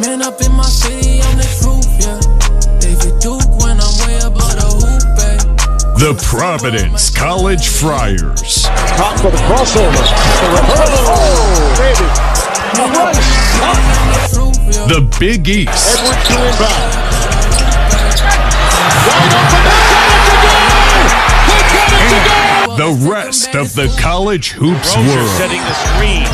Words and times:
Man 0.00 0.22
up 0.22 0.40
in 0.40 0.52
my 0.52 0.64
city 0.64 1.20
on 1.20 1.36
the 1.36 1.44
truth, 1.60 1.84
yeah. 2.00 2.18
David 2.80 3.20
Duke 3.20 3.44
when 3.60 3.78
I'm 3.78 3.92
way 4.00 4.16
above 4.24 4.56
the 4.56 4.64
hoop, 4.64 5.04
babe. 5.20 5.44
The 6.00 6.14
Providence 6.24 7.10
College 7.10 7.68
Friars. 7.68 8.64
Top 8.96 9.20
for 9.20 9.30
the 9.30 9.36
crossover. 9.44 9.92
The 9.92 10.48
reverse. 10.56 10.96
Oh, 11.12 11.76
baby. 11.76 12.08
The 12.72 12.86
rush. 12.96 13.28
The 14.88 15.00
Big 15.20 15.46
East. 15.46 16.00
Edwards 16.00 16.24
to 16.26 16.40
inbound. 16.40 16.92
Wide 19.06 19.32
open. 19.36 19.62
He 21.52 21.58
got 21.76 21.92
it 21.92 22.00
to 22.08 22.16
go. 22.24 22.40
The 22.80 22.92
rest 23.10 23.54
of 23.54 23.74
the 23.74 23.94
college 24.00 24.52
hoops 24.52 24.96
Rozier 24.96 25.16
world. 25.16 25.36
setting 25.36 25.60
the 25.60 25.74
screen. 25.74 26.24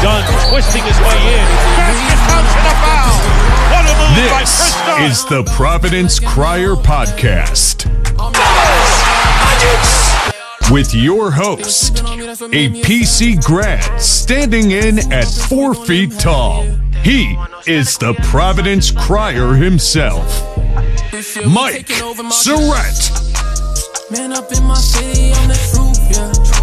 Dunn 0.00 0.22
twisting 0.48 0.84
his 0.84 0.98
way 1.00 1.18
in. 1.34 1.46
Basket 1.74 2.18
counts 2.30 2.54
and 2.54 2.66
a 2.70 2.87
This 4.18 4.74
is 4.98 5.24
the 5.26 5.44
Providence 5.54 6.18
Crier 6.18 6.74
Podcast. 6.74 7.86
With 10.72 10.92
your 10.92 11.30
host, 11.30 12.00
a 12.00 12.68
PC 12.82 13.40
grad 13.44 14.00
standing 14.00 14.72
in 14.72 15.12
at 15.12 15.28
four 15.28 15.72
feet 15.72 16.18
tall. 16.18 16.64
He 17.04 17.38
is 17.68 17.96
the 17.96 18.12
Providence 18.24 18.90
Crier 18.90 19.54
himself, 19.54 20.26
Mike 21.46 21.86
Surette. 21.86 23.14
Man 24.10 24.32
up 24.32 24.50
in 24.50 24.64
my 24.64 24.74
city 24.74 25.30
on 25.30 25.46
the 25.46 25.54
yeah. 26.10 26.57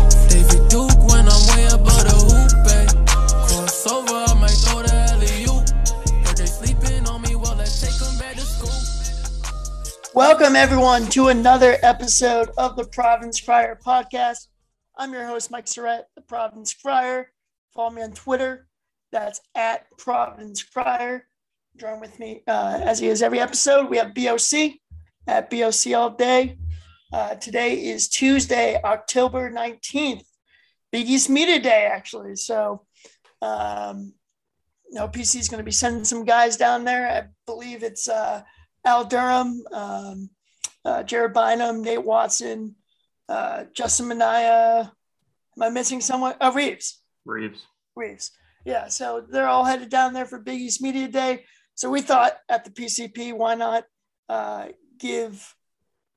Welcome, 10.15 10.55
everyone, 10.55 11.07
to 11.07 11.27
another 11.27 11.75
episode 11.83 12.49
of 12.57 12.77
the 12.77 12.85
Providence 12.85 13.41
Crier 13.41 13.77
podcast. 13.85 14.47
I'm 14.97 15.11
your 15.11 15.27
host, 15.27 15.51
Mike 15.51 15.65
Surette, 15.65 16.05
the 16.15 16.21
Providence 16.21 16.73
Crier. 16.73 17.33
Follow 17.73 17.89
me 17.89 18.01
on 18.01 18.13
Twitter. 18.13 18.69
That's 19.11 19.41
at 19.55 19.87
Providence 19.97 20.63
Crier. 20.63 21.27
Join 21.75 21.99
with 21.99 22.17
me 22.17 22.43
uh, 22.47 22.79
as 22.81 22.99
he 22.99 23.07
is 23.07 23.21
every 23.21 23.41
episode. 23.41 23.89
We 23.89 23.97
have 23.97 24.15
BOC 24.15 24.75
at 25.27 25.49
BOC 25.49 25.93
all 25.93 26.11
day. 26.11 26.59
Uh, 27.11 27.35
today 27.35 27.73
is 27.73 28.07
Tuesday, 28.07 28.79
October 28.85 29.51
19th, 29.51 30.23
Big 30.93 31.09
East 31.09 31.29
Media 31.29 31.59
Day, 31.59 31.89
actually. 31.91 32.37
So, 32.37 32.85
um, 33.41 34.13
you 34.89 34.97
know, 34.97 35.09
PC 35.09 35.41
is 35.41 35.49
going 35.49 35.59
to 35.59 35.65
be 35.65 35.71
sending 35.71 36.05
some 36.05 36.23
guys 36.23 36.55
down 36.55 36.85
there. 36.85 37.05
I 37.05 37.27
believe 37.45 37.83
it's 37.83 38.07
uh, 38.07 38.43
Al 38.85 39.05
Durham, 39.05 39.63
um, 39.73 40.29
uh, 40.85 41.03
Jared 41.03 41.33
Bynum, 41.33 41.81
Nate 41.81 42.03
Watson, 42.03 42.75
uh, 43.27 43.65
Justin 43.73 44.07
Minaya. 44.07 44.91
Am 45.57 45.63
I 45.63 45.69
missing 45.69 46.01
someone? 46.01 46.35
Oh, 46.39 46.53
Reeves. 46.53 47.01
Reeves. 47.25 47.65
Reeves. 47.95 48.31
Yeah, 48.65 48.87
so 48.87 49.25
they're 49.27 49.47
all 49.47 49.65
headed 49.65 49.89
down 49.89 50.13
there 50.13 50.25
for 50.25 50.39
Big 50.39 50.59
East 50.59 50.81
Media 50.81 51.07
Day. 51.07 51.45
So 51.75 51.89
we 51.89 52.01
thought 52.01 52.37
at 52.49 52.63
the 52.63 52.71
PCP, 52.71 53.33
why 53.33 53.55
not 53.55 53.85
uh, 54.29 54.67
give 54.99 55.55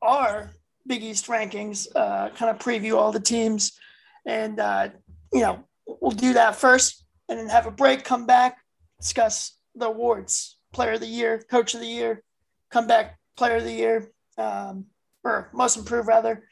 our 0.03 0.53
Big 0.87 1.03
East 1.03 1.27
rankings, 1.27 1.87
uh, 1.95 2.31
kind 2.31 2.51
of 2.51 2.59
preview 2.59 2.97
all 2.97 3.13
the 3.13 3.21
teams, 3.21 3.79
and 4.25 4.59
uh, 4.59 4.89
you 5.33 5.41
know 5.41 5.65
we'll 5.87 6.13
do 6.13 6.33
that 6.35 6.57
first, 6.57 7.05
and 7.29 7.39
then 7.39 7.49
have 7.49 7.67
a 7.67 7.71
break, 7.71 8.05
come 8.05 8.25
back, 8.25 8.57
discuss 8.99 9.59
the 9.75 9.87
awards, 9.87 10.59
Player 10.73 10.93
of 10.93 11.01
the 11.01 11.07
Year, 11.07 11.43
Coach 11.51 11.75
of 11.75 11.81
the 11.81 11.87
Year, 11.87 12.23
comeback 12.71 13.19
Player 13.37 13.57
of 13.57 13.65
the 13.65 13.73
Year, 13.73 14.11
um, 14.37 14.87
or 15.25 15.51
Most 15.53 15.77
Improved 15.77 16.09
rather, 16.09 16.45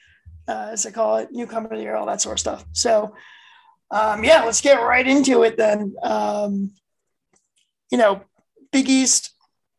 uh, 0.49 0.69
as 0.72 0.82
they 0.82 0.91
call 0.91 1.16
it, 1.16 1.28
Newcomer 1.32 1.69
of 1.69 1.77
the 1.77 1.82
Year, 1.82 1.97
all 1.97 2.06
that 2.06 2.21
sort 2.21 2.34
of 2.34 2.41
stuff. 2.41 2.65
So 2.72 3.15
um, 3.91 4.25
yeah, 4.25 4.44
let's 4.44 4.60
get 4.60 4.82
right 4.82 5.06
into 5.06 5.43
it 5.43 5.56
then. 5.56 5.94
Um, 6.03 6.72
you 7.91 7.99
know, 7.99 8.22
Big 8.72 8.88
East, 8.88 9.34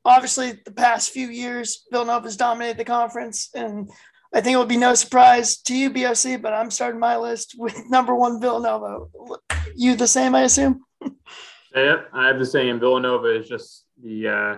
obviously, 0.06 0.60
the 0.66 0.72
past 0.72 1.12
few 1.12 1.28
years, 1.28 1.86
Villanova 1.92 2.26
has 2.26 2.38
dominated 2.38 2.78
the 2.78 2.86
conference, 2.86 3.50
and 3.54 3.90
I 4.34 4.42
think 4.42 4.56
it 4.56 4.58
would 4.58 4.70
be 4.70 4.78
no 4.78 4.94
surprise 4.94 5.58
to 5.64 5.76
you, 5.76 5.90
BOC, 5.90 6.42
but 6.42 6.54
I'm 6.54 6.72
starting 6.72 7.00
my 7.00 7.18
list 7.18 7.56
with 7.58 7.90
number 7.90 8.16
one 8.16 8.40
Villanova. 8.40 9.06
You 9.76 9.96
the 9.96 10.08
same, 10.08 10.36
I 10.36 10.44
assume? 10.44 10.84
Yeah, 11.76 12.04
I 12.14 12.28
have 12.28 12.40
the 12.40 12.46
same. 12.46 12.80
Villanova 12.80 13.40
is 13.40 13.48
just 13.48 13.86
the 14.02 14.28
uh, 14.28 14.56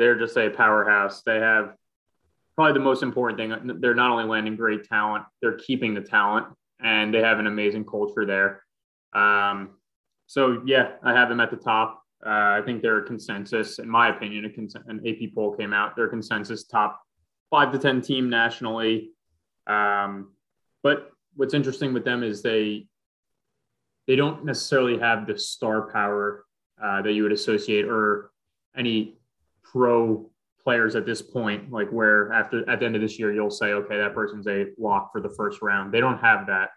they're 0.00 0.18
just 0.18 0.36
a 0.38 0.48
powerhouse. 0.48 1.22
They 1.22 1.36
have 1.36 1.74
probably 2.56 2.72
the 2.72 2.84
most 2.84 3.02
important 3.02 3.38
thing. 3.38 3.80
They're 3.80 3.94
not 3.94 4.10
only 4.10 4.24
landing 4.24 4.56
great 4.56 4.84
talent, 4.84 5.24
they're 5.42 5.58
keeping 5.58 5.92
the 5.92 6.00
talent, 6.00 6.46
and 6.82 7.12
they 7.12 7.20
have 7.20 7.38
an 7.38 7.46
amazing 7.46 7.84
culture 7.84 8.24
there. 8.24 8.64
Um, 9.12 9.76
so 10.26 10.62
yeah, 10.64 10.92
I 11.04 11.12
have 11.12 11.28
them 11.28 11.40
at 11.40 11.50
the 11.50 11.58
top. 11.58 12.02
Uh, 12.24 12.30
I 12.30 12.62
think 12.64 12.80
they're 12.80 12.98
a 12.98 13.06
consensus, 13.06 13.78
in 13.78 13.88
my 13.90 14.08
opinion. 14.08 14.46
A 14.46 14.50
cons- 14.50 14.74
an 14.86 15.06
AP 15.06 15.34
poll 15.34 15.54
came 15.54 15.74
out. 15.74 15.96
They're 15.96 16.08
consensus 16.08 16.64
top 16.64 16.98
five 17.50 17.70
to 17.72 17.78
ten 17.78 18.00
team 18.00 18.30
nationally. 18.30 19.10
Um, 19.66 20.32
but 20.82 21.10
what's 21.36 21.52
interesting 21.52 21.92
with 21.92 22.04
them 22.04 22.22
is 22.22 22.42
they 22.42 22.86
they 24.06 24.16
don't 24.16 24.46
necessarily 24.46 24.98
have 24.98 25.26
the 25.26 25.38
star 25.38 25.90
power 25.92 26.46
uh, 26.82 27.02
that 27.02 27.12
you 27.12 27.22
would 27.22 27.32
associate 27.32 27.84
or 27.84 28.30
any 28.74 29.19
pro 29.72 30.30
players 30.62 30.94
at 30.94 31.06
this 31.06 31.22
point, 31.22 31.70
like 31.70 31.88
where 31.90 32.32
after 32.32 32.68
at 32.68 32.80
the 32.80 32.86
end 32.86 32.94
of 32.94 33.02
this 33.02 33.18
year 33.18 33.32
you'll 33.32 33.50
say, 33.50 33.72
okay, 33.72 33.96
that 33.96 34.14
person's 34.14 34.46
a 34.46 34.66
lock 34.78 35.10
for 35.12 35.20
the 35.20 35.30
first 35.30 35.62
round. 35.62 35.92
They 35.92 36.00
don't 36.00 36.18
have 36.18 36.46
that. 36.46 36.70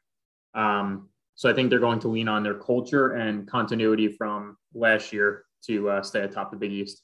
Um, 0.54 1.10
so 1.36 1.50
I 1.50 1.54
think 1.54 1.70
they're 1.70 1.80
going 1.80 2.00
to 2.00 2.08
lean 2.08 2.28
on 2.28 2.44
their 2.44 2.54
culture 2.54 3.14
and 3.14 3.48
continuity 3.48 4.08
from 4.08 4.58
last 4.74 5.12
year 5.12 5.46
to 5.66 5.90
uh, 5.90 6.02
stay 6.04 6.22
atop 6.22 6.52
the 6.52 6.58
Big 6.58 6.72
East. 6.72 7.02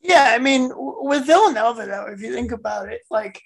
Yeah, 0.00 0.32
I 0.34 0.38
mean, 0.38 0.70
with 0.74 1.26
Villanova, 1.26 1.86
though, 1.86 2.06
if 2.06 2.20
you 2.20 2.32
think 2.32 2.52
about 2.52 2.88
it, 2.88 3.02
like 3.10 3.42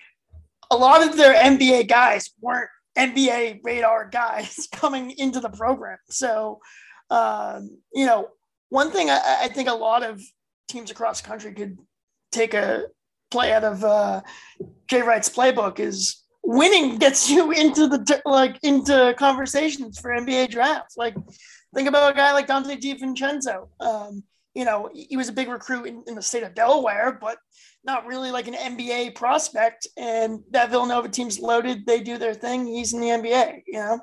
a 0.71 0.77
lot 0.77 1.07
of 1.07 1.17
their 1.17 1.35
NBA 1.35 1.89
guys 1.89 2.31
weren't 2.41 2.71
NBA 2.99 3.61
radar 3.63 4.09
guys 4.09 4.69
coming 4.73 5.13
into 5.13 5.41
the 5.41 5.49
program. 5.49 5.99
So, 6.09 6.61
um, 7.11 7.79
you 7.93 8.07
know, 8.07 8.29
one 8.69 8.91
thing 8.91 9.11
I, 9.11 9.41
I 9.43 9.49
think 9.49 9.69
a 9.69 9.75
lot 9.75 10.05
of 10.05 10.21
teams 10.71 10.91
across 10.91 11.21
the 11.21 11.29
country 11.29 11.53
could 11.53 11.79
take 12.33 12.55
a 12.55 12.85
play 13.31 13.53
out 13.53 13.65
of 13.65 13.85
uh, 13.85 14.21
Jay 14.89 15.03
Wright's 15.03 15.29
playbook 15.29 15.79
is 15.79 16.23
winning 16.43 16.99
gets 16.99 17.31
you 17.31 17.53
into 17.53 17.87
the 17.87 18.23
like 18.25 18.59
into 18.63 19.15
conversations 19.19 19.99
for 19.99 20.11
NBA 20.11 20.51
drafts. 20.51 20.97
Like, 20.97 21.15
think 21.75 21.89
about 21.89 22.13
a 22.13 22.17
guy 22.17 22.33
like 22.33 22.49
Donte 22.49 22.81
DiVincenzo. 22.81 23.69
Um, 23.81 24.25
you 24.55 24.65
know, 24.65 24.91
he 24.93 25.17
was 25.17 25.29
a 25.29 25.33
big 25.33 25.49
recruit 25.49 25.87
in, 25.87 26.03
in 26.09 26.15
the 26.17 26.23
state 26.23 26.43
of 26.43 26.55
Delaware, 26.55 27.17
but 27.21 27.39
not 27.85 28.07
really 28.07 28.31
like 28.31 28.49
an 28.49 28.55
NBA 28.55 29.15
prospect. 29.15 29.87
And 29.97 30.43
that 30.51 30.71
Villanova 30.71 31.09
team's 31.09 31.39
loaded. 31.39 31.87
They 31.87 32.03
do 32.03 32.19
their 32.19 32.35
thing. 32.35 32.67
He's 32.67 32.93
in 32.93 33.01
the 33.01 33.09
NBA, 33.09 33.63
you 33.67 33.79
know. 33.79 34.01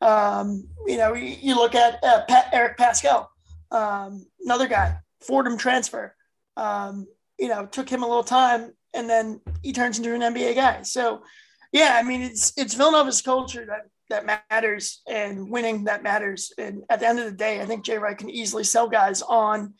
Um, 0.00 0.68
you 0.86 0.96
know, 0.96 1.14
you, 1.14 1.54
look 1.54 1.74
at 1.74 2.02
uh, 2.02 2.24
Pat, 2.28 2.48
Eric 2.52 2.76
Paschall, 2.76 3.28
um, 3.70 4.26
another 4.44 4.66
guy, 4.66 4.96
Fordham 5.26 5.56
transfer. 5.56 6.14
Um, 6.56 7.06
you 7.38 7.48
know, 7.48 7.66
took 7.66 7.88
him 7.88 8.02
a 8.02 8.06
little 8.06 8.24
time, 8.24 8.72
and 8.94 9.08
then 9.08 9.40
he 9.62 9.72
turns 9.72 9.98
into 9.98 10.14
an 10.14 10.20
NBA 10.20 10.54
guy. 10.54 10.82
So, 10.82 11.22
yeah, 11.72 11.98
I 11.98 12.02
mean, 12.02 12.22
it's 12.22 12.52
it's 12.56 12.74
Villanova's 12.74 13.22
culture 13.22 13.66
that 13.66 13.86
that 14.10 14.42
matters 14.50 15.00
and 15.08 15.50
winning 15.50 15.84
that 15.84 16.02
matters. 16.02 16.52
And 16.58 16.82
at 16.90 17.00
the 17.00 17.08
end 17.08 17.18
of 17.18 17.24
the 17.24 17.32
day, 17.32 17.60
I 17.60 17.66
think 17.66 17.84
Jay 17.84 17.96
Wright 17.96 18.18
can 18.18 18.28
easily 18.28 18.64
sell 18.64 18.88
guys 18.88 19.22
on 19.22 19.74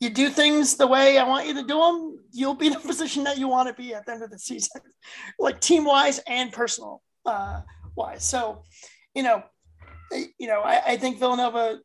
you 0.00 0.10
do 0.10 0.28
things 0.28 0.76
the 0.76 0.86
way 0.86 1.18
I 1.18 1.26
want 1.26 1.46
you 1.46 1.54
to 1.54 1.62
do 1.62 1.78
them, 1.78 2.18
you'll 2.32 2.54
be 2.54 2.66
in 2.66 2.74
the 2.74 2.78
position 2.86 3.24
that 3.24 3.38
you 3.38 3.48
want 3.48 3.68
to 3.68 3.74
be 3.74 3.94
at 3.94 4.06
the 4.06 4.12
end 4.12 4.22
of 4.22 4.30
the 4.30 4.38
season, 4.38 4.80
like 5.38 5.60
team 5.60 5.84
wise 5.84 6.20
and 6.26 6.52
personal 6.52 7.02
uh, 7.24 7.60
wise. 7.94 8.24
So, 8.24 8.62
you 9.14 9.22
know, 9.22 9.42
you 10.38 10.46
know, 10.46 10.60
I, 10.60 10.82
I 10.86 10.96
think 10.96 11.18
Villanova 11.18 11.78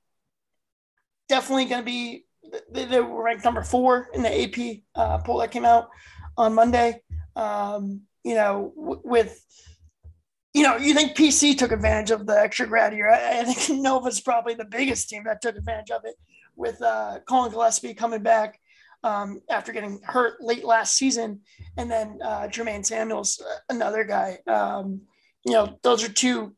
definitely 1.29 1.65
going 1.65 1.81
to 1.81 1.85
be. 1.85 2.25
They, 2.71 2.85
they 2.85 2.99
were 3.01 3.23
ranked 3.23 3.45
number 3.45 3.63
four 3.63 4.09
in 4.13 4.23
the 4.23 4.43
AP 4.43 4.81
uh, 4.95 5.19
poll 5.19 5.39
that 5.39 5.51
came 5.51 5.65
out 5.65 5.89
on 6.37 6.53
Monday. 6.53 7.01
Um, 7.35 8.01
you 8.23 8.35
know, 8.35 8.73
w- 8.75 9.01
with 9.03 9.39
you 10.53 10.63
know, 10.63 10.75
you 10.75 10.93
think 10.93 11.15
PC 11.15 11.57
took 11.57 11.71
advantage 11.71 12.11
of 12.11 12.25
the 12.25 12.37
extra 12.37 12.67
grad 12.67 12.93
year. 12.93 13.09
I, 13.09 13.39
I 13.39 13.43
think 13.45 13.81
Nova's 13.81 14.19
probably 14.19 14.53
the 14.53 14.65
biggest 14.65 15.09
team 15.09 15.23
that 15.25 15.41
took 15.41 15.55
advantage 15.55 15.91
of 15.91 16.01
it 16.05 16.15
with 16.55 16.81
uh, 16.81 17.19
Collin 17.25 17.51
Gillespie 17.51 17.93
coming 17.93 18.21
back 18.21 18.59
um, 19.03 19.41
after 19.49 19.71
getting 19.71 19.99
hurt 20.03 20.41
late 20.41 20.63
last 20.63 20.95
season, 20.95 21.41
and 21.77 21.89
then 21.89 22.19
uh, 22.23 22.47
Jermaine 22.47 22.85
Samuels, 22.85 23.41
uh, 23.41 23.55
another 23.69 24.03
guy. 24.03 24.39
Um, 24.47 25.01
you 25.45 25.53
know, 25.53 25.79
those 25.81 26.03
are 26.03 26.11
two 26.11 26.53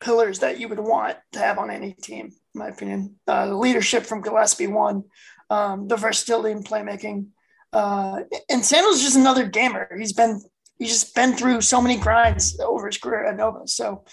pillars 0.00 0.38
that 0.38 0.58
you 0.58 0.68
would 0.68 0.78
want 0.78 1.16
to 1.32 1.38
have 1.38 1.58
on 1.58 1.70
any 1.70 1.92
team, 1.92 2.32
my 2.54 2.68
opinion. 2.68 3.16
Uh, 3.26 3.46
the 3.46 3.56
leadership 3.56 4.04
from 4.04 4.22
Gillespie, 4.22 4.66
one, 4.66 5.04
um, 5.50 5.88
the 5.88 5.96
versatility 5.96 6.52
in 6.52 6.62
playmaking. 6.62 7.28
Uh, 7.72 8.20
and 8.48 8.64
Samuel's 8.64 9.02
just 9.02 9.16
another 9.16 9.46
gamer. 9.46 9.90
He's 9.98 10.12
been 10.12 10.40
he's 10.78 10.90
just 10.90 11.14
been 11.14 11.34
through 11.34 11.60
so 11.60 11.80
many 11.80 11.96
grinds 11.96 12.58
over 12.60 12.86
his 12.86 12.98
career 12.98 13.26
at 13.26 13.36
Nova. 13.36 13.66
So 13.66 14.04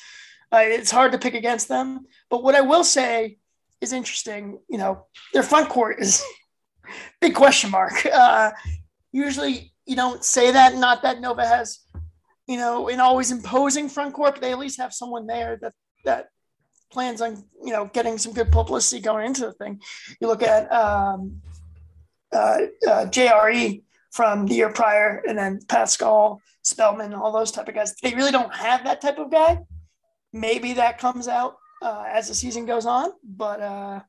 uh, 0.51 0.61
it's 0.63 0.91
hard 0.91 1.11
to 1.11 1.19
pick 1.19 1.33
against 1.33 1.67
them. 1.67 2.05
But 2.29 2.43
what 2.43 2.55
I 2.55 2.61
will 2.61 2.83
say 2.83 3.37
is 3.79 3.93
interesting. 3.93 4.59
You 4.69 4.77
know, 4.77 5.05
their 5.33 5.43
front 5.43 5.69
court 5.69 5.97
is 5.99 6.23
big 7.21 7.35
question 7.35 7.71
mark. 7.71 8.05
Uh, 8.11 8.51
usually 9.11 9.73
you 9.85 9.95
don't 9.95 10.23
say 10.23 10.51
that. 10.51 10.75
Not 10.75 11.03
that 11.03 11.21
Nova 11.21 11.45
has, 11.45 11.79
you 12.47 12.57
know, 12.57 12.87
an 12.87 12.99
always 12.99 13.31
imposing 13.31 13.89
front 13.89 14.13
court, 14.13 14.35
but 14.35 14.41
they 14.41 14.51
at 14.51 14.59
least 14.59 14.79
have 14.79 14.93
someone 14.93 15.27
there 15.27 15.57
that 15.61 15.73
that 16.05 16.27
plans 16.91 17.21
on 17.21 17.43
you 17.63 17.71
know 17.71 17.85
getting 17.93 18.17
some 18.17 18.33
good 18.33 18.51
publicity 18.51 19.01
going 19.01 19.25
into 19.25 19.41
the 19.41 19.53
thing. 19.53 19.81
You 20.19 20.27
look 20.27 20.43
at 20.43 20.71
um, 20.71 21.41
uh, 22.31 22.57
uh, 22.87 23.05
JRE 23.05 23.83
from 24.11 24.45
the 24.45 24.55
year 24.55 24.71
prior, 24.71 25.23
and 25.27 25.37
then 25.37 25.59
Paschall 25.67 26.39
Spellman, 26.63 27.13
all 27.13 27.31
those 27.31 27.51
type 27.51 27.67
of 27.67 27.75
guys. 27.75 27.95
They 28.01 28.13
really 28.13 28.31
don't 28.31 28.53
have 28.53 28.83
that 28.83 29.01
type 29.01 29.17
of 29.17 29.31
guy. 29.31 29.59
Maybe 30.33 30.73
that 30.73 30.97
comes 30.97 31.27
out 31.27 31.55
uh, 31.81 32.05
as 32.07 32.27
the 32.27 32.35
season 32.35 32.65
goes 32.65 32.85
on, 32.85 33.11
but 33.23 33.61
uh, 33.61 34.01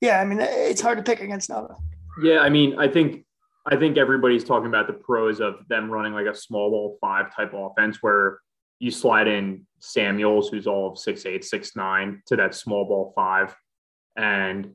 yeah, 0.00 0.20
I 0.20 0.24
mean 0.24 0.38
it's 0.40 0.80
hard 0.80 0.98
to 0.98 1.04
pick 1.04 1.20
against 1.20 1.48
Nova. 1.48 1.76
Yeah, 2.22 2.40
I 2.40 2.48
mean, 2.48 2.78
I 2.78 2.88
think 2.88 3.24
I 3.66 3.76
think 3.76 3.96
everybody's 3.96 4.44
talking 4.44 4.68
about 4.68 4.86
the 4.86 4.92
pros 4.92 5.40
of 5.40 5.56
them 5.68 5.90
running 5.90 6.12
like 6.12 6.26
a 6.26 6.34
small 6.34 6.70
ball 6.70 6.98
five 7.00 7.34
type 7.34 7.52
offense 7.52 7.98
where 8.00 8.38
you 8.78 8.90
slide 8.90 9.28
in 9.28 9.66
Samuels, 9.78 10.48
who's 10.48 10.66
all 10.66 10.92
of 10.92 10.98
six 10.98 11.26
eight, 11.26 11.44
six 11.44 11.76
nine, 11.76 12.22
to 12.26 12.36
that 12.36 12.54
small 12.54 12.84
ball 12.84 13.12
five, 13.14 13.54
and 14.16 14.70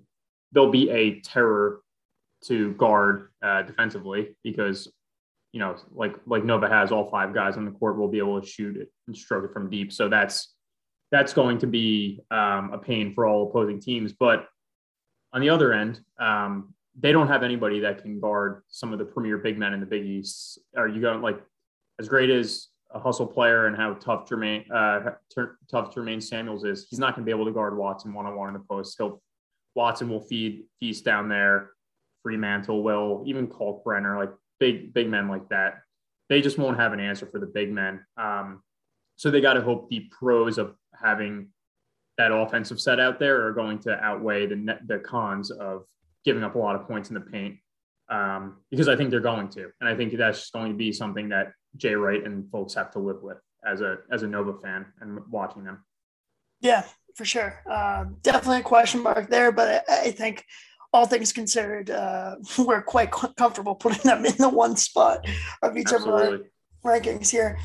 there'll 0.52 0.72
be 0.72 0.90
a 0.90 1.20
terror 1.22 1.82
to 2.46 2.74
guard 2.74 3.30
uh, 3.44 3.62
defensively 3.64 4.36
because 4.44 4.92
you 5.52 5.60
know, 5.60 5.76
like 5.94 6.16
like 6.26 6.46
Nova 6.46 6.70
has 6.70 6.92
all 6.92 7.10
five 7.10 7.34
guys 7.34 7.58
on 7.58 7.66
the 7.66 7.72
court 7.72 7.98
will 7.98 8.08
be 8.08 8.20
able 8.20 8.40
to 8.40 8.48
shoot 8.48 8.78
it 8.78 8.90
and 9.08 9.18
stroke 9.18 9.44
it 9.44 9.54
from 9.54 9.70
deep. 9.70 9.92
So 9.92 10.08
that's 10.08 10.54
that's 11.12 11.34
going 11.34 11.58
to 11.60 11.68
be 11.68 12.22
um, 12.32 12.72
a 12.72 12.78
pain 12.78 13.14
for 13.14 13.28
all 13.28 13.50
opposing 13.50 13.82
teams. 13.82 14.14
But 14.14 14.48
on 15.34 15.42
the 15.42 15.50
other 15.50 15.74
end, 15.74 16.00
um, 16.20 16.74
they 16.98 17.12
don't 17.12 17.28
have 17.28 17.44
anybody 17.44 17.82
that 17.82 18.02
can 18.02 18.20
guard 18.20 18.64
some 18.70 18.94
of 18.94 19.00
the 19.00 19.06
premier 19.06 19.38
big 19.38 19.58
men 19.58 19.74
in 19.74 19.82
the 19.82 19.86
Big 19.86 20.06
East. 20.06 20.60
Are 20.76 20.88
you 20.88 21.02
going 21.02 21.22
like 21.22 21.42
as 22.00 22.08
great 22.08 22.30
as 22.30 22.68
a 22.94 23.00
hustle 23.00 23.28
player 23.28 23.68
and 23.68 23.76
how 23.76 23.94
tough 23.94 24.28
Jermaine 24.28 24.66
uh, 24.72 25.12
ter- 25.34 25.58
tough 25.70 25.94
Jermaine 25.94 26.22
Samuels 26.22 26.64
is? 26.64 26.88
He's 26.90 27.00
not 27.00 27.16
going 27.16 27.26
to 27.26 27.26
be 27.26 27.36
able 27.36 27.46
to 27.46 27.52
guard 27.52 27.78
Watson 27.78 28.14
one 28.14 28.26
on 28.26 28.36
one 28.36 28.50
in 28.50 28.54
the 28.54 28.66
post. 28.70 28.96
He'll 28.98 29.22
Watson 29.76 30.10
will 30.10 30.22
feed 30.22 30.66
feast 30.80 31.06
down 31.06 31.30
there. 31.30 31.72
Freemantle 32.26 32.84
will 32.84 33.24
even 33.26 33.48
Kalkbrenner 33.48 34.18
like 34.18 34.32
big 34.60 34.94
big 34.94 35.10
men 35.10 35.28
like 35.28 35.48
that. 35.50 35.82
They 36.30 36.42
just 36.42 36.58
won't 36.58 36.78
have 36.78 36.94
an 36.94 37.00
answer 37.00 37.26
for 37.26 37.40
the 37.40 37.46
big 37.46 37.72
men. 37.72 38.06
Um, 38.18 38.62
so 39.16 39.30
they 39.30 39.42
got 39.42 39.54
to 39.54 39.62
hope 39.62 39.90
the 39.90 40.08
pros 40.12 40.58
of 40.58 40.76
having 40.94 41.50
that 42.18 42.32
offensive 42.32 42.80
set 42.80 43.00
out 43.00 43.20
there 43.20 43.46
are 43.46 43.54
going 43.54 43.80
to 43.80 43.98
outweigh 44.00 44.46
the 44.46 44.56
net, 44.56 44.88
the 44.88 45.00
cons 45.00 45.52
of 45.52 45.86
giving 46.24 46.44
up 46.44 46.56
a 46.56 46.58
lot 46.58 46.76
of 46.76 46.88
points 46.88 47.10
in 47.10 47.16
the 47.16 47.22
paint. 47.22 47.58
Um, 48.10 48.58
because 48.70 48.88
I 48.90 48.96
think 48.96 49.10
they're 49.10 49.20
going 49.20 49.50
to, 49.50 49.70
and 49.80 49.90
I 49.90 49.96
think 49.96 50.16
that's 50.18 50.40
just 50.40 50.54
going 50.54 50.72
to 50.72 50.78
be 50.78 50.92
something 50.92 51.30
that 51.30 51.54
Jay 51.78 51.96
Wright 51.96 52.24
and 52.24 52.50
folks 52.52 52.74
have 52.74 52.92
to 52.92 53.00
live 53.00 53.22
with 53.22 53.38
as 53.66 53.82
a 53.82 53.98
as 54.12 54.24
a 54.24 54.28
Nova 54.28 54.54
fan 54.60 54.86
and 55.00 55.20
watching 55.30 55.64
them. 55.64 55.84
Yeah, 56.62 56.84
for 57.16 57.26
sure. 57.26 57.62
Um, 57.70 58.18
definitely 58.22 58.60
a 58.60 58.64
question 58.64 59.02
mark 59.02 59.30
there, 59.30 59.52
but 59.52 59.84
I, 59.90 60.08
I 60.08 60.12
think 60.12 60.46
all 60.94 61.06
things 61.06 61.34
considered, 61.34 61.90
uh, 61.90 62.36
we're 62.58 62.82
quite 62.82 63.12
comfortable 63.12 63.76
putting 63.76 64.04
them 64.04 64.26
in 64.26 64.36
the 64.38 64.50
one 64.50 64.76
spot 64.76 65.26
of 65.62 65.78
each 65.78 65.92
Absolutely. 65.92 66.36
of 66.36 66.42
our 66.84 67.00
rankings 67.00 67.30
here. 67.30 67.58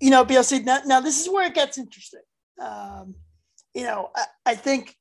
You 0.00 0.10
know, 0.10 0.24
BOC, 0.24 0.64
now, 0.64 0.80
now 0.84 1.00
this 1.00 1.20
is 1.20 1.32
where 1.32 1.46
it 1.46 1.54
gets 1.54 1.78
interesting. 1.78 2.20
Um, 2.60 3.14
you 3.74 3.84
know, 3.84 4.10
I, 4.14 4.24
I, 4.46 4.54
think, 4.54 4.94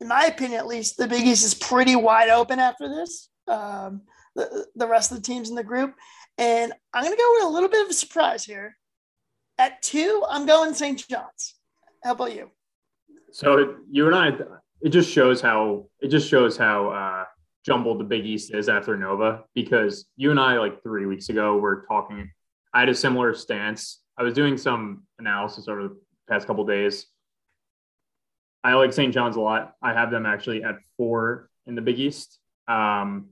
in 0.00 0.08
my 0.08 0.24
opinion 0.24 0.58
at 0.58 0.66
least, 0.66 0.96
the 0.96 1.06
Big 1.06 1.26
East 1.26 1.44
is 1.44 1.54
pretty 1.54 1.96
wide 1.96 2.28
open 2.28 2.58
after 2.58 2.88
this, 2.88 3.28
um, 3.46 4.02
the, 4.34 4.66
the 4.74 4.86
rest 4.86 5.12
of 5.12 5.18
the 5.18 5.22
teams 5.22 5.48
in 5.48 5.54
the 5.54 5.62
group. 5.62 5.94
And 6.38 6.72
I'm 6.94 7.02
going 7.02 7.14
to 7.14 7.20
go 7.20 7.32
with 7.34 7.44
a 7.44 7.48
little 7.48 7.68
bit 7.68 7.84
of 7.84 7.90
a 7.90 7.94
surprise 7.94 8.44
here. 8.44 8.76
At 9.58 9.82
two, 9.82 10.22
I'm 10.28 10.46
going 10.46 10.72
St. 10.72 11.04
John's. 11.08 11.56
How 12.04 12.12
about 12.12 12.32
you? 12.32 12.50
So 13.32 13.76
you 13.90 14.06
and 14.06 14.14
I, 14.14 14.28
it 14.80 14.90
just 14.90 15.10
shows 15.10 15.40
how 15.40 15.86
it 16.00 16.08
just 16.08 16.28
shows 16.28 16.56
how 16.56 16.90
uh, 16.90 17.24
jumbled 17.66 17.98
the 17.98 18.04
Big 18.04 18.24
East 18.24 18.54
is 18.54 18.68
after 18.68 18.96
Nova 18.96 19.44
because 19.54 20.06
you 20.16 20.30
and 20.30 20.38
I 20.38 20.58
like 20.58 20.82
three 20.82 21.06
weeks 21.06 21.28
ago 21.28 21.58
were 21.58 21.84
talking. 21.88 22.30
I 22.72 22.80
had 22.80 22.88
a 22.88 22.94
similar 22.94 23.34
stance. 23.34 24.00
I 24.16 24.22
was 24.22 24.32
doing 24.32 24.56
some 24.56 25.02
analysis 25.18 25.66
over 25.68 25.82
the 25.82 25.96
past 26.28 26.46
couple 26.46 26.64
days. 26.64 27.06
I 28.62 28.74
like 28.74 28.92
St. 28.92 29.12
John's 29.12 29.36
a 29.36 29.40
lot. 29.40 29.74
I 29.82 29.92
have 29.92 30.10
them 30.10 30.26
actually 30.26 30.62
at 30.62 30.76
four 30.96 31.50
in 31.66 31.74
the 31.74 31.82
Big 31.82 31.98
East. 31.98 32.38
Um, 32.66 33.30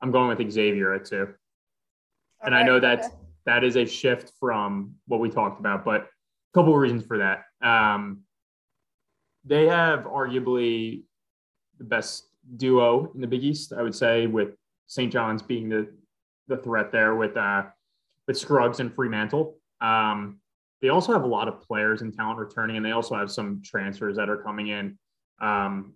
I'm 0.00 0.10
going 0.10 0.28
with 0.36 0.50
Xavier 0.50 0.92
at 0.94 1.04
two, 1.04 1.34
and 2.42 2.54
I 2.54 2.62
know 2.62 2.80
that 2.80 3.00
okay. 3.00 3.08
that 3.46 3.64
is 3.64 3.76
a 3.76 3.86
shift 3.86 4.32
from 4.38 4.94
what 5.06 5.20
we 5.20 5.30
talked 5.30 5.60
about, 5.60 5.84
but 5.84 6.02
a 6.02 6.08
couple 6.54 6.72
of 6.72 6.78
reasons 6.78 7.04
for 7.04 7.18
that. 7.18 7.44
Um, 7.62 8.22
they 9.44 9.66
have 9.66 10.00
arguably 10.00 11.02
the 11.78 11.84
best 11.84 12.28
duo 12.56 13.10
in 13.14 13.20
the 13.20 13.26
Big 13.26 13.44
East, 13.44 13.72
I 13.72 13.82
would 13.82 13.94
say, 13.94 14.26
with 14.26 14.54
St. 14.86 15.12
John's 15.12 15.42
being 15.42 15.68
the 15.68 15.88
the 16.48 16.56
threat 16.56 16.90
there 16.92 17.14
with 17.14 17.36
uh, 17.36 17.64
with 18.26 18.38
Scruggs 18.38 18.80
and 18.80 18.94
Freemantle. 18.94 19.54
Um, 19.80 20.40
they 20.80 20.88
also 20.88 21.12
have 21.12 21.24
a 21.24 21.26
lot 21.26 21.48
of 21.48 21.60
players 21.60 22.02
and 22.02 22.14
talent 22.14 22.38
returning, 22.38 22.76
and 22.76 22.84
they 22.84 22.92
also 22.92 23.16
have 23.16 23.30
some 23.30 23.62
transfers 23.64 24.16
that 24.16 24.28
are 24.28 24.36
coming 24.36 24.68
in. 24.68 24.98
Um, 25.40 25.94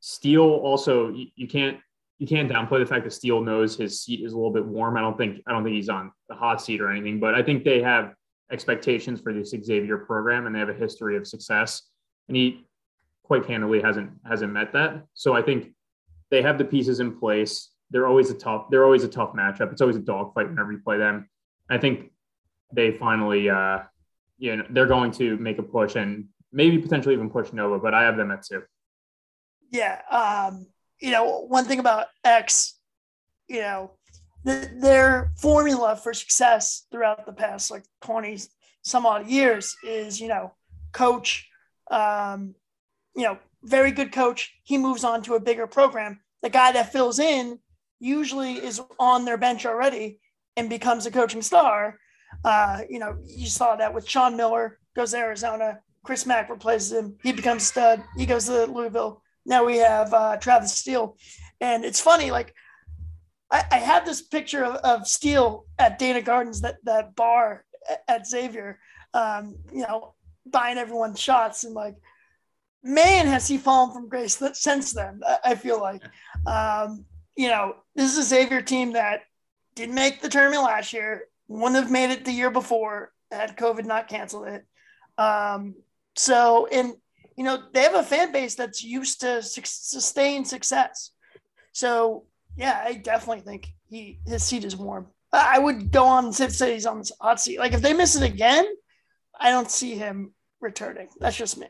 Steele 0.00 0.42
also 0.42 1.10
you, 1.10 1.26
you 1.34 1.48
can't 1.48 1.78
you 2.18 2.26
can't 2.26 2.50
downplay 2.50 2.80
the 2.80 2.86
fact 2.86 3.04
that 3.04 3.12
Steele 3.12 3.40
knows 3.40 3.76
his 3.76 4.02
seat 4.02 4.24
is 4.24 4.32
a 4.32 4.36
little 4.36 4.52
bit 4.52 4.64
warm. 4.64 4.96
I 4.96 5.00
don't 5.00 5.16
think 5.16 5.42
I 5.46 5.52
don't 5.52 5.64
think 5.64 5.76
he's 5.76 5.88
on 5.88 6.12
the 6.28 6.34
hot 6.34 6.60
seat 6.60 6.80
or 6.80 6.90
anything, 6.90 7.20
but 7.20 7.34
I 7.34 7.42
think 7.42 7.64
they 7.64 7.80
have 7.82 8.14
expectations 8.50 9.20
for 9.20 9.32
this 9.32 9.50
Xavier 9.50 9.98
program, 9.98 10.46
and 10.46 10.54
they 10.54 10.58
have 10.58 10.68
a 10.68 10.74
history 10.74 11.16
of 11.16 11.26
success 11.26 11.82
and 12.28 12.36
he 12.36 12.66
quite 13.24 13.46
candidly 13.46 13.80
hasn't 13.80 14.10
hasn't 14.24 14.52
met 14.52 14.72
that. 14.72 15.04
So 15.14 15.34
I 15.34 15.42
think 15.42 15.72
they 16.30 16.42
have 16.42 16.58
the 16.58 16.64
pieces 16.64 17.00
in 17.00 17.18
place. 17.18 17.70
They're 17.90 18.06
always 18.06 18.30
a 18.30 18.34
tough. 18.34 18.66
They're 18.70 18.84
always 18.84 19.04
a 19.04 19.08
tough 19.08 19.32
matchup. 19.32 19.72
It's 19.72 19.80
always 19.80 19.96
a 19.96 20.00
dogfight 20.00 20.48
whenever 20.48 20.72
you 20.72 20.78
play 20.78 20.98
them. 20.98 21.28
I 21.70 21.78
think 21.78 22.10
they 22.72 22.92
finally, 22.92 23.48
uh, 23.48 23.80
you 24.38 24.56
know, 24.56 24.64
they're 24.70 24.86
going 24.86 25.10
to 25.12 25.36
make 25.38 25.58
a 25.58 25.62
push 25.62 25.96
and 25.96 26.26
maybe 26.52 26.78
potentially 26.78 27.14
even 27.14 27.30
push 27.30 27.52
Nova. 27.52 27.78
But 27.78 27.94
I 27.94 28.02
have 28.02 28.16
them 28.16 28.30
at 28.30 28.44
two. 28.44 28.62
Yeah, 29.70 30.00
um, 30.10 30.66
you 31.00 31.10
know, 31.10 31.46
one 31.46 31.64
thing 31.64 31.78
about 31.78 32.06
X, 32.24 32.78
you 33.48 33.60
know, 33.60 33.92
the, 34.44 34.70
their 34.80 35.32
formula 35.36 35.96
for 35.96 36.14
success 36.14 36.86
throughout 36.90 37.26
the 37.26 37.32
past 37.32 37.70
like 37.70 37.84
twenty 38.00 38.38
some 38.82 39.04
odd 39.04 39.26
years 39.26 39.76
is 39.84 40.20
you 40.20 40.28
know 40.28 40.54
coach 40.92 41.48
um, 41.90 42.54
you 43.14 43.24
know, 43.24 43.38
very 43.62 43.90
good 43.90 44.12
coach. 44.12 44.54
He 44.62 44.78
moves 44.78 45.04
on 45.04 45.22
to 45.22 45.34
a 45.34 45.40
bigger 45.40 45.66
program. 45.66 46.20
The 46.42 46.50
guy 46.50 46.72
that 46.72 46.92
fills 46.92 47.18
in 47.18 47.58
usually 47.98 48.54
is 48.54 48.80
on 48.98 49.24
their 49.24 49.36
bench 49.36 49.66
already 49.66 50.20
and 50.56 50.70
becomes 50.70 51.06
a 51.06 51.10
coaching 51.10 51.42
star. 51.42 51.98
Uh, 52.44 52.82
you 52.88 52.98
know, 52.98 53.18
you 53.24 53.46
saw 53.46 53.74
that 53.76 53.92
with 53.92 54.08
Sean 54.08 54.36
Miller 54.36 54.78
goes 54.94 55.10
to 55.10 55.18
Arizona. 55.18 55.80
Chris 56.04 56.26
Mack 56.26 56.48
replaces 56.48 56.92
him. 56.92 57.16
He 57.22 57.32
becomes 57.32 57.64
stud. 57.64 58.02
He 58.16 58.24
goes 58.24 58.46
to 58.46 58.66
Louisville. 58.66 59.22
Now 59.48 59.64
we 59.64 59.78
have 59.78 60.14
uh, 60.14 60.36
Travis 60.36 60.72
Steele. 60.72 61.16
And 61.60 61.84
it's 61.84 62.00
funny, 62.00 62.30
like, 62.30 62.54
I, 63.50 63.64
I 63.72 63.78
have 63.78 64.04
this 64.04 64.22
picture 64.22 64.64
of, 64.64 64.76
of 64.76 65.08
Steele 65.08 65.66
at 65.78 65.98
Dana 65.98 66.22
Gardens, 66.22 66.60
that, 66.60 66.76
that 66.84 67.16
bar 67.16 67.64
at 68.06 68.26
Xavier. 68.26 68.78
Um, 69.14 69.56
you 69.72 69.82
know, 69.82 70.14
buying 70.50 70.78
everyone 70.78 71.14
shots 71.14 71.64
and 71.64 71.74
like 71.74 71.96
man 72.82 73.26
has 73.26 73.46
he 73.48 73.58
fallen 73.58 73.92
from 73.92 74.08
grace 74.08 74.40
since 74.52 74.92
then 74.92 75.20
i 75.44 75.54
feel 75.54 75.80
like 75.80 76.02
um, 76.46 77.04
you 77.36 77.48
know 77.48 77.74
this 77.94 78.12
is 78.12 78.18
a 78.18 78.22
xavier 78.22 78.62
team 78.62 78.92
that 78.92 79.22
didn't 79.74 79.94
make 79.94 80.20
the 80.20 80.28
tournament 80.28 80.62
last 80.62 80.92
year 80.92 81.24
wouldn't 81.48 81.82
have 81.82 81.90
made 81.90 82.10
it 82.10 82.24
the 82.24 82.32
year 82.32 82.50
before 82.50 83.12
had 83.30 83.56
covid 83.56 83.84
not 83.84 84.08
canceled 84.08 84.46
it 84.46 84.64
um, 85.18 85.74
so 86.16 86.66
and 86.68 86.94
you 87.38 87.44
know 87.44 87.62
they 87.72 87.82
have 87.82 87.94
a 87.94 88.02
fan 88.02 88.32
base 88.32 88.54
that's 88.54 88.82
used 88.82 89.20
to 89.20 89.42
su- 89.42 89.62
sustained 89.64 90.46
success 90.46 91.12
so 91.72 92.24
yeah 92.56 92.82
i 92.84 92.92
definitely 92.94 93.42
think 93.42 93.68
he 93.88 94.18
his 94.26 94.42
seat 94.42 94.64
is 94.64 94.76
warm 94.76 95.06
i 95.32 95.58
would 95.58 95.90
go 95.90 96.04
on 96.04 96.26
and 96.26 96.34
say 96.34 96.74
he's 96.74 96.86
on 96.86 96.98
this 96.98 97.12
hot 97.20 97.40
seat 97.40 97.58
like 97.58 97.72
if 97.72 97.80
they 97.80 97.94
miss 97.94 98.16
it 98.16 98.22
again 98.22 98.66
i 99.40 99.50
don't 99.50 99.70
see 99.70 99.94
him 99.94 100.32
returning. 100.60 101.08
That's 101.18 101.36
just 101.36 101.58
me. 101.58 101.66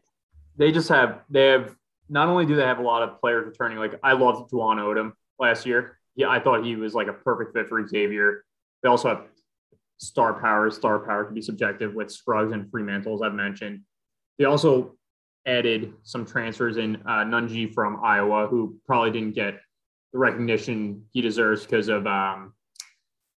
They 0.57 0.73
just 0.73 0.89
have 0.89 1.21
they 1.31 1.49
have 1.49 1.75
not 2.09 2.29
only 2.29 2.47
do 2.47 2.57
they 2.57 2.65
have 2.65 2.79
a 2.79 2.83
lot 2.83 3.03
of 3.03 3.21
players 3.21 3.47
returning, 3.47 3.79
like 3.79 3.99
I 4.03 4.13
loved 4.13 4.51
Dwon 4.51 4.77
Odom. 4.77 5.13
last 5.39 5.67
year. 5.67 5.99
Yeah, 6.17 6.29
I 6.29 6.41
thought 6.41 6.65
he 6.65 6.75
was 6.77 6.95
like 6.95 7.07
a 7.07 7.13
perfect 7.13 7.55
fit 7.55 7.69
for 7.69 7.87
Xavier. 7.87 8.45
They 8.83 8.89
also 8.89 9.09
have 9.09 9.27
star 9.99 10.41
power. 10.41 10.71
Star 10.71 10.99
power 11.01 11.25
can 11.25 11.35
be 11.35 11.43
subjective 11.43 11.95
with 11.95 12.11
Scruggs 12.11 12.53
and 12.53 12.71
Freemantle, 12.71 13.15
as 13.15 13.23
I've 13.23 13.35
mentioned. 13.35 13.83
They 14.39 14.45
also 14.45 14.97
added 15.49 15.95
some 16.03 16.27
transfers 16.27 16.77
in 16.77 16.97
uh, 17.07 17.25
Nunge 17.25 17.73
from 17.73 18.01
Iowa, 18.05 18.47
who 18.47 18.77
probably 18.87 19.11
didn't 19.11 19.35
get 19.35 19.55
the 20.13 20.19
recognition 20.19 21.03
he 21.13 21.21
deserves 21.21 21.63
because 21.63 21.89
of 21.89 22.07
um, 22.07 22.53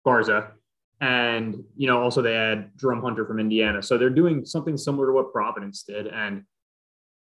Garza. 0.05 0.53
And, 1.01 1.65
you 1.77 1.87
know, 1.87 2.03
also 2.03 2.21
they 2.21 2.35
add 2.35 2.73
Jerome 2.77 3.01
Hunter 3.01 3.25
from 3.25 3.39
Indiana. 3.39 3.83
So 3.83 3.97
they're 3.97 4.11
doing 4.11 4.45
something 4.45 4.77
similar 4.77 5.07
to 5.07 5.13
what 5.13 5.33
Providence 5.33 5.85
did. 5.85 6.09
And 6.09 6.43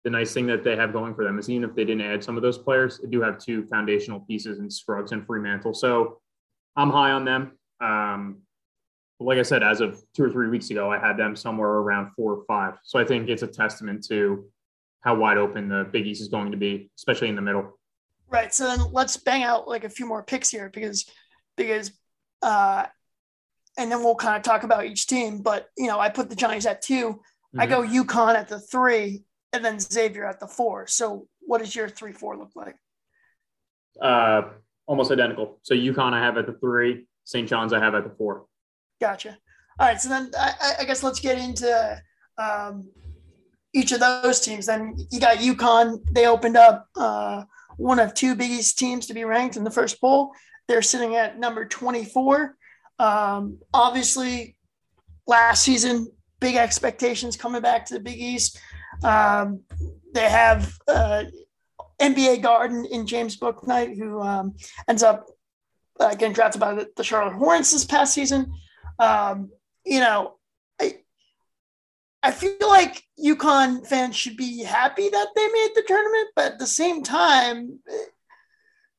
the 0.03 0.09
nice 0.09 0.33
thing 0.33 0.47
that 0.47 0.63
they 0.63 0.75
have 0.75 0.93
going 0.93 1.13
for 1.13 1.23
them 1.23 1.37
is 1.37 1.49
even 1.49 1.69
if 1.69 1.75
they 1.75 1.83
didn't 1.83 2.01
add 2.01 2.23
some 2.23 2.37
of 2.37 2.41
those 2.41 2.57
players, 2.57 2.99
they 2.99 3.09
do 3.09 3.21
have 3.21 3.37
two 3.37 3.67
foundational 3.67 4.21
pieces 4.21 4.59
in 4.59 4.71
Scruggs 4.71 5.11
and 5.11 5.27
Freemantle. 5.27 5.75
So 5.75 6.21
I'm 6.75 6.89
high 6.89 7.11
on 7.11 7.25
them. 7.25 7.51
Um, 7.81 8.39
like 9.19 9.37
I 9.37 9.43
said, 9.43 9.63
as 9.63 9.81
of 9.81 10.01
two 10.15 10.23
or 10.23 10.29
three 10.29 10.47
weeks 10.47 10.69
ago, 10.69 10.91
I 10.91 10.99
had 10.99 11.17
them 11.17 11.35
somewhere 11.35 11.69
around 11.69 12.11
four 12.15 12.33
or 12.33 12.45
five. 12.45 12.75
So 12.83 12.99
I 12.99 13.03
think 13.03 13.29
it's 13.29 13.41
a 13.43 13.47
testament 13.47 14.05
to 14.07 14.45
how 15.01 15.15
wide 15.15 15.37
open 15.37 15.69
the 15.69 15.87
Big 15.91 16.05
East 16.05 16.21
is 16.21 16.27
going 16.27 16.51
to 16.51 16.57
be, 16.57 16.89
especially 16.97 17.29
in 17.29 17.35
the 17.35 17.41
middle. 17.41 17.77
Right. 18.29 18.53
So 18.53 18.65
then 18.65 18.91
let's 18.91 19.17
bang 19.17 19.43
out 19.43 19.67
like 19.67 19.83
a 19.83 19.89
few 19.89 20.05
more 20.05 20.23
picks 20.23 20.49
here 20.49 20.69
because 20.73 21.09
because 21.55 21.91
uh 22.41 22.85
and 23.77 23.91
then 23.91 24.03
we'll 24.03 24.15
kind 24.15 24.35
of 24.35 24.41
talk 24.41 24.63
about 24.63 24.85
each 24.85 25.07
team. 25.07 25.41
But 25.41 25.67
you 25.77 25.87
know, 25.87 25.99
I 25.99 26.09
put 26.09 26.29
the 26.29 26.35
Johnnies 26.35 26.65
at 26.65 26.81
2 26.81 27.09
mm-hmm. 27.09 27.59
I 27.59 27.65
go 27.67 27.81
UConn 27.81 28.35
at 28.35 28.49
the 28.49 28.59
three, 28.59 29.23
and 29.53 29.63
then 29.63 29.79
Xavier 29.79 30.25
at 30.25 30.39
the 30.39 30.47
four. 30.47 30.87
So 30.87 31.27
what 31.39 31.59
does 31.59 31.73
your 31.73 31.87
three 31.87 32.11
four 32.11 32.37
look 32.37 32.51
like? 32.55 32.75
Uh 34.01 34.49
almost 34.87 35.11
identical. 35.11 35.59
So 35.63 35.73
UConn 35.73 36.13
I 36.13 36.19
have 36.19 36.37
at 36.37 36.47
the 36.47 36.53
three, 36.53 37.05
St. 37.23 37.47
John's 37.47 37.73
I 37.73 37.79
have 37.79 37.93
at 37.95 38.03
the 38.03 38.15
four. 38.17 38.45
Gotcha. 38.99 39.37
All 39.79 39.87
right. 39.87 40.01
So 40.01 40.09
then 40.09 40.31
I, 40.37 40.75
I 40.79 40.85
guess 40.85 41.03
let's 41.03 41.19
get 41.19 41.37
into 41.37 42.01
um, 42.37 42.89
each 43.73 43.91
of 43.91 43.99
those 43.99 44.39
teams. 44.39 44.65
Then 44.65 44.95
you 45.11 45.19
got 45.19 45.37
UConn. 45.37 45.99
They 46.11 46.27
opened 46.27 46.57
up 46.57 46.87
uh, 46.95 47.43
one 47.77 47.99
of 47.99 48.13
two 48.13 48.35
Big 48.35 48.51
East 48.51 48.77
teams 48.77 49.07
to 49.07 49.13
be 49.13 49.23
ranked 49.23 49.55
in 49.55 49.63
the 49.63 49.71
first 49.71 50.01
poll. 50.01 50.31
They're 50.67 50.81
sitting 50.81 51.15
at 51.15 51.39
number 51.39 51.65
24. 51.65 52.55
Um, 52.99 53.59
obviously, 53.73 54.55
last 55.27 55.63
season, 55.63 56.11
big 56.39 56.55
expectations 56.55 57.37
coming 57.37 57.61
back 57.61 57.85
to 57.85 57.93
the 57.93 57.99
Big 57.99 58.19
East. 58.19 58.59
Um, 59.03 59.61
they 60.13 60.29
have 60.29 60.73
uh, 60.87 61.25
NBA 62.01 62.41
guard 62.41 62.71
in 62.71 63.05
James 63.05 63.37
Bouknight, 63.37 63.97
who 63.97 64.21
um, 64.21 64.55
ends 64.87 65.03
up 65.03 65.25
uh, 65.99 66.11
getting 66.15 66.33
drafted 66.33 66.59
by 66.59 66.73
the, 66.73 66.89
the 66.95 67.03
Charlotte 67.03 67.35
Hornets 67.35 67.71
this 67.71 67.85
past 67.85 68.13
season. 68.13 68.51
Um, 68.99 69.51
you 69.85 69.99
know, 69.99 70.36
I 72.27 72.31
feel 72.31 72.57
like 72.67 73.05
UConn 73.17 73.87
fans 73.87 74.13
should 74.13 74.35
be 74.35 74.61
happy 74.61 75.07
that 75.07 75.27
they 75.33 75.47
made 75.47 75.71
the 75.73 75.83
tournament, 75.87 76.27
but 76.35 76.51
at 76.51 76.59
the 76.59 76.67
same 76.67 77.01
time, 77.01 77.79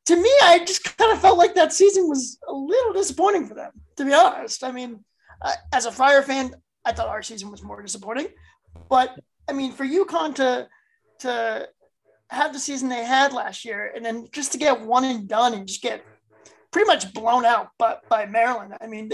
to 0.06 0.16
me, 0.16 0.30
I 0.44 0.64
just 0.64 0.96
kind 0.96 1.12
of 1.12 1.20
felt 1.20 1.36
like 1.36 1.54
that 1.54 1.74
season 1.74 2.08
was 2.08 2.38
a 2.48 2.54
little 2.54 2.94
disappointing 2.94 3.46
for 3.46 3.52
them. 3.52 3.72
To 3.98 4.06
be 4.06 4.14
honest, 4.14 4.64
I 4.64 4.72
mean, 4.72 5.04
uh, 5.42 5.52
as 5.74 5.84
a 5.84 5.92
Friar 5.92 6.22
fan, 6.22 6.54
I 6.86 6.92
thought 6.92 7.08
our 7.08 7.22
season 7.22 7.50
was 7.50 7.62
more 7.62 7.82
disappointing. 7.82 8.28
But 8.88 9.20
I 9.46 9.52
mean, 9.52 9.72
for 9.72 9.84
UConn 9.84 10.34
to 10.36 10.66
to 11.18 11.68
have 12.30 12.54
the 12.54 12.58
season 12.58 12.88
they 12.88 13.04
had 13.04 13.34
last 13.34 13.62
year, 13.62 13.92
and 13.94 14.02
then 14.02 14.28
just 14.32 14.52
to 14.52 14.58
get 14.58 14.80
one 14.80 15.04
and 15.04 15.28
done 15.28 15.52
and 15.52 15.68
just 15.68 15.82
get 15.82 16.02
pretty 16.70 16.86
much 16.86 17.12
blown 17.12 17.44
out 17.44 17.68
by, 17.78 17.98
by 18.08 18.24
Maryland. 18.24 18.72
I 18.80 18.86
mean, 18.86 19.10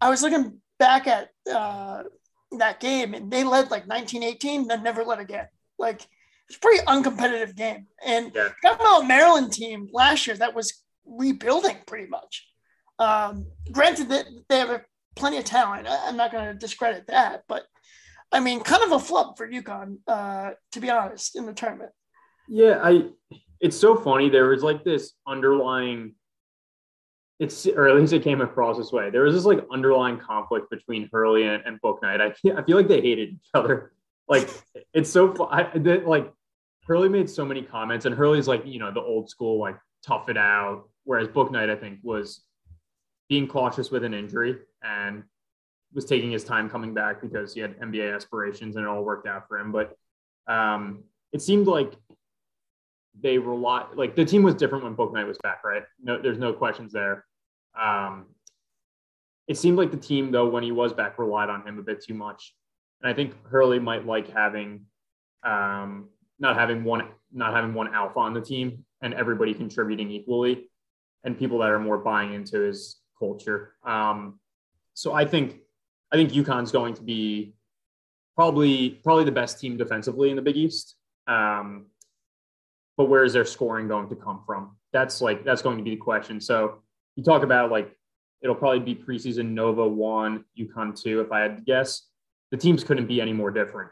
I 0.00 0.08
was 0.08 0.22
looking 0.22 0.62
back 0.78 1.06
at 1.06 1.28
uh, 1.52 2.04
that 2.52 2.80
game 2.80 3.14
and 3.14 3.30
they 3.30 3.44
led 3.44 3.70
like 3.70 3.86
1918, 3.86 4.68
then 4.68 4.82
never 4.82 5.04
led 5.04 5.18
again. 5.18 5.48
Like 5.78 6.06
it's 6.48 6.56
a 6.56 6.60
pretty 6.60 6.84
uncompetitive 6.84 7.54
game. 7.54 7.86
And 8.04 8.32
yeah. 8.34 8.48
talking 8.62 8.86
about 8.86 9.06
Maryland 9.06 9.52
team 9.52 9.88
last 9.92 10.26
year 10.26 10.36
that 10.36 10.54
was 10.54 10.82
rebuilding 11.06 11.76
pretty 11.86 12.08
much. 12.08 12.46
Um, 12.98 13.46
granted 13.70 14.08
that 14.08 14.26
they 14.48 14.58
have 14.58 14.82
plenty 15.14 15.38
of 15.38 15.44
talent. 15.44 15.86
I'm 15.88 16.16
not 16.16 16.32
going 16.32 16.46
to 16.46 16.54
discredit 16.54 17.06
that, 17.08 17.44
but 17.48 17.64
I 18.32 18.40
mean, 18.40 18.60
kind 18.60 18.82
of 18.82 18.92
a 18.92 18.98
flub 18.98 19.36
for 19.36 19.48
UConn, 19.48 19.98
uh, 20.06 20.50
to 20.72 20.80
be 20.80 20.90
honest, 20.90 21.36
in 21.36 21.46
the 21.46 21.52
tournament. 21.52 21.92
Yeah, 22.48 22.80
I. 22.82 23.06
It's 23.60 23.76
so 23.76 23.96
funny. 23.96 24.28
There 24.28 24.48
was 24.48 24.62
like 24.62 24.84
this 24.84 25.14
underlying 25.26 26.14
it's 27.38 27.66
or 27.66 27.88
at 27.88 27.96
least 27.96 28.12
it 28.12 28.24
came 28.24 28.40
across 28.40 28.76
this 28.76 28.92
way. 28.92 29.10
There 29.10 29.22
was 29.22 29.34
this 29.34 29.44
like 29.44 29.64
underlying 29.70 30.18
conflict 30.18 30.70
between 30.70 31.08
Hurley 31.12 31.46
and, 31.46 31.62
and 31.64 31.80
Bouknight. 31.80 32.20
I 32.20 32.26
I 32.58 32.62
feel 32.64 32.76
like 32.76 32.88
they 32.88 33.00
hated 33.00 33.30
each 33.30 33.50
other. 33.54 33.92
Like 34.28 34.50
it's 34.92 35.10
so 35.10 35.48
I 35.50 35.64
that 35.78 36.06
like 36.06 36.32
Hurley 36.84 37.08
made 37.08 37.30
so 37.30 37.44
many 37.44 37.62
comments, 37.62 38.06
and 38.06 38.14
Hurley's 38.14 38.48
like 38.48 38.66
you 38.66 38.78
know 38.78 38.90
the 38.92 39.00
old 39.00 39.30
school 39.30 39.58
like 39.58 39.76
tough 40.04 40.28
it 40.28 40.36
out, 40.36 40.88
whereas 41.04 41.28
Bouknight 41.28 41.70
I 41.70 41.76
think 41.76 42.00
was 42.02 42.42
being 43.28 43.46
cautious 43.46 43.90
with 43.90 44.04
an 44.04 44.14
injury 44.14 44.56
and 44.82 45.22
was 45.94 46.04
taking 46.04 46.30
his 46.30 46.44
time 46.44 46.68
coming 46.68 46.92
back 46.92 47.20
because 47.20 47.54
he 47.54 47.60
had 47.60 47.78
NBA 47.78 48.14
aspirations 48.14 48.76
and 48.76 48.84
it 48.84 48.88
all 48.88 49.04
worked 49.04 49.26
out 49.26 49.48
for 49.48 49.58
him. 49.58 49.72
But 49.72 49.96
um, 50.46 51.04
it 51.32 51.42
seemed 51.42 51.66
like 51.66 51.92
they 53.20 53.38
rely 53.38 53.86
like 53.94 54.14
the 54.16 54.24
team 54.24 54.42
was 54.42 54.54
different 54.54 54.84
when 54.84 54.96
Bouknight 54.96 55.26
was 55.26 55.38
back, 55.42 55.64
right? 55.64 55.82
No, 56.02 56.20
there's 56.20 56.38
no 56.38 56.52
questions 56.52 56.92
there. 56.92 57.24
Um, 57.80 58.26
it 59.46 59.56
seemed 59.56 59.78
like 59.78 59.90
the 59.90 59.96
team, 59.96 60.30
though, 60.30 60.48
when 60.48 60.62
he 60.62 60.72
was 60.72 60.92
back, 60.92 61.18
relied 61.18 61.48
on 61.48 61.66
him 61.66 61.78
a 61.78 61.82
bit 61.82 62.02
too 62.04 62.14
much. 62.14 62.54
And 63.02 63.10
I 63.10 63.14
think 63.14 63.34
Hurley 63.46 63.78
might 63.78 64.06
like 64.06 64.28
having 64.28 64.86
um, 65.44 66.08
not 66.38 66.56
having 66.56 66.84
one 66.84 67.08
not 67.32 67.54
having 67.54 67.74
one 67.74 67.94
alpha 67.94 68.18
on 68.18 68.34
the 68.34 68.40
team 68.40 68.84
and 69.02 69.14
everybody 69.14 69.54
contributing 69.54 70.10
equally, 70.10 70.68
and 71.24 71.38
people 71.38 71.58
that 71.58 71.70
are 71.70 71.78
more 71.78 71.98
buying 71.98 72.34
into 72.34 72.60
his 72.60 73.00
culture. 73.18 73.74
Um, 73.84 74.38
so 74.94 75.12
I 75.14 75.24
think 75.24 75.60
I 76.12 76.16
think 76.16 76.32
UConn's 76.32 76.72
going 76.72 76.94
to 76.94 77.02
be 77.02 77.54
probably 78.34 79.00
probably 79.02 79.24
the 79.24 79.32
best 79.32 79.60
team 79.60 79.76
defensively 79.76 80.30
in 80.30 80.36
the 80.36 80.42
Big 80.42 80.56
East. 80.56 80.96
Um, 81.26 81.86
but 82.96 83.08
where 83.08 83.24
is 83.24 83.32
their 83.32 83.44
scoring 83.44 83.88
going 83.88 84.08
to 84.08 84.16
come 84.16 84.42
from? 84.44 84.76
That's 84.92 85.20
like 85.20 85.44
that's 85.44 85.62
going 85.62 85.78
to 85.78 85.84
be 85.84 85.90
the 85.90 85.96
question. 85.96 86.40
So 86.40 86.82
you 87.18 87.24
talk 87.24 87.42
about 87.42 87.72
like 87.72 87.92
it'll 88.42 88.54
probably 88.54 88.78
be 88.78 88.94
preseason 88.94 89.50
Nova 89.50 89.86
one, 89.86 90.44
UConn 90.56 90.98
two, 90.98 91.20
if 91.20 91.32
I 91.32 91.40
had 91.40 91.56
to 91.56 91.62
guess. 91.64 92.06
The 92.52 92.56
teams 92.56 92.84
couldn't 92.84 93.08
be 93.08 93.20
any 93.20 93.32
more 93.32 93.50
different. 93.50 93.90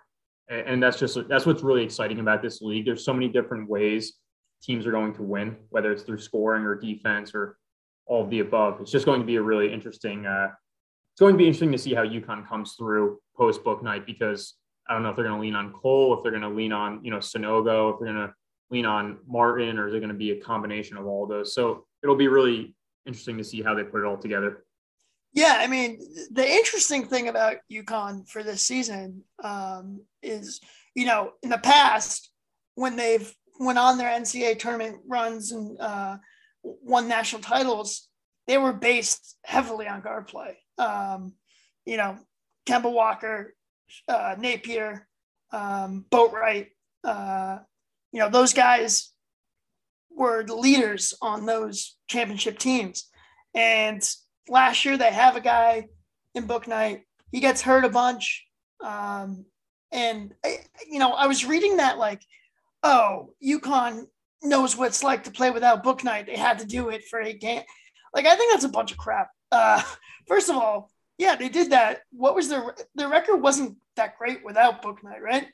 And 0.48 0.80
that's 0.80 0.96
just 0.96 1.18
that's 1.28 1.44
what's 1.44 1.64
really 1.64 1.82
exciting 1.82 2.20
about 2.20 2.40
this 2.40 2.62
league. 2.62 2.86
There's 2.86 3.04
so 3.04 3.12
many 3.12 3.28
different 3.28 3.68
ways 3.68 4.14
teams 4.62 4.86
are 4.86 4.92
going 4.92 5.12
to 5.14 5.22
win, 5.22 5.56
whether 5.70 5.90
it's 5.90 6.04
through 6.04 6.18
scoring 6.18 6.64
or 6.64 6.76
defense 6.76 7.34
or 7.34 7.58
all 8.06 8.22
of 8.22 8.30
the 8.30 8.38
above. 8.38 8.80
It's 8.80 8.92
just 8.92 9.06
going 9.06 9.20
to 9.20 9.26
be 9.26 9.36
a 9.36 9.42
really 9.42 9.72
interesting. 9.72 10.24
Uh, 10.24 10.50
it's 11.12 11.20
going 11.20 11.34
to 11.34 11.38
be 11.38 11.46
interesting 11.46 11.72
to 11.72 11.78
see 11.78 11.94
how 11.94 12.04
UConn 12.04 12.48
comes 12.48 12.74
through 12.74 13.18
post 13.36 13.64
Bouknight 13.64 14.06
because 14.06 14.54
I 14.88 14.94
don't 14.94 15.02
know 15.02 15.10
if 15.10 15.16
they're 15.16 15.24
going 15.24 15.36
to 15.36 15.42
lean 15.42 15.56
on 15.56 15.72
Cole, 15.72 16.14
if 16.14 16.22
they're 16.22 16.30
going 16.30 16.42
to 16.42 16.48
lean 16.48 16.72
on 16.72 17.04
you 17.04 17.10
know 17.10 17.18
Sanogo, 17.18 17.92
if 17.92 17.98
they're 17.98 18.14
going 18.14 18.28
to 18.28 18.32
lean 18.70 18.86
on 18.86 19.18
Martin, 19.26 19.80
or 19.80 19.88
is 19.88 19.94
it 19.94 19.98
going 19.98 20.10
to 20.10 20.14
be 20.14 20.30
a 20.30 20.40
combination 20.40 20.96
of 20.96 21.06
all 21.06 21.26
those? 21.26 21.52
So 21.52 21.86
it'll 22.04 22.14
be 22.14 22.28
really 22.28 22.75
interesting 23.06 23.38
to 23.38 23.44
see 23.44 23.62
how 23.62 23.74
they 23.74 23.84
put 23.84 24.02
it 24.02 24.06
all 24.06 24.16
together. 24.16 24.64
Yeah, 25.32 25.56
I 25.58 25.66
mean, 25.66 26.00
the 26.30 26.48
interesting 26.48 27.06
thing 27.06 27.28
about 27.28 27.56
UConn 27.70 28.28
for 28.28 28.42
this 28.42 28.62
season 28.62 29.22
um, 29.44 30.00
is, 30.22 30.60
you 30.94 31.04
know, 31.04 31.32
in 31.42 31.50
the 31.50 31.58
past 31.58 32.30
when 32.74 32.96
they've 32.96 33.34
went 33.60 33.78
on 33.78 33.98
their 33.98 34.08
NCAA 34.08 34.58
tournament 34.58 34.98
runs 35.06 35.52
and 35.52 35.78
uh, 35.80 36.16
won 36.62 37.08
national 37.08 37.42
titles, 37.42 38.08
they 38.46 38.58
were 38.58 38.72
based 38.72 39.36
heavily 39.44 39.86
on 39.86 40.00
guard 40.00 40.26
play. 40.26 40.56
Um, 40.78 41.34
you 41.84 41.96
know, 41.96 42.18
Kemba 42.66 42.90
Walker, 42.90 43.54
uh, 44.08 44.36
Napier, 44.38 45.06
um, 45.52 46.04
Boatright, 46.10 46.68
uh, 47.04 47.58
you 48.12 48.20
know, 48.20 48.30
those 48.30 48.52
guys 48.52 49.12
were 50.16 50.42
the 50.42 50.56
leaders 50.56 51.14
on 51.20 51.46
those 51.46 51.96
championship 52.08 52.58
teams. 52.58 53.08
And 53.54 54.02
last 54.48 54.84
year 54.84 54.96
they 54.96 55.12
have 55.12 55.36
a 55.36 55.40
guy 55.40 55.88
in 56.34 56.48
Bouknight. 56.48 57.02
He 57.30 57.40
gets 57.40 57.62
hurt 57.62 57.84
a 57.84 57.90
bunch. 57.90 58.46
Um, 58.82 59.44
and, 59.92 60.34
you 60.90 60.98
know, 60.98 61.12
I 61.12 61.26
was 61.26 61.44
reading 61.44 61.76
that 61.76 61.98
like, 61.98 62.22
oh, 62.82 63.34
UConn 63.44 64.06
knows 64.42 64.76
what 64.76 64.88
it's 64.88 65.04
like 65.04 65.24
to 65.24 65.30
play 65.30 65.50
without 65.50 65.84
Bouknight. 65.84 66.26
They 66.26 66.36
had 66.36 66.58
to 66.60 66.66
do 66.66 66.88
it 66.88 67.04
for 67.04 67.20
eight 67.20 67.40
games. 67.40 67.64
Like, 68.14 68.26
I 68.26 68.36
think 68.36 68.52
that's 68.52 68.64
a 68.64 68.70
bunch 68.70 68.92
of 68.92 68.98
crap. 68.98 69.28
Uh, 69.52 69.82
first 70.28 70.48
of 70.48 70.56
all, 70.56 70.90
yeah, 71.18 71.36
they 71.36 71.48
did 71.48 71.70
that. 71.70 72.00
What 72.10 72.34
was 72.34 72.48
their 72.48 72.74
their 72.94 73.08
record? 73.08 73.36
Wasn't 73.36 73.78
that 73.96 74.18
great 74.18 74.44
without 74.44 74.82
Bouknight, 74.82 75.20
right? 75.22 75.46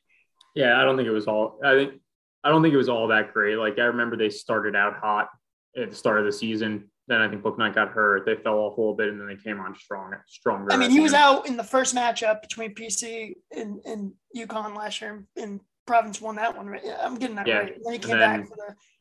Yeah, 0.57 0.81
I 0.81 0.85
don't 0.85 0.97
think 0.97 1.09
it 1.09 1.13
was 1.13 1.29
all. 1.29 1.61
I 1.65 1.75
think 1.75 2.01
I 2.45 2.49
don't 2.51 2.63
think 2.63 2.75
it 2.75 2.79
was 2.79 2.89
all 2.89 3.09
that 3.09 3.33
great. 3.33 3.57
Like 3.57 3.79
I 3.79 3.85
remember 3.85 4.17
they 4.17 4.31
started 4.31 4.75
out 4.77 4.97
hot, 4.97 5.29
at 5.77 5.91
the 5.91 5.97
start 5.97 6.19
of 6.19 6.27
the 6.27 6.33
season. 6.33 6.91
Then 7.09 7.21
I 7.21 7.29
think 7.29 7.43
Bouknight 7.43 7.75
got 7.75 7.89
hurt. 7.89 8.25
They 8.27 8.37
fell 8.37 8.59
off 8.59 8.77
a 8.77 8.81
little 8.81 8.95
bit, 8.95 9.09
and 9.09 9.21
then 9.21 9.27
they 9.27 9.37
came 9.37 9.59
on 9.61 9.75
strong, 9.75 10.15
stronger. 10.27 10.73
I 10.73 10.77
mean, 10.77 10.91
he 10.91 11.01
was 11.01 11.15
out 11.15 11.49
in 11.49 11.57
the 11.57 11.65
first 11.65 11.95
matchup 11.97 12.43
between 12.43 12.75
PC 12.75 13.35
and, 13.57 13.81
and 13.85 14.13
UConn 14.37 14.77
last 14.77 15.01
year, 15.01 15.25
and 15.37 15.61
Providence 15.87 16.21
won 16.21 16.37
that 16.37 16.57
one. 16.57 16.69
Right? 16.69 16.81
Yeah, 16.85 16.99
I'm 17.03 17.17
getting 17.17 17.37
that 17.37 17.47
Yeah. 17.47 17.59
right. 17.59 17.75
And 17.77 17.85
then 17.85 17.93
he 17.93 17.99
came 17.99 18.19
then- 18.19 18.41
back 18.41 18.49
for 18.49 18.57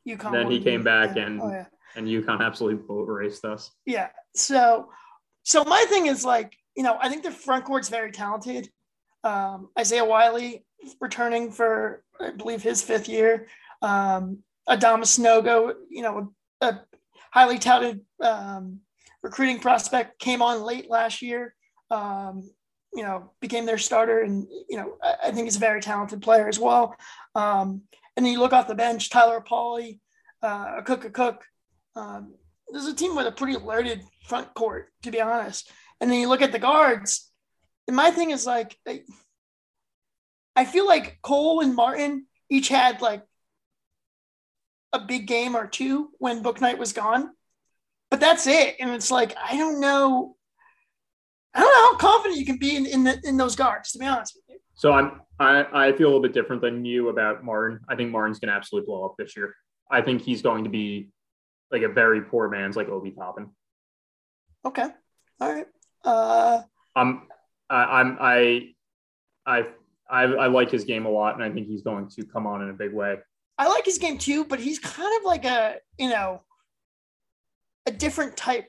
the 0.05 0.11
UConn. 0.15 0.31
then 0.31 0.51
he 0.51 0.59
came 0.61 0.83
back 0.83 1.15
Yeah. 1.15 1.23
and- 1.27 1.41
oh, 1.41 1.49
yeah. 1.49 1.65
and 1.95 2.07
UConn 2.07 2.41
absolutely 2.43 2.83
boat 2.83 3.03
raced 3.07 3.45
us. 3.45 3.71
Yeah. 3.85 4.09
So, 4.35 4.89
so 5.43 5.63
my 5.63 5.85
thing 5.87 6.07
is 6.07 6.25
like, 6.25 6.57
you 6.75 6.83
know, 6.83 6.97
I 6.99 7.07
think 7.09 7.21
the 7.23 7.31
front 7.31 7.65
court's 7.65 7.89
very 7.89 8.11
talented. 8.11 8.69
Um, 9.23 9.69
Isaiah 9.77 10.05
Wiley 10.05 10.65
returning 10.99 11.51
for, 11.51 12.03
I 12.19 12.31
believe, 12.31 12.63
his 12.63 12.81
fifth 12.81 13.07
year. 13.09 13.47
Um, 13.81 14.39
Adama 14.67 15.03
Sanogo, 15.03 15.73
you 15.89 16.01
know, 16.01 16.33
a 16.61 16.79
highly 17.31 17.59
touted 17.59 18.01
um, 18.21 18.79
recruiting 19.23 19.59
prospect, 19.59 20.19
came 20.19 20.41
on 20.41 20.63
late 20.63 20.89
last 20.89 21.21
year. 21.21 21.55
Um, 21.89 22.49
you 22.93 23.03
know, 23.03 23.31
became 23.39 23.65
their 23.65 23.77
starter, 23.77 24.21
and 24.21 24.47
you 24.69 24.77
know, 24.77 24.97
I, 25.01 25.27
I 25.27 25.31
think 25.31 25.45
he's 25.45 25.55
a 25.55 25.59
very 25.59 25.81
talented 25.81 26.21
player 26.21 26.47
as 26.47 26.59
well. 26.59 26.95
Um, 27.35 27.83
and 28.15 28.25
then 28.25 28.33
you 28.33 28.39
look 28.39 28.53
off 28.53 28.67
the 28.67 28.75
bench, 28.75 29.09
Tyler 29.09 29.41
Polley, 29.41 30.01
uh, 30.41 30.81
Akok, 30.81 31.09
Akok. 31.09 31.37
Um, 31.95 32.33
there's 32.69 32.87
a 32.87 32.95
team 32.95 33.15
with 33.15 33.27
a 33.27 33.31
pretty 33.31 33.57
loaded 33.57 34.01
front 34.27 34.53
court, 34.53 34.89
to 35.03 35.11
be 35.11 35.21
honest. 35.21 35.71
And 35.99 36.11
then 36.11 36.19
you 36.19 36.27
look 36.27 36.41
at 36.41 36.51
the 36.51 36.59
guards, 36.59 37.31
and 37.87 37.95
my 37.95 38.11
thing 38.11 38.31
is 38.31 38.45
like, 38.45 38.77
I, 40.55 40.65
feel 40.65 40.85
like 40.85 41.19
Cole 41.21 41.61
and 41.61 41.75
Martin 41.75 42.25
each 42.49 42.67
had 42.67 43.01
like 43.01 43.23
a 44.93 44.99
big 44.99 45.27
game 45.27 45.55
or 45.55 45.67
two 45.67 46.09
when 46.17 46.43
Bouknight 46.43 46.77
was 46.77 46.93
gone, 46.93 47.31
but 48.09 48.19
that's 48.19 48.47
it. 48.47 48.75
And 48.79 48.91
it's 48.91 49.11
like 49.11 49.35
I 49.37 49.57
don't 49.57 49.79
know, 49.79 50.35
I 51.53 51.59
don't 51.61 51.71
know 51.71 51.91
how 51.91 51.97
confident 51.97 52.39
you 52.39 52.45
can 52.45 52.57
be 52.57 52.75
in 52.75 52.85
in, 52.85 53.03
the, 53.03 53.19
in 53.23 53.37
those 53.37 53.55
guards, 53.55 53.91
to 53.91 53.99
be 53.99 54.05
honest 54.05 54.35
with 54.35 54.55
you. 54.55 54.59
So 54.75 54.91
I'm 54.91 55.21
I, 55.39 55.87
I 55.87 55.91
feel 55.93 56.07
a 56.07 56.09
little 56.09 56.21
bit 56.21 56.33
different 56.33 56.61
than 56.61 56.85
you 56.85 57.09
about 57.09 57.43
Martin. 57.43 57.79
I 57.87 57.95
think 57.95 58.11
Martin's 58.11 58.39
gonna 58.39 58.53
absolutely 58.53 58.87
blow 58.87 59.05
up 59.05 59.15
this 59.17 59.35
year. 59.35 59.55
I 59.89 60.01
think 60.01 60.21
he's 60.21 60.41
going 60.41 60.63
to 60.63 60.69
be 60.69 61.09
like 61.71 61.81
a 61.83 61.89
very 61.89 62.21
poor 62.21 62.49
man's 62.49 62.75
like 62.75 62.89
Obi 62.89 63.11
Toppin. 63.11 63.49
Okay, 64.65 64.87
all 65.39 65.53
right. 65.53 65.67
Uh, 66.03 66.61
I'm 66.95 67.27
I, 67.69 67.83
I'm 67.99 68.17
I 68.19 68.73
I 69.45 69.65
I 70.11 70.23
I 70.23 70.47
like 70.47 70.69
his 70.69 70.83
game 70.83 71.05
a 71.05 71.09
lot, 71.09 71.35
and 71.35 71.43
I 71.43 71.49
think 71.49 71.67
he's 71.67 71.81
going 71.81 72.09
to 72.09 72.25
come 72.25 72.45
on 72.45 72.61
in 72.61 72.69
a 72.69 72.73
big 72.73 72.93
way. 72.93 73.17
I 73.57 73.67
like 73.67 73.85
his 73.85 73.97
game 73.97 74.17
too, 74.17 74.45
but 74.45 74.59
he's 74.59 74.79
kind 74.79 75.11
of 75.19 75.25
like 75.25 75.45
a, 75.45 75.77
you 75.97 76.09
know, 76.09 76.41
a 77.85 77.91
different 77.91 78.35
type 78.35 78.65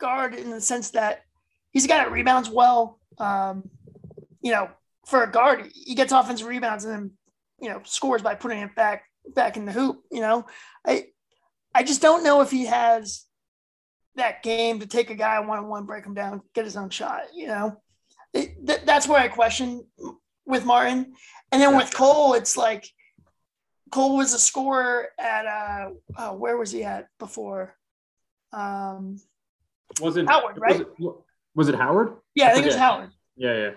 guard 0.00 0.34
in 0.34 0.50
the 0.50 0.60
sense 0.60 0.90
that 0.90 1.22
he's 1.70 1.84
a 1.84 1.88
guy 1.88 1.98
that 1.98 2.12
rebounds 2.12 2.50
well. 2.50 2.98
Um, 3.18 3.70
you 4.42 4.52
know, 4.52 4.68
for 5.06 5.22
a 5.22 5.30
guard, 5.30 5.70
he 5.72 5.94
gets 5.94 6.12
offensive 6.12 6.46
rebounds 6.46 6.84
and 6.84 6.94
then, 6.94 7.10
you 7.60 7.68
know, 7.68 7.80
scores 7.84 8.22
by 8.22 8.34
putting 8.34 8.58
it 8.58 8.74
back 8.74 9.04
back 9.34 9.56
in 9.56 9.64
the 9.64 9.72
hoop. 9.72 10.02
You 10.10 10.20
know, 10.20 10.46
I 10.86 11.06
I 11.74 11.82
just 11.82 12.02
don't 12.02 12.24
know 12.24 12.40
if 12.40 12.50
he 12.50 12.66
has 12.66 13.24
that 14.16 14.42
game 14.42 14.80
to 14.80 14.86
take 14.86 15.10
a 15.10 15.14
guy 15.14 15.40
one 15.40 15.58
on 15.58 15.68
one, 15.68 15.86
break 15.86 16.04
him 16.04 16.14
down, 16.14 16.42
get 16.54 16.64
his 16.64 16.76
own 16.76 16.90
shot. 16.90 17.22
You 17.34 17.46
know, 17.46 17.82
it, 18.32 18.66
th- 18.66 18.82
that's 18.84 19.08
where 19.08 19.20
I 19.20 19.28
question 19.28 19.86
with 20.46 20.64
Martin, 20.64 21.14
and 21.52 21.62
then 21.62 21.76
with 21.76 21.92
Cole, 21.94 22.34
it's 22.34 22.56
like 22.56 22.86
Cole 23.90 24.16
was 24.16 24.34
a 24.34 24.38
scorer 24.38 25.08
at 25.18 25.46
uh, 25.46 25.90
uh 26.16 26.32
where 26.32 26.56
was 26.56 26.70
he 26.72 26.84
at 26.84 27.08
before? 27.18 27.76
Um, 28.52 29.20
Was 30.00 30.16
it 30.16 30.28
Howard, 30.28 30.58
right? 30.58 30.78
Was 30.78 30.80
it, 30.80 31.14
was 31.54 31.68
it 31.68 31.74
Howard? 31.74 32.16
yeah, 32.34 32.48
I 32.48 32.52
think 32.52 32.66
it 32.66 32.68
was. 32.68 32.76
Howard. 32.76 33.10
Yeah, 33.36 33.56
yeah. 33.56 33.70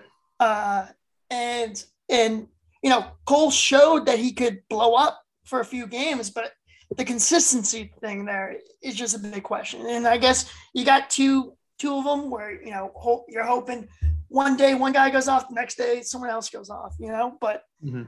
Uh, 0.44 0.86
and 1.30 1.84
and 2.08 2.48
you 2.82 2.90
know 2.90 3.06
Cole 3.26 3.50
showed 3.50 4.06
that 4.06 4.18
he 4.18 4.32
could 4.32 4.62
blow 4.68 4.94
up 4.94 5.22
for 5.44 5.60
a 5.60 5.64
few 5.64 5.86
games, 5.86 6.30
but 6.30 6.52
the 6.96 7.04
consistency 7.04 7.92
thing 8.00 8.24
there 8.24 8.56
is 8.82 8.94
just 8.94 9.14
a 9.14 9.18
big 9.18 9.42
question. 9.42 9.86
And 9.86 10.06
I 10.06 10.16
guess 10.16 10.50
you 10.74 10.84
got 10.84 11.10
two 11.10 11.54
two 11.78 11.96
of 11.96 12.04
them 12.04 12.30
where 12.30 12.62
you 12.62 12.70
know 12.70 13.24
you're 13.28 13.44
hoping 13.44 13.88
one 14.28 14.56
day 14.56 14.74
one 14.74 14.92
guy 14.92 15.10
goes 15.10 15.28
off, 15.28 15.48
the 15.48 15.54
next 15.54 15.76
day 15.76 16.02
someone 16.02 16.30
else 16.30 16.50
goes 16.50 16.70
off. 16.70 16.94
You 16.98 17.08
know, 17.08 17.36
but 17.40 17.62
Mhm. 17.84 18.06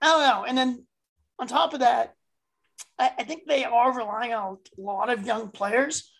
I 0.00 0.06
don't 0.06 0.22
know. 0.22 0.44
And 0.44 0.56
then 0.58 0.86
on 1.38 1.46
top 1.46 1.74
of 1.74 1.80
that, 1.80 2.14
I, 2.98 3.10
I 3.18 3.24
think 3.24 3.46
they 3.46 3.64
are 3.64 3.96
relying 3.96 4.32
on 4.34 4.58
a 4.78 4.80
lot 4.80 5.10
of 5.10 5.24
young 5.26 5.48
players. 5.48 6.10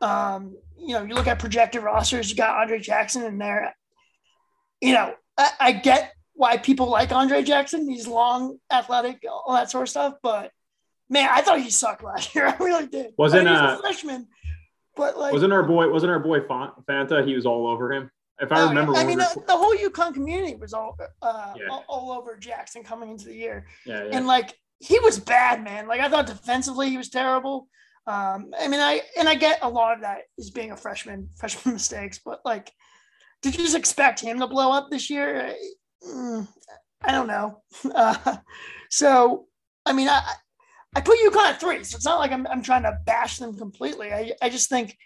Um, 0.00 0.56
you 0.76 0.94
know, 0.94 1.02
you 1.04 1.14
look 1.14 1.26
at 1.26 1.38
projected 1.38 1.82
rosters, 1.82 2.30
you 2.30 2.36
got 2.36 2.56
Andre 2.60 2.78
Jackson 2.78 3.22
in 3.24 3.38
there. 3.38 3.74
You 4.80 4.94
know, 4.94 5.14
I, 5.36 5.50
I 5.60 5.72
get 5.72 6.12
why 6.34 6.56
people 6.56 6.86
like 6.88 7.10
Andre 7.12 7.42
Jackson. 7.42 7.88
He's 7.90 8.06
long, 8.06 8.58
athletic, 8.70 9.24
all 9.28 9.54
that 9.54 9.70
sort 9.70 9.82
of 9.82 9.88
stuff. 9.88 10.14
But 10.22 10.52
man, 11.10 11.28
I 11.32 11.40
thought 11.42 11.60
he 11.60 11.70
sucked 11.70 12.02
last 12.04 12.34
year. 12.34 12.46
I 12.46 12.56
really 12.62 12.86
did. 12.86 13.12
Wasn't, 13.18 13.46
I 13.46 13.50
mean, 13.52 13.60
he's 13.62 13.70
uh, 13.72 13.76
a 13.78 13.80
freshman, 13.80 14.28
but 14.96 15.18
like, 15.18 15.32
Wasn't 15.32 15.52
our 15.52 15.62
boy? 15.64 15.90
Wasn't 15.90 16.10
our 16.10 16.20
boy 16.20 16.40
Fant- 16.40 16.84
Fanta? 16.86 17.26
He 17.26 17.34
was 17.34 17.46
all 17.46 17.66
over 17.66 17.92
him. 17.92 18.10
If 18.40 18.52
I 18.52 18.60
Oh, 18.62 18.68
remember, 18.68 18.94
I 18.94 19.04
mean, 19.04 19.18
the, 19.18 19.42
the 19.46 19.56
whole 19.56 19.74
UConn 19.76 20.14
community 20.14 20.54
was 20.54 20.72
all, 20.72 20.96
uh, 21.22 21.54
Yeah. 21.56 21.68
all, 21.70 21.84
all 21.88 22.12
over 22.12 22.36
Jackson 22.36 22.84
coming 22.84 23.10
into 23.10 23.26
the 23.26 23.34
year. 23.34 23.66
yeah, 23.84 24.04
yeah. 24.04 24.10
and 24.16 24.26
like 24.26 24.56
he 24.78 24.98
was 25.00 25.18
bad, 25.18 25.62
man. 25.64 25.88
Like 25.88 26.00
I 26.00 26.08
thought 26.08 26.26
defensively 26.26 26.88
he 26.90 26.96
was 26.96 27.08
terrible. 27.08 27.68
Um, 28.06 28.54
I 28.58 28.68
mean, 28.68 28.80
I 28.80 29.02
and 29.18 29.28
I 29.28 29.34
get 29.34 29.58
a 29.62 29.68
lot 29.68 29.94
of 29.94 30.00
that 30.02 30.22
is 30.38 30.50
being 30.50 30.70
a 30.70 30.76
freshman, 30.76 31.30
freshman 31.36 31.74
mistakes, 31.74 32.20
but 32.24 32.40
like, 32.44 32.72
did 33.42 33.54
you 33.56 33.64
just 33.64 33.76
expect 33.76 34.20
him 34.20 34.38
to 34.38 34.46
blow 34.46 34.70
up 34.72 34.88
this 34.90 35.10
year? 35.10 35.54
Mm, 36.06 36.46
I 37.02 37.12
don't 37.12 37.26
know. 37.26 37.62
Uh, 37.94 38.36
so, 38.90 39.46
I 39.84 39.92
mean, 39.92 40.08
I 40.08 40.22
I 40.94 41.00
put 41.00 41.18
UConn 41.18 41.50
at 41.50 41.60
three, 41.60 41.82
so 41.84 41.96
it's 41.96 42.04
not 42.06 42.20
like 42.20 42.30
I'm 42.32 42.46
I'm 42.46 42.62
trying 42.62 42.84
to 42.84 42.96
bash 43.04 43.38
them 43.38 43.56
completely. 43.58 44.12
I 44.12 44.32
I 44.40 44.48
just 44.48 44.68
think 44.70 44.96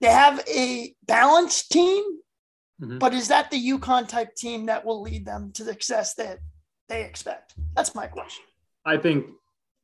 they 0.00 0.08
have 0.08 0.42
a 0.48 0.94
balanced 1.06 1.70
team, 1.70 2.02
Mhm. 2.82 2.98
but 2.98 3.14
is 3.14 3.28
that 3.28 3.50
the 3.50 3.68
UConn 3.70 4.08
type 4.08 4.34
team 4.34 4.66
that 4.66 4.84
will 4.84 5.00
lead 5.00 5.24
them 5.24 5.52
to 5.52 5.62
the 5.64 5.72
success 5.72 6.14
that 6.14 6.40
they 6.88 7.04
expect? 7.04 7.54
That's 7.76 7.94
my 7.94 8.06
question. 8.08 8.44
I 8.84 8.96
think 8.96 9.26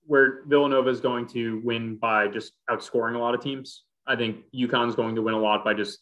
where 0.06 0.42
Villanova 0.46 0.88
is 0.88 1.00
going 1.00 1.26
to 1.28 1.60
win 1.62 1.96
by 1.96 2.28
just 2.28 2.54
outscoring 2.68 3.14
a 3.14 3.18
lot 3.18 3.34
of 3.34 3.40
teams. 3.40 3.84
I 4.06 4.16
think 4.16 4.44
UConn's 4.52 4.96
going 4.96 5.14
to 5.14 5.22
win 5.22 5.34
a 5.34 5.38
lot 5.38 5.64
by 5.64 5.74
just 5.74 6.00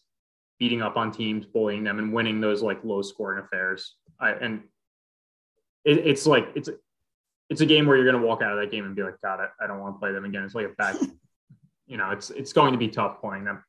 beating 0.59 0.81
up 0.81 0.97
on 0.97 1.13
teams, 1.13 1.45
bullying 1.45 1.85
them, 1.85 1.99
and 1.99 2.13
winning 2.13 2.41
those 2.41 2.63
like 2.63 2.83
low 2.83 3.03
scoring 3.03 3.45
affairs. 3.45 3.97
I, 4.19 4.31
and 4.31 4.63
it, 5.85 5.99
it's 5.99 6.27
like 6.27 6.49
it's 6.55 6.71
it's 7.51 7.61
a 7.61 7.67
game 7.67 7.85
where 7.87 7.97
you're 7.97 8.11
going 8.11 8.21
to 8.21 8.27
walk 8.27 8.43
out 8.43 8.53
of 8.53 8.59
that 8.59 8.71
game 8.71 8.85
and 8.85 8.97
be 8.97 9.03
like, 9.03 9.21
God, 9.23 9.41
I, 9.41 9.65
I 9.65 9.67
don't 9.67 9.81
want 9.81 9.97
to 9.97 9.99
play 9.99 10.13
them 10.13 10.25
again. 10.25 10.45
It's 10.45 10.55
like 10.55 10.67
a 10.67 10.71
bad, 10.71 10.97
you 11.87 11.97
know, 11.97 12.11
it's 12.11 12.31
it's 12.31 12.53
going 12.53 12.73
to 12.73 12.79
be 12.79 12.89
tough 12.89 13.21
playing 13.21 13.45
them. 13.45 13.63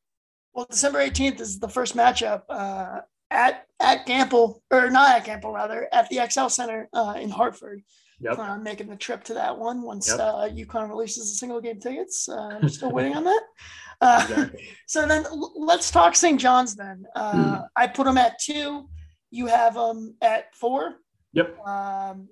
Well, 0.54 0.66
December 0.70 1.00
18th 1.00 1.40
is 1.40 1.58
the 1.58 1.68
first 1.68 1.96
matchup 1.96 2.42
uh, 2.48 3.02
at 3.30 3.64
at 3.80 4.06
Gampel, 4.06 4.60
or 4.70 4.90
not 4.90 5.16
at 5.16 5.24
Gampel, 5.26 5.52
rather, 5.54 5.88
at 5.92 6.08
the 6.08 6.20
XL 6.30 6.48
Center 6.48 6.88
uh, 6.92 7.14
in 7.20 7.30
Hartford. 7.30 7.82
Yep. 8.20 8.38
On 8.40 8.62
making 8.64 8.88
the 8.88 8.96
trip 8.96 9.22
to 9.24 9.34
that 9.34 9.56
one 9.56 9.80
once 9.82 10.08
Yep. 10.08 10.18
uh, 10.18 10.48
UConn 10.48 10.88
releases 10.88 11.30
the 11.30 11.36
single 11.36 11.60
game 11.60 11.78
tickets. 11.78 12.28
Uh, 12.28 12.58
I'm 12.60 12.68
still 12.68 12.90
waiting 12.90 13.14
on 13.16 13.24
that. 13.24 13.42
Uh, 14.00 14.24
Exactly. 14.30 14.68
so 14.86 15.06
then 15.08 15.24
l- 15.26 15.54
let's 15.56 15.90
talk 15.90 16.14
St. 16.14 16.40
John's 16.40 16.76
then. 16.76 17.04
Uh, 17.16 17.62
I 17.74 17.88
put 17.88 18.04
them 18.04 18.16
at 18.16 18.38
two. 18.40 18.88
You 19.32 19.46
have 19.46 19.74
them 19.74 20.14
at 20.22 20.54
four. 20.54 20.94
Yep. 21.32 21.58
Um, 21.66 22.28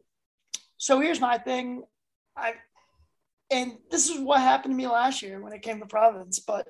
so 0.76 1.00
here's 1.00 1.20
my 1.20 1.38
thing. 1.38 1.82
I 2.36 2.54
and 3.50 3.78
this 3.90 4.08
is 4.08 4.20
what 4.20 4.40
happened 4.40 4.74
to 4.74 4.76
me 4.76 4.86
last 4.86 5.22
year 5.22 5.40
when 5.40 5.52
it 5.52 5.62
came 5.62 5.80
to 5.80 5.86
Providence, 5.86 6.38
but 6.38 6.68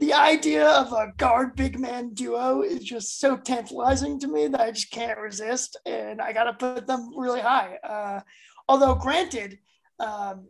the 0.00 0.14
idea 0.14 0.66
of 0.66 0.92
a 0.92 1.12
guard 1.18 1.54
big 1.54 1.78
man 1.78 2.14
duo 2.14 2.62
is 2.62 2.82
just 2.82 3.20
so 3.20 3.36
tantalizing 3.36 4.18
to 4.20 4.28
me 4.28 4.46
that 4.48 4.60
I 4.60 4.70
just 4.72 4.90
can't 4.90 5.18
resist, 5.18 5.76
and 5.86 6.20
I 6.20 6.32
got 6.32 6.44
to 6.44 6.54
put 6.54 6.86
them 6.86 7.12
really 7.16 7.40
high. 7.40 7.76
Uh, 7.84 8.20
although, 8.68 8.94
granted, 8.94 9.58
um, 9.98 10.48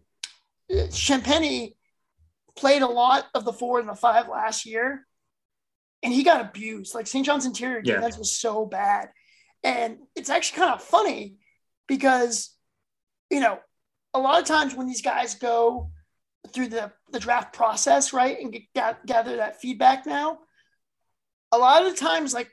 Champagnie 0.71 1.75
played 2.57 2.83
a 2.83 2.87
lot 2.87 3.27
of 3.35 3.45
the 3.45 3.53
four 3.53 3.81
and 3.81 3.89
the 3.89 3.95
five 3.95 4.29
last 4.29 4.65
year, 4.67 5.07
and 6.03 6.13
he 6.13 6.23
got 6.23 6.41
abused. 6.41 6.95
Like 6.95 7.07
St. 7.07 7.27
John's 7.27 7.47
interior 7.47 7.83
Yeah. 7.85 7.97
defense 7.97 8.17
was 8.19 8.37
so 8.37 8.65
bad, 8.67 9.11
and 9.65 9.99
it's 10.15 10.31
actually 10.31 10.59
kind 10.61 10.75
of 10.75 10.83
funny 10.83 11.37
because 11.89 12.55
you 13.31 13.41
know 13.41 13.59
a 14.15 14.21
lot 14.21 14.41
of 14.41 14.47
times 14.47 14.75
when 14.77 14.87
these 14.87 15.03
guys 15.03 15.35
go 15.35 15.91
through 16.48 16.68
the, 16.68 16.92
the 17.12 17.20
draft 17.20 17.53
process, 17.53 18.12
right, 18.12 18.38
and 18.40 18.53
get, 18.53 18.62
ga- 18.74 18.98
gather 19.07 19.37
that 19.37 19.61
feedback 19.61 20.07
now, 20.07 20.38
a 21.53 21.59
lot 21.59 21.85
of 21.85 21.90
the 21.90 21.98
times, 21.98 22.33
like 22.33 22.50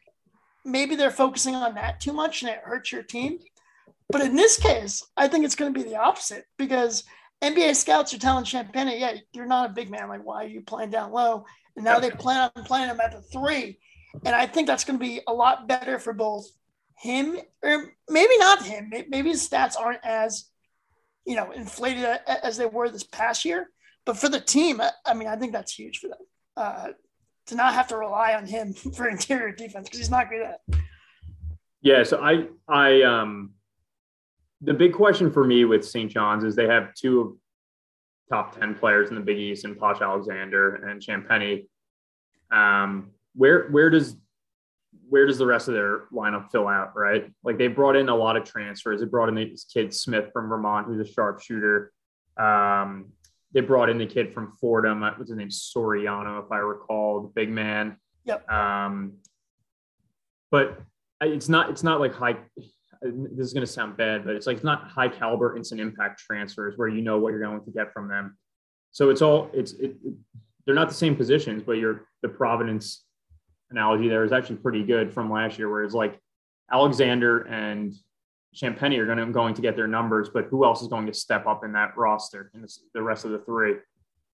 maybe 0.65 0.95
they're 0.95 1.12
focusing 1.12 1.56
on 1.56 1.76
that 1.76 2.00
too 2.00 2.13
much 2.13 2.41
and 2.41 2.52
it 2.52 2.60
hurts 2.63 2.91
your 2.91 3.04
team. 3.04 3.39
But 4.10 4.21
in 4.21 4.36
this 4.36 4.58
case, 4.58 5.04
I 5.15 5.28
think 5.28 5.45
it's 5.45 5.56
going 5.56 5.73
to 5.73 5.80
be 5.80 5.88
the 5.88 5.97
opposite 5.97 6.45
because 6.58 7.04
NBA 7.41 7.76
scouts 7.76 8.13
are 8.13 8.19
telling 8.19 8.45
Champagnie, 8.45 9.00
yeah, 9.00 9.17
you're 9.34 9.45
not 9.45 9.69
a 9.69 9.73
big 9.73 9.89
man. 9.89 10.10
Like, 10.10 10.26
why 10.26 10.45
are 10.45 10.47
you 10.47 10.62
playing 10.62 10.91
down 10.91 11.12
low? 11.12 11.45
And 11.76 11.86
now 11.86 12.00
they 12.00 12.10
plan 12.10 12.50
on 12.56 12.63
playing 12.63 12.89
him 12.89 13.00
at 13.00 13.12
the 13.12 13.21
three. 13.21 13.80
And 14.26 14.36
I 14.36 14.47
think 14.47 14.67
that's 14.67 14.84
going 14.84 14.97
to 14.97 15.06
be 15.06 15.21
a 15.28 15.34
lot 15.34 15.67
better 15.67 16.00
for 16.00 16.13
both 16.13 16.47
him 16.97 17.38
or 17.62 17.93
maybe 18.10 18.38
not 18.39 18.65
him. 18.65 18.89
Maybe 18.89 19.30
his 19.30 19.47
stats 19.47 19.80
aren't 19.80 20.04
as, 20.04 20.45
you 21.26 21.36
know, 21.36 21.52
inflated 21.52 22.06
as 22.28 22.58
they 22.58 22.65
were 22.65 22.89
this 22.89 23.04
past 23.04 23.45
year. 23.45 23.69
But 24.08 24.17
for 24.17 24.30
the 24.30 24.39
team, 24.39 24.82
I 25.06 25.13
mean, 25.13 25.28
I 25.28 25.36
think 25.36 25.52
that's 25.52 25.74
huge 25.74 26.00
for 26.00 26.08
them 26.08 26.17
uh, 26.56 26.88
to 27.48 27.56
not 27.56 27.74
have 27.74 27.88
to 27.89 27.98
rely 27.98 28.36
on 28.36 28.48
him 28.48 28.74
for 28.96 29.10
interior 29.10 29.52
defense 29.52 29.88
because 29.88 30.00
he's 30.00 30.10
not 30.10 30.30
good 30.30 30.43
at. 30.43 30.62
It. 30.70 30.80
Yeah, 31.82 32.04
so 32.04 32.24
I, 32.24 32.48
I, 32.70 33.02
um, 33.04 33.52
the 34.62 34.74
big 34.74 34.93
question 34.93 35.30
for 35.30 35.43
me 35.46 35.65
with 35.65 35.86
St. 35.86 36.10
John's 36.10 36.46
is 36.46 36.56
they 36.56 36.67
have 36.67 36.93
two 36.93 37.38
top 38.32 38.58
10 38.58 38.76
players 38.76 39.10
in 39.10 39.15
the 39.15 39.22
Big 39.22 39.38
East 39.38 39.65
and 39.65 39.78
Posh 39.78 40.02
Alexander 40.02 40.76
and 40.76 41.02
Champagnie. 41.02 41.67
Um, 42.50 43.12
where, 43.36 43.67
where 43.67 43.89
does, 43.89 44.15
where 45.10 45.26
does 45.26 45.38
the 45.38 45.46
rest 45.46 45.67
of 45.67 45.74
their 45.74 46.06
lineup 46.13 46.50
fill 46.50 46.70
out, 46.70 46.96
right? 46.96 47.30
Like 47.43 47.58
they 47.58 47.67
brought 47.67 47.98
in 47.98 48.08
a 48.08 48.15
lot 48.15 48.38
of 48.38 48.46
transfers. 48.46 49.02
They 49.02 49.06
brought 49.06 49.28
in 49.28 49.36
this 49.36 49.65
kid 49.65 49.93
Smith 49.93 50.30
from 50.32 50.48
Vermont, 50.48 50.88
who's 50.88 51.08
a 51.08 51.12
sharpshooter. 51.12 51.91
Um, 52.38 53.12
they 53.54 53.62
brought 53.62 53.90
in 53.90 53.98
the 53.98 54.06
kid 54.06 54.34
from 54.34 54.52
Fordham. 54.60 55.02
What's 55.02 55.30
his 55.30 55.38
name? 55.38 55.50
Soriano, 55.50 56.44
if 56.44 56.52
I 56.52 56.58
recall, 56.58 57.22
the 57.22 57.30
big 57.30 57.50
man. 57.50 57.98
Yep. 58.26 58.50
Um, 58.50 59.14
but 60.52 60.82
it's 61.22 61.50
not, 61.50 61.70
it's 61.70 61.84
not 61.84 62.00
like 62.00 62.14
high, 62.14 62.36
this 63.02 63.48
is 63.48 63.54
going 63.54 63.66
to 63.66 63.72
sound 63.72 63.98
bad, 63.98 64.26
but 64.26 64.36
it's 64.36 64.48
like 64.48 64.58
it's 64.58 64.64
not 64.64 64.88
high 64.88 65.08
caliber 65.08 65.56
instant 65.56 65.80
impact 65.80 66.20
transfers 66.20 66.78
where 66.78 66.88
you 66.88 67.02
know 67.02 67.20
what 67.20 67.30
you're 67.30 67.40
going 67.40 67.64
to 67.64 67.72
get 67.72 67.94
from 67.94 68.08
them. 68.08 68.38
So 68.92 69.10
it's 69.10 69.22
all 69.22 69.50
it's 69.54 69.74
it, 69.74 69.96
it, 70.04 70.14
they're 70.66 70.76
not 70.76 70.88
the 70.88 70.96
same 70.96 71.16
positions, 71.16 71.64
but 71.64 71.74
your 71.74 72.08
the 72.24 72.30
Providence 72.30 73.06
analogy 73.70 74.08
there 74.08 74.24
is 74.24 74.32
actually 74.32 74.58
pretty 74.58 74.84
good 74.84 75.14
from 75.14 75.32
last 75.32 75.60
year, 75.60 75.70
where 75.70 75.84
it's 75.84 75.94
like 75.94 76.20
Alexander 76.72 77.42
and 77.42 77.94
Champagnie 78.58 78.98
are 78.98 79.06
going 79.06 79.20
to, 79.20 79.26
going 79.28 79.54
to 79.54 79.62
get 79.62 79.76
their 79.76 79.88
numbers, 79.88 80.30
but 80.34 80.46
who 80.46 80.65
else 80.65 80.82
is 80.82 80.88
going 80.88 81.06
to 81.06 81.13
step 81.13 81.46
up 81.46 81.63
in 81.63 81.72
that 81.74 81.96
roster 81.96 82.52
and 82.54 82.67
the 82.93 83.02
rest 83.02 83.24
of 83.26 83.32
the 83.32 83.39
three? 83.39 83.76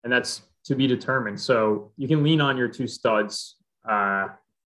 And 0.03 0.11
that's 0.11 0.43
to 0.65 0.75
be 0.75 0.87
determined. 0.87 1.39
So 1.39 1.91
you 1.97 2.07
can 2.07 2.23
lean 2.23 2.39
on 2.39 2.57
your 2.57 2.69
two 2.69 2.87
studs 2.87 3.57
uh, 3.89 4.27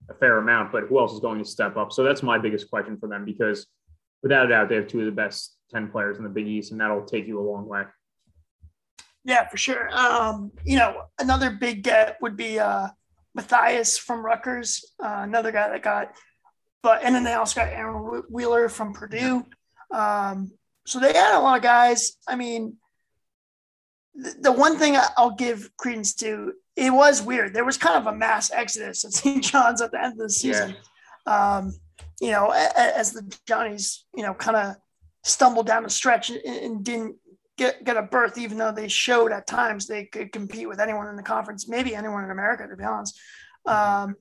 a 0.10 0.14
fair 0.20 0.38
amount, 0.38 0.72
but 0.72 0.86
who 0.86 1.00
else 1.00 1.14
is 1.14 1.20
going 1.20 1.40
to 1.40 1.46
step 1.46 1.78
up? 1.78 1.92
So 1.92 2.04
that's 2.04 2.24
my 2.24 2.38
biggest 2.38 2.70
question 2.70 2.98
for 2.98 3.08
them 3.08 3.26
because 3.26 3.68
without 4.24 4.48
a 4.48 4.50
doubt, 4.50 4.70
they 4.70 4.76
have 4.76 4.88
two 4.88 5.00
of 5.00 5.06
the 5.06 5.12
best 5.12 5.56
10 5.72 5.90
players 5.90 6.18
in 6.18 6.24
the 6.24 6.30
Big 6.30 6.48
East, 6.48 6.72
and 6.72 6.82
that'll 6.82 7.06
take 7.06 7.28
you 7.28 7.40
a 7.40 7.46
long 7.46 7.68
way. 7.68 7.84
Yeah, 9.26 9.48
for 9.48 9.58
sure. 9.58 9.90
Um, 9.92 10.52
you 10.66 10.78
know, 10.78 11.04
another 11.20 11.52
big 11.52 11.84
get 11.84 12.18
would 12.22 12.36
be 12.36 12.60
uh, 12.60 12.88
Mathis 13.36 13.98
from 13.98 14.26
Rutgers, 14.26 14.84
uh, 15.02 15.22
another 15.24 15.52
guy 15.52 15.70
that 15.70 15.82
got, 15.82 16.14
but 16.84 17.02
and 17.02 17.16
then 17.16 17.24
they 17.24 17.34
also 17.34 17.62
got 17.62 17.70
Aaron 17.70 18.24
Wheeler 18.30 18.70
from 18.70 18.94
Purdue. 18.94 19.46
Um, 19.92 20.52
so 20.86 21.00
they 21.00 21.14
had 21.14 21.38
a 21.38 21.40
lot 21.40 21.58
of 21.58 21.64
guys. 21.64 22.18
I 22.28 22.36
mean, 22.36 22.76
the, 24.14 24.36
the 24.42 24.52
one 24.52 24.78
thing 24.78 24.98
I'll 25.18 25.36
give 25.36 25.70
credence 25.78 26.14
to, 26.16 26.54
it 26.76 26.92
was 26.92 27.22
weird. 27.22 27.54
There 27.54 27.66
was 27.66 27.78
kind 27.78 27.96
of 27.96 28.14
a 28.14 28.16
mass 28.16 28.52
exodus 28.52 29.06
at 29.06 29.14
St. 29.14 29.44
John's 29.44 29.82
at 29.82 29.92
the 29.92 30.04
end 30.04 30.14
of 30.14 30.20
the 30.20 30.30
season. 30.30 30.76
Yeah. 31.26 31.56
Um, 31.56 31.74
you 32.20 32.32
know, 32.32 32.52
as 32.52 33.14
the 33.14 33.34
Johnnies, 33.48 34.06
you 34.16 34.24
know, 34.24 34.34
kind 34.34 34.58
of 34.58 34.76
stumbled 35.24 35.66
down 35.66 35.84
the 35.84 35.90
stretch 35.90 36.30
and 36.30 36.84
didn't 36.84 37.16
get, 37.58 37.84
get 37.84 37.98
a 37.98 38.02
berth, 38.02 38.38
even 38.38 38.58
though 38.58 38.72
they 38.72 38.88
showed 38.88 39.32
at 39.32 39.48
times 39.48 39.88
they 39.88 40.06
could 40.06 40.32
compete 40.32 40.68
with 40.68 40.80
anyone 40.80 41.08
in 41.08 41.16
the 41.16 41.24
conference, 41.24 41.68
maybe 41.68 41.96
anyone 41.96 42.24
in 42.24 42.32
America, 42.32 42.68
to 42.68 42.76
be 42.76 42.84
honest. 42.84 43.20
Um, 43.66 44.16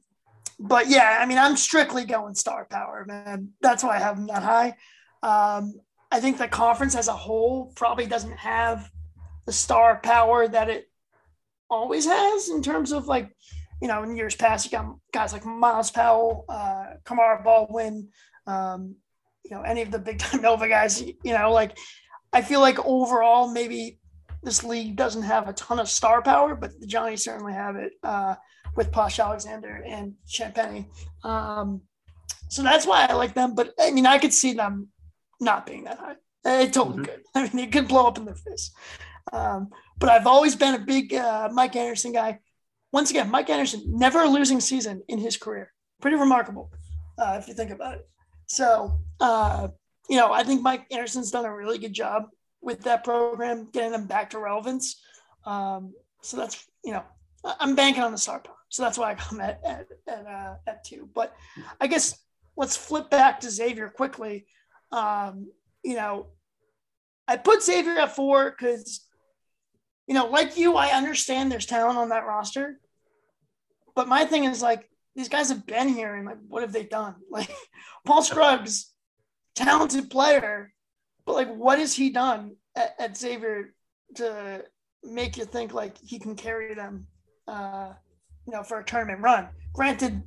but 0.62 0.88
yeah, 0.88 1.18
I 1.20 1.26
mean, 1.26 1.38
I'm 1.38 1.56
strictly 1.56 2.04
going 2.04 2.34
star 2.34 2.64
power, 2.64 3.04
man. 3.06 3.50
That's 3.60 3.82
why 3.82 3.96
I 3.96 3.98
have 3.98 4.16
them 4.16 4.26
that 4.28 4.42
high. 4.42 4.68
Um, 5.22 5.74
I 6.10 6.20
think 6.20 6.38
the 6.38 6.48
conference 6.48 6.94
as 6.94 7.08
a 7.08 7.12
whole 7.12 7.72
probably 7.74 8.06
doesn't 8.06 8.36
have 8.36 8.90
the 9.46 9.52
star 9.52 10.00
power 10.02 10.46
that 10.46 10.68
it 10.68 10.88
always 11.68 12.06
has 12.06 12.48
in 12.48 12.62
terms 12.62 12.92
of 12.92 13.06
like 13.06 13.34
you 13.82 13.88
know, 13.88 14.04
in 14.04 14.14
years 14.14 14.36
past, 14.36 14.64
you 14.64 14.70
got 14.70 14.94
guys 15.12 15.32
like 15.32 15.44
Myles 15.44 15.90
Powell, 15.90 16.44
uh, 16.48 16.84
Kamar 17.04 17.42
Baldwin, 17.42 18.08
um, 18.46 18.94
you 19.44 19.50
know, 19.50 19.62
any 19.62 19.82
of 19.82 19.90
the 19.90 19.98
big 19.98 20.18
time 20.20 20.40
Nova 20.40 20.68
guys, 20.68 21.02
you 21.02 21.16
know, 21.24 21.50
like 21.52 21.76
I 22.32 22.42
feel 22.42 22.60
like 22.60 22.78
overall, 22.86 23.50
maybe 23.50 23.98
this 24.44 24.62
league 24.62 24.94
doesn't 24.94 25.22
have 25.22 25.48
a 25.48 25.52
ton 25.54 25.80
of 25.80 25.88
star 25.88 26.22
power, 26.22 26.54
but 26.54 26.80
the 26.80 27.16
certainly 27.16 27.52
have 27.52 27.74
it 27.74 27.94
uh, 28.04 28.36
with 28.76 28.92
Posh 28.92 29.18
Alexander 29.18 29.82
and 29.86 30.14
Champagnie. 30.28 30.86
Um, 31.24 31.82
so 32.48 32.62
that's 32.62 32.86
why 32.86 33.06
I 33.06 33.14
like 33.14 33.34
them. 33.34 33.54
But 33.54 33.74
I 33.78 33.90
mean, 33.90 34.06
I 34.06 34.18
could 34.18 34.32
see 34.32 34.52
them 34.52 34.88
not 35.40 35.66
being 35.66 35.84
that 35.84 35.98
high. 35.98 36.16
It 36.44 36.72
totally 36.72 36.98
mm-hmm. 36.98 37.04
could. 37.04 37.22
I 37.34 37.54
mean, 37.54 37.68
it 37.68 37.72
could 37.72 37.88
blow 37.88 38.06
up 38.06 38.18
in 38.18 38.24
their 38.24 38.34
face. 38.34 38.72
Um, 39.32 39.70
but 39.98 40.08
I've 40.08 40.26
always 40.26 40.56
been 40.56 40.74
a 40.74 40.78
big 40.78 41.14
uh, 41.14 41.48
Mike 41.52 41.76
Anderson 41.76 42.12
guy 42.12 42.40
once 42.92 43.10
again, 43.10 43.30
Mike 43.30 43.48
Anderson 43.48 43.82
never 43.86 44.22
a 44.22 44.28
losing 44.28 44.60
season 44.60 45.02
in 45.08 45.18
his 45.18 45.36
career. 45.36 45.72
Pretty 46.00 46.16
remarkable 46.16 46.70
uh, 47.18 47.36
if 47.40 47.48
you 47.48 47.54
think 47.54 47.70
about 47.70 47.94
it. 47.94 48.08
So, 48.46 49.00
uh, 49.18 49.68
you 50.08 50.16
know, 50.16 50.32
I 50.32 50.44
think 50.44 50.62
Mike 50.62 50.86
Anderson's 50.90 51.30
done 51.30 51.46
a 51.46 51.54
really 51.54 51.78
good 51.78 51.94
job 51.94 52.24
with 52.60 52.82
that 52.82 53.02
program, 53.02 53.70
getting 53.72 53.92
them 53.92 54.06
back 54.06 54.30
to 54.30 54.38
relevance. 54.38 55.00
Um, 55.46 55.94
so 56.20 56.36
that's, 56.36 56.64
you 56.84 56.92
know, 56.92 57.02
I'm 57.44 57.74
banking 57.74 58.02
on 58.02 58.12
the 58.12 58.18
star 58.18 58.40
power. 58.40 58.54
So 58.72 58.82
that's 58.82 58.96
why 58.96 59.10
I 59.10 59.14
come 59.14 59.38
at, 59.38 59.60
at, 59.66 59.86
at, 60.08 60.26
uh, 60.26 60.54
at 60.66 60.82
two. 60.82 61.06
But 61.14 61.34
I 61.78 61.86
guess 61.88 62.18
let's 62.56 62.74
flip 62.74 63.10
back 63.10 63.40
to 63.40 63.50
Xavier 63.50 63.90
quickly. 63.90 64.46
Um, 64.90 65.50
you 65.84 65.94
know, 65.94 66.28
I 67.28 67.36
put 67.36 67.62
Xavier 67.62 67.98
at 67.98 68.16
four 68.16 68.50
because, 68.50 69.06
you 70.06 70.14
know, 70.14 70.24
like 70.28 70.56
you, 70.56 70.74
I 70.74 70.88
understand 70.88 71.52
there's 71.52 71.66
talent 71.66 71.98
on 71.98 72.08
that 72.08 72.24
roster. 72.26 72.80
But 73.94 74.08
my 74.08 74.24
thing 74.24 74.44
is 74.44 74.62
like 74.62 74.88
these 75.14 75.28
guys 75.28 75.50
have 75.50 75.66
been 75.66 75.88
here 75.88 76.14
and 76.14 76.24
like 76.24 76.38
what 76.48 76.62
have 76.62 76.72
they 76.72 76.84
done? 76.84 77.16
Like 77.30 77.54
Paul 78.06 78.22
Scruggs, 78.22 78.90
talented 79.54 80.08
player, 80.08 80.72
but 81.26 81.34
like 81.34 81.54
what 81.54 81.78
has 81.78 81.94
he 81.94 82.08
done 82.08 82.56
at, 82.74 82.94
at 82.98 83.18
Xavier 83.18 83.74
to 84.14 84.64
make 85.04 85.36
you 85.36 85.44
think 85.44 85.74
like 85.74 85.98
he 85.98 86.18
can 86.18 86.36
carry 86.36 86.74
them 86.74 87.06
uh, 87.46 87.92
you 88.46 88.52
know, 88.52 88.62
for 88.62 88.78
a 88.80 88.84
tournament 88.84 89.20
run? 89.20 89.48
Granted, 89.72 90.22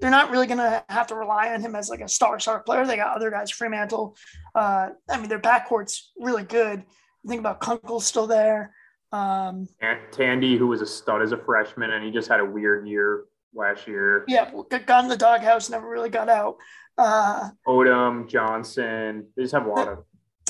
they're 0.00 0.10
not 0.10 0.30
really 0.30 0.46
going 0.46 0.58
to 0.58 0.84
have 0.88 1.06
to 1.08 1.14
rely 1.14 1.52
on 1.52 1.60
him 1.60 1.74
as 1.74 1.88
like 1.88 2.00
a 2.00 2.08
star 2.08 2.38
star 2.38 2.60
player. 2.60 2.86
They 2.86 2.96
got 2.96 3.16
other 3.16 3.30
guys, 3.30 3.50
Freemantle. 3.50 4.16
Uh, 4.54 4.90
I 5.08 5.18
mean, 5.18 5.28
their 5.28 5.40
backcourt's 5.40 6.12
really 6.18 6.44
good. 6.44 6.84
think 7.26 7.40
about 7.40 7.60
Kunkel's 7.60 8.06
still 8.06 8.26
there. 8.26 8.74
Um, 9.12 9.68
Tandy, 10.10 10.56
who 10.56 10.66
was 10.66 10.80
a 10.80 10.86
stud 10.86 11.22
as 11.22 11.32
a 11.32 11.36
freshman, 11.36 11.92
and 11.92 12.04
he 12.04 12.10
just 12.10 12.28
had 12.28 12.40
a 12.40 12.44
weird 12.44 12.88
year 12.88 13.26
last 13.54 13.86
year. 13.86 14.24
Yeah, 14.26 14.50
got 14.86 15.04
in 15.04 15.08
the 15.08 15.16
doghouse, 15.16 15.70
never 15.70 15.88
really 15.88 16.10
got 16.10 16.28
out. 16.28 16.56
Uh, 16.98 17.50
Odom, 17.66 18.28
Johnson, 18.28 19.26
they 19.36 19.44
just 19.44 19.54
have 19.54 19.66
a 19.66 19.68
lot 19.68 19.86
the, 19.86 19.92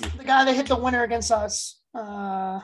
of. 0.08 0.16
The 0.16 0.24
guy 0.24 0.44
that 0.44 0.54
hit 0.54 0.66
the 0.66 0.76
winner 0.76 1.02
against 1.02 1.30
us. 1.30 1.80
Uh, 1.94 2.60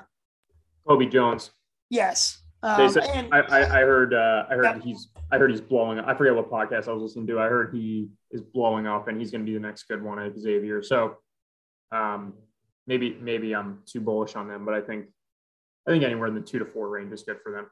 Colby 0.87 1.07
Jones. 1.07 1.51
Yes. 1.89 2.43
Um, 2.63 2.91
said, 2.91 3.05
and, 3.05 3.33
I, 3.33 3.41
I, 3.41 3.81
heard 3.81 4.13
uh, 4.13 4.45
I 4.51 4.55
heard 4.55 4.65
yeah. 4.65 4.79
he's 4.81 5.09
I 5.33 5.39
heard 5.39 5.51
he's 5.51 5.63
blowing 5.63 5.99
up. 5.99 6.07
I 6.07 6.15
forget 6.15 6.35
what 6.35 6.51
podcast 6.51 6.89
I 6.89 6.93
was 6.93 7.03
listening 7.03 7.27
to. 7.29 7.41
I 7.41 7.49
heard 7.49 7.75
he 7.75 8.11
is 8.31 8.43
blowing 8.43 8.87
up 8.87 9.09
and 9.09 9.19
he's 9.19 9.31
going 9.31 9.41
to 9.41 9.51
be 9.51 9.55
the 9.55 9.61
next 9.61 9.85
good 9.85 10.03
one 10.03 10.19
at 10.19 10.39
Xavier. 10.39 10.83
So 10.83 11.17
um, 11.91 12.35
maybe 12.87 13.17
maybe 13.21 13.55
I'm 13.55 13.79
too 13.87 14.01
bullish 14.01 14.37
on 14.37 14.47
them, 14.47 14.67
but 14.67 14.75
I 14.75 14.83
think 14.83 15.07
I 15.87 15.91
think 15.91 16.05
anywhere 16.05 16.29
in 16.29 16.35
the 16.35 16.41
two 16.43 16.59
to 16.59 16.67
four 16.67 16.89
range 16.89 17.13
is 17.13 17.23
good 17.23 17.39
for 17.43 17.51
them. 17.51 17.67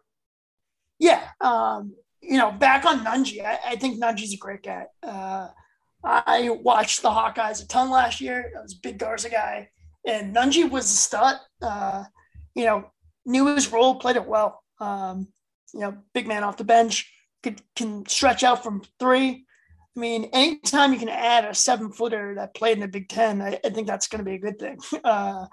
Yeah. 0.98 1.22
Um, 1.40 1.94
you 2.20 2.38
know, 2.38 2.50
back 2.50 2.84
on 2.84 3.04
Nunge, 3.04 3.44
I, 3.44 3.58
I 3.66 3.76
think 3.76 4.02
Nunge's 4.02 4.32
a 4.32 4.38
great 4.38 4.62
guy. 4.62 4.86
Uh, 5.02 5.48
I 6.02 6.50
watched 6.62 7.02
the 7.02 7.10
Hawkeyes 7.10 7.62
a 7.62 7.68
ton 7.68 7.90
last 7.90 8.20
year. 8.20 8.52
I 8.56 8.62
was 8.62 8.74
a 8.74 8.80
big 8.82 8.98
Garza 8.98 9.30
guy. 9.30 9.68
And 10.06 10.34
Nunge 10.34 10.70
was 10.70 10.86
a 10.86 10.96
stud. 10.96 11.36
Uh, 11.60 12.04
you 12.54 12.64
know, 12.64 12.90
knew 13.26 13.54
his 13.54 13.70
role, 13.70 13.96
played 13.96 14.16
it 14.16 14.26
well. 14.26 14.62
Um, 14.80 15.28
you 15.74 15.80
know, 15.80 15.98
big 16.14 16.26
man 16.26 16.44
off 16.44 16.56
the 16.56 16.64
bench, 16.64 17.12
could 17.42 17.60
can 17.76 18.06
stretch 18.06 18.42
out 18.42 18.62
from 18.62 18.82
three. 18.98 19.44
I 19.96 20.00
mean, 20.00 20.30
anytime 20.32 20.92
you 20.92 20.98
can 20.98 21.08
add 21.08 21.44
a 21.44 21.54
seven 21.54 21.90
footer 21.90 22.34
that 22.36 22.54
played 22.54 22.74
in 22.74 22.80
the 22.80 22.88
Big 22.88 23.08
Ten, 23.08 23.42
I, 23.42 23.58
I 23.64 23.70
think 23.70 23.88
that's 23.88 24.06
going 24.06 24.20
to 24.20 24.24
be 24.24 24.36
a 24.36 24.38
good 24.38 24.58
thing. 24.58 24.78
Uh, 25.04 25.46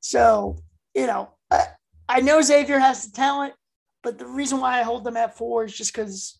so, 0.00 0.56
you 0.94 1.06
know, 1.06 1.30
I, 1.50 1.64
I 2.08 2.20
know 2.20 2.40
Xavier 2.40 2.78
has 2.78 3.06
the 3.06 3.16
talent, 3.16 3.54
but 4.02 4.18
the 4.18 4.26
reason 4.26 4.60
why 4.60 4.78
I 4.78 4.82
hold 4.82 5.04
them 5.04 5.16
at 5.16 5.36
four 5.36 5.64
is 5.64 5.76
just 5.76 5.92
because, 5.92 6.38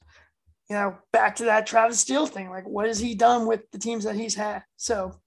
you 0.71 0.77
know, 0.77 0.97
back 1.13 1.37
to 1.37 1.45
that 1.45 1.67
Travis 1.67 2.01
Steele 2.01 2.27
thing. 2.27 2.49
Like, 2.51 2.69
what 2.69 2.87
has 2.87 3.01
he 3.01 3.15
done 3.15 3.47
with 3.47 3.63
the 3.73 3.79
teams 3.79 4.05
that 4.05 4.15
he's 4.15 4.35
had? 4.35 4.63
So 4.77 5.19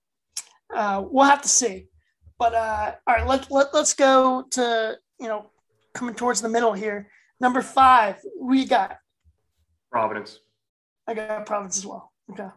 uh, 0.74 1.04
we'll 1.06 1.26
have 1.26 1.42
to 1.42 1.50
see. 1.50 1.88
But 2.40 2.54
uh, 2.54 2.94
all 3.06 3.16
right, 3.16 3.28
let, 3.28 3.52
let, 3.52 3.74
let's 3.74 3.94
go 3.94 4.46
to, 4.52 4.98
you 5.20 5.28
know, 5.28 5.52
coming 5.94 6.16
towards 6.16 6.42
the 6.42 6.50
middle 6.50 6.74
here. 6.74 7.10
Number 7.40 7.62
five, 7.62 8.18
we 8.40 8.66
got, 8.66 8.98
Providence. 9.92 10.40
I 11.08 11.14
got 11.14 11.46
Providence 11.46 11.78
as 11.78 11.86
well. 11.86 12.12
Okay. 12.32 12.48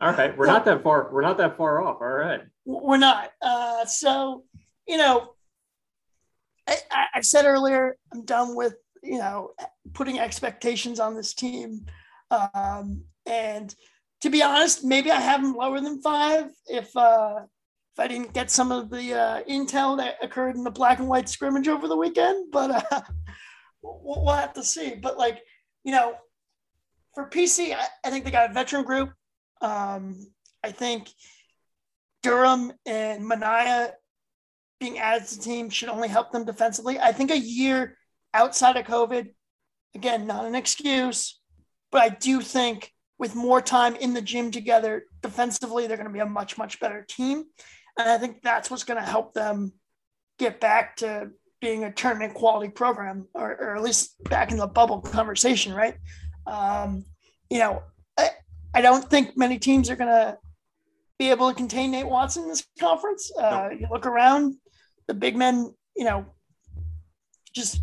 All 0.00 0.12
right, 0.12 0.36
we're 0.36 0.46
not 0.46 0.64
that 0.66 0.82
far. 0.82 1.08
We're 1.12 1.22
not 1.22 1.38
that 1.38 1.56
far 1.56 1.82
off. 1.82 1.98
All 2.00 2.06
right. 2.06 2.42
We're 2.64 2.98
not. 2.98 3.30
Uh, 3.42 3.84
so, 3.86 4.44
you 4.86 4.98
know, 4.98 5.30
I, 6.68 6.76
I 7.14 7.20
said 7.22 7.44
earlier, 7.44 7.96
I'm 8.12 8.24
done 8.24 8.54
with, 8.54 8.74
you 9.02 9.18
know, 9.18 9.52
putting 9.94 10.18
expectations 10.18 11.00
on 11.00 11.14
this 11.14 11.34
team. 11.34 11.86
Um, 12.30 13.04
and 13.24 13.74
to 14.20 14.30
be 14.30 14.42
honest, 14.42 14.84
maybe 14.84 15.10
I 15.10 15.20
have 15.20 15.42
them 15.42 15.54
lower 15.54 15.80
than 15.80 16.02
five 16.02 16.50
if, 16.66 16.94
uh, 16.96 17.40
if 17.96 18.00
I 18.00 18.08
didn't 18.08 18.34
get 18.34 18.50
some 18.50 18.72
of 18.72 18.90
the 18.90 19.14
uh, 19.14 19.42
intel 19.44 19.96
that 19.96 20.16
occurred 20.22 20.54
in 20.54 20.64
the 20.64 20.70
black 20.70 20.98
and 20.98 21.08
white 21.08 21.30
scrimmage 21.30 21.66
over 21.66 21.88
the 21.88 21.96
weekend, 21.96 22.50
but 22.52 22.70
uh, 22.92 23.00
we'll, 23.82 24.34
have 24.34 24.52
to 24.54 24.62
see. 24.62 24.94
But 24.94 25.16
like, 25.16 25.40
you 25.82 25.92
know, 25.92 26.14
for 27.14 27.26
PC, 27.30 27.74
I, 27.74 27.86
I 28.04 28.10
think 28.10 28.26
they 28.26 28.30
got 28.30 28.50
a 28.50 28.52
veteran 28.52 28.84
group. 28.84 29.12
Um, 29.62 30.26
I 30.62 30.72
think 30.72 31.08
Durham 32.22 32.72
and 32.84 33.26
Minaya 33.26 33.92
being 34.78 34.98
added 34.98 35.26
to 35.28 35.36
the 35.38 35.42
team 35.42 35.70
should 35.70 35.88
only 35.88 36.08
help 36.08 36.32
them 36.32 36.44
defensively. 36.44 36.98
I 36.98 37.12
think 37.12 37.30
a 37.30 37.38
year 37.38 37.96
outside 38.34 38.76
of 38.76 38.84
COVID, 38.84 39.28
again, 39.94 40.26
not 40.26 40.44
an 40.44 40.54
excuse, 40.54 41.40
but 41.90 42.02
I 42.02 42.10
do 42.10 42.42
think 42.42 42.92
with 43.18 43.34
more 43.34 43.62
time 43.62 43.96
in 43.96 44.12
the 44.12 44.20
gym 44.20 44.50
together 44.50 45.04
defensively, 45.22 45.86
they're 45.86 45.96
going 45.96 46.08
to 46.08 46.12
be 46.12 46.20
a 46.20 46.26
much, 46.26 46.58
much 46.58 46.78
better 46.78 47.06
team. 47.08 47.44
And 47.98 48.08
I 48.08 48.18
think 48.18 48.42
that's 48.42 48.70
what's 48.70 48.84
going 48.84 49.02
to 49.02 49.08
help 49.08 49.32
them 49.32 49.72
get 50.38 50.60
back 50.60 50.96
to 50.96 51.30
being 51.60 51.84
a 51.84 51.92
tournament 51.92 52.34
quality 52.34 52.70
program, 52.70 53.26
or, 53.34 53.52
or 53.52 53.76
at 53.76 53.82
least 53.82 54.22
back 54.24 54.50
in 54.50 54.58
the 54.58 54.66
bubble 54.66 55.00
conversation, 55.00 55.72
right? 55.72 55.96
Um, 56.46 57.04
you 57.50 57.58
know, 57.58 57.82
I, 58.18 58.30
I 58.74 58.80
don't 58.82 59.08
think 59.08 59.36
many 59.36 59.58
teams 59.58 59.88
are 59.88 59.96
going 59.96 60.10
to 60.10 60.38
be 61.18 61.30
able 61.30 61.48
to 61.48 61.54
contain 61.54 61.90
Nate 61.90 62.08
Watson 62.08 62.42
in 62.42 62.50
this 62.50 62.66
conference. 62.78 63.32
Uh, 63.38 63.70
you 63.78 63.86
look 63.90 64.04
around, 64.04 64.56
the 65.06 65.14
big 65.14 65.36
men, 65.36 65.72
you 65.96 66.04
know, 66.04 66.26
just 67.54 67.80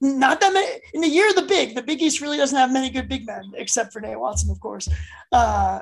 not 0.00 0.40
that 0.40 0.52
many 0.52 0.66
in 0.94 1.00
the 1.00 1.08
year 1.08 1.28
of 1.28 1.36
the 1.36 1.42
big. 1.42 1.74
The 1.74 1.82
Big 1.82 2.02
East 2.02 2.20
really 2.20 2.36
doesn't 2.36 2.58
have 2.58 2.72
many 2.72 2.90
good 2.90 3.08
big 3.08 3.26
men, 3.26 3.52
except 3.54 3.92
for 3.92 4.00
Nate 4.00 4.18
Watson, 4.18 4.50
of 4.50 4.60
course. 4.60 4.88
Uh, 5.32 5.80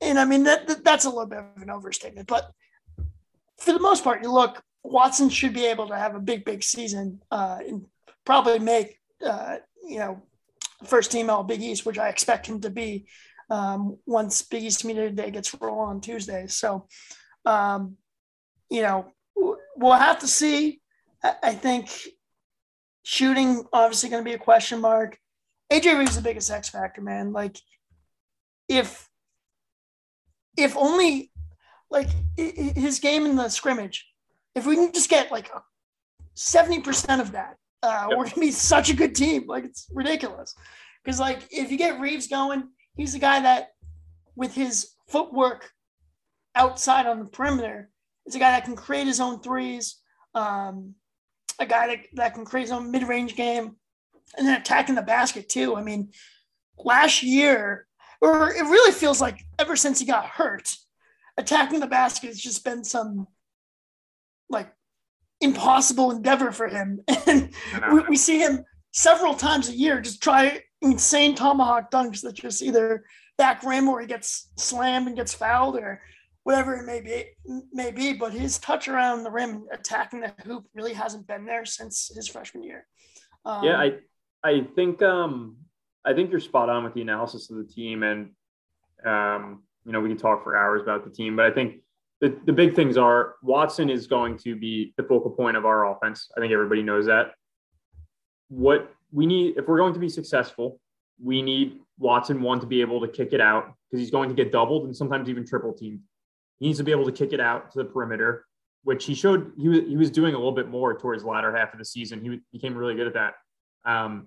and 0.00 0.18
I 0.18 0.24
mean 0.24 0.44
that, 0.44 0.66
that 0.66 0.84
that's 0.84 1.04
a 1.04 1.08
little 1.08 1.26
bit 1.26 1.38
of 1.38 1.62
an 1.62 1.70
overstatement, 1.70 2.26
but 2.26 2.50
for 3.58 3.72
the 3.72 3.80
most 3.80 4.04
part, 4.04 4.22
you 4.22 4.32
look 4.32 4.62
Watson 4.84 5.30
should 5.30 5.54
be 5.54 5.66
able 5.66 5.88
to 5.88 5.96
have 5.96 6.14
a 6.14 6.20
big, 6.20 6.44
big 6.44 6.62
season 6.62 7.20
uh, 7.30 7.58
and 7.66 7.86
probably 8.24 8.58
make 8.58 8.98
uh, 9.26 9.56
you 9.82 9.98
know 9.98 10.22
first 10.84 11.10
team 11.10 11.30
all 11.30 11.42
Big 11.42 11.62
East, 11.62 11.86
which 11.86 11.98
I 11.98 12.08
expect 12.08 12.46
him 12.46 12.60
to 12.60 12.70
be 12.70 13.06
um, 13.50 13.98
once 14.06 14.42
Big 14.42 14.62
East 14.62 14.84
Media 14.84 15.10
Day 15.10 15.30
gets 15.30 15.54
rolling 15.60 15.88
on 15.88 16.00
Tuesday. 16.00 16.46
So, 16.46 16.86
um, 17.44 17.96
you 18.70 18.82
know, 18.82 19.12
we'll 19.34 19.92
have 19.92 20.20
to 20.20 20.26
see. 20.26 20.80
I 21.42 21.54
think 21.54 21.90
shooting 23.02 23.64
obviously 23.72 24.10
going 24.10 24.22
to 24.22 24.28
be 24.28 24.34
a 24.34 24.38
question 24.38 24.80
mark. 24.80 25.18
AJ 25.72 26.06
is 26.06 26.16
the 26.16 26.22
biggest 26.22 26.50
X 26.50 26.68
factor, 26.68 27.00
man. 27.00 27.32
Like, 27.32 27.56
if 28.68 29.08
if 30.56 30.76
only 30.76 31.30
like 31.94 32.10
his 32.36 32.98
game 32.98 33.24
in 33.24 33.36
the 33.36 33.48
scrimmage, 33.48 34.06
if 34.54 34.66
we 34.66 34.76
can 34.76 34.92
just 34.92 35.08
get 35.08 35.32
like 35.32 35.50
seventy 36.34 36.80
percent 36.80 37.22
of 37.22 37.32
that, 37.32 37.56
uh, 37.82 38.08
we're 38.10 38.28
gonna 38.28 38.40
be 38.40 38.50
such 38.50 38.90
a 38.90 38.94
good 38.94 39.14
team. 39.14 39.46
Like 39.46 39.64
it's 39.64 39.86
ridiculous. 39.94 40.54
Because 41.02 41.20
like 41.20 41.46
if 41.50 41.70
you 41.70 41.78
get 41.78 42.00
Reeves 42.00 42.26
going, 42.26 42.68
he's 42.96 43.12
the 43.14 43.18
guy 43.18 43.40
that 43.40 43.70
with 44.36 44.54
his 44.54 44.90
footwork 45.08 45.70
outside 46.54 47.06
on 47.06 47.18
the 47.18 47.24
perimeter, 47.26 47.90
is 48.26 48.34
a 48.34 48.38
guy 48.38 48.50
that 48.50 48.64
can 48.64 48.76
create 48.76 49.06
his 49.06 49.20
own 49.20 49.40
threes. 49.40 50.00
Um, 50.34 50.94
a 51.60 51.66
guy 51.66 51.86
that, 51.86 51.98
that 52.14 52.34
can 52.34 52.44
create 52.44 52.64
his 52.64 52.72
own 52.72 52.90
mid-range 52.90 53.36
game 53.36 53.76
and 54.36 54.46
then 54.46 54.60
attacking 54.60 54.96
the 54.96 55.02
basket 55.02 55.48
too. 55.48 55.76
I 55.76 55.82
mean, 55.82 56.10
last 56.76 57.22
year, 57.22 57.86
or 58.20 58.50
it 58.50 58.62
really 58.62 58.92
feels 58.92 59.20
like 59.20 59.44
ever 59.58 59.76
since 59.76 60.00
he 60.00 60.06
got 60.06 60.26
hurt, 60.26 60.74
attacking 61.36 61.80
the 61.80 61.86
basket 61.86 62.28
has 62.28 62.40
just 62.40 62.64
been 62.64 62.84
some 62.84 63.26
like 64.48 64.72
impossible 65.40 66.10
endeavor 66.10 66.52
for 66.52 66.68
him. 66.68 67.00
And 67.26 67.50
we, 67.92 68.00
we, 68.10 68.16
see 68.16 68.38
him 68.38 68.64
several 68.92 69.34
times 69.34 69.68
a 69.68 69.72
year 69.72 70.00
just 70.00 70.22
try 70.22 70.62
insane 70.82 71.34
tomahawk 71.34 71.90
dunks 71.90 72.20
that 72.22 72.34
just 72.34 72.62
either 72.62 73.04
back 73.38 73.64
rim 73.64 73.88
or 73.88 74.00
he 74.00 74.06
gets 74.06 74.50
slammed 74.56 75.08
and 75.08 75.16
gets 75.16 75.34
fouled 75.34 75.76
or 75.76 76.00
whatever 76.44 76.76
it 76.76 76.84
may 76.84 77.00
be 77.00 77.24
may 77.72 77.90
be. 77.90 78.12
But 78.12 78.32
his 78.32 78.58
touch 78.58 78.86
around 78.88 79.24
the 79.24 79.30
rim 79.30 79.66
attacking 79.72 80.20
the 80.20 80.32
hoop 80.44 80.66
really 80.74 80.92
hasn't 80.92 81.26
been 81.26 81.44
there 81.44 81.64
since 81.64 82.10
his 82.14 82.28
freshman 82.28 82.62
year. 82.62 82.86
Um, 83.44 83.64
yeah, 83.64 83.78
I 83.78 83.94
I 84.44 84.66
think 84.76 85.02
um 85.02 85.56
I 86.04 86.12
think 86.12 86.30
you're 86.30 86.40
spot 86.40 86.68
on 86.68 86.84
with 86.84 86.94
the 86.94 87.02
analysis 87.02 87.50
of 87.50 87.56
the 87.56 87.64
team 87.64 88.02
and 88.02 88.30
um 89.04 89.63
you 89.84 89.92
know 89.92 90.00
we 90.00 90.08
can 90.08 90.18
talk 90.18 90.42
for 90.42 90.56
hours 90.56 90.82
about 90.82 91.04
the 91.04 91.10
team, 91.10 91.36
but 91.36 91.46
I 91.46 91.50
think 91.50 91.80
the, 92.20 92.36
the 92.46 92.52
big 92.52 92.74
things 92.74 92.96
are 92.96 93.34
Watson 93.42 93.90
is 93.90 94.06
going 94.06 94.38
to 94.38 94.56
be 94.56 94.94
the 94.96 95.02
focal 95.02 95.30
point 95.30 95.56
of 95.56 95.66
our 95.66 95.90
offense. 95.90 96.30
I 96.36 96.40
think 96.40 96.52
everybody 96.52 96.82
knows 96.82 97.06
that. 97.06 97.32
What 98.48 98.92
we 99.12 99.26
need, 99.26 99.56
if 99.56 99.66
we're 99.66 99.78
going 99.78 99.94
to 99.94 100.00
be 100.00 100.08
successful, 100.08 100.80
we 101.22 101.42
need 101.42 101.78
Watson 101.98 102.40
one 102.40 102.60
to 102.60 102.66
be 102.66 102.80
able 102.80 103.00
to 103.00 103.08
kick 103.08 103.32
it 103.32 103.40
out 103.40 103.74
because 103.90 104.00
he's 104.00 104.10
going 104.10 104.28
to 104.28 104.34
get 104.34 104.50
doubled 104.52 104.84
and 104.84 104.96
sometimes 104.96 105.28
even 105.28 105.46
triple 105.46 105.72
teamed. 105.72 106.00
He 106.58 106.66
needs 106.66 106.78
to 106.78 106.84
be 106.84 106.92
able 106.92 107.04
to 107.04 107.12
kick 107.12 107.32
it 107.32 107.40
out 107.40 107.72
to 107.72 107.78
the 107.78 107.84
perimeter, 107.84 108.46
which 108.84 109.04
he 109.04 109.14
showed 109.14 109.52
he 109.58 109.68
was, 109.68 109.80
he 109.80 109.96
was 109.96 110.10
doing 110.10 110.34
a 110.34 110.38
little 110.38 110.52
bit 110.52 110.68
more 110.68 110.96
towards 110.96 111.22
the 111.22 111.28
latter 111.28 111.54
half 111.54 111.72
of 111.72 111.78
the 111.78 111.84
season. 111.84 112.22
He 112.24 112.40
became 112.52 112.74
really 112.74 112.94
good 112.94 113.06
at 113.06 113.14
that. 113.14 113.34
Um, 113.84 114.26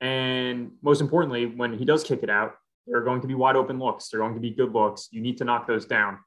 and 0.00 0.72
most 0.82 1.00
importantly, 1.00 1.46
when 1.46 1.78
he 1.78 1.84
does 1.84 2.02
kick 2.02 2.22
it 2.22 2.30
out, 2.30 2.56
there 2.86 2.98
are 2.98 3.04
going 3.04 3.20
to 3.20 3.28
be 3.28 3.34
wide 3.34 3.56
open 3.56 3.78
looks. 3.78 4.08
They're 4.08 4.20
going 4.20 4.34
to 4.34 4.40
be 4.40 4.50
good 4.50 4.72
looks. 4.72 5.08
You 5.10 5.20
need 5.20 5.38
to 5.38 5.44
knock 5.44 5.66
those 5.66 5.86
down 5.86 6.18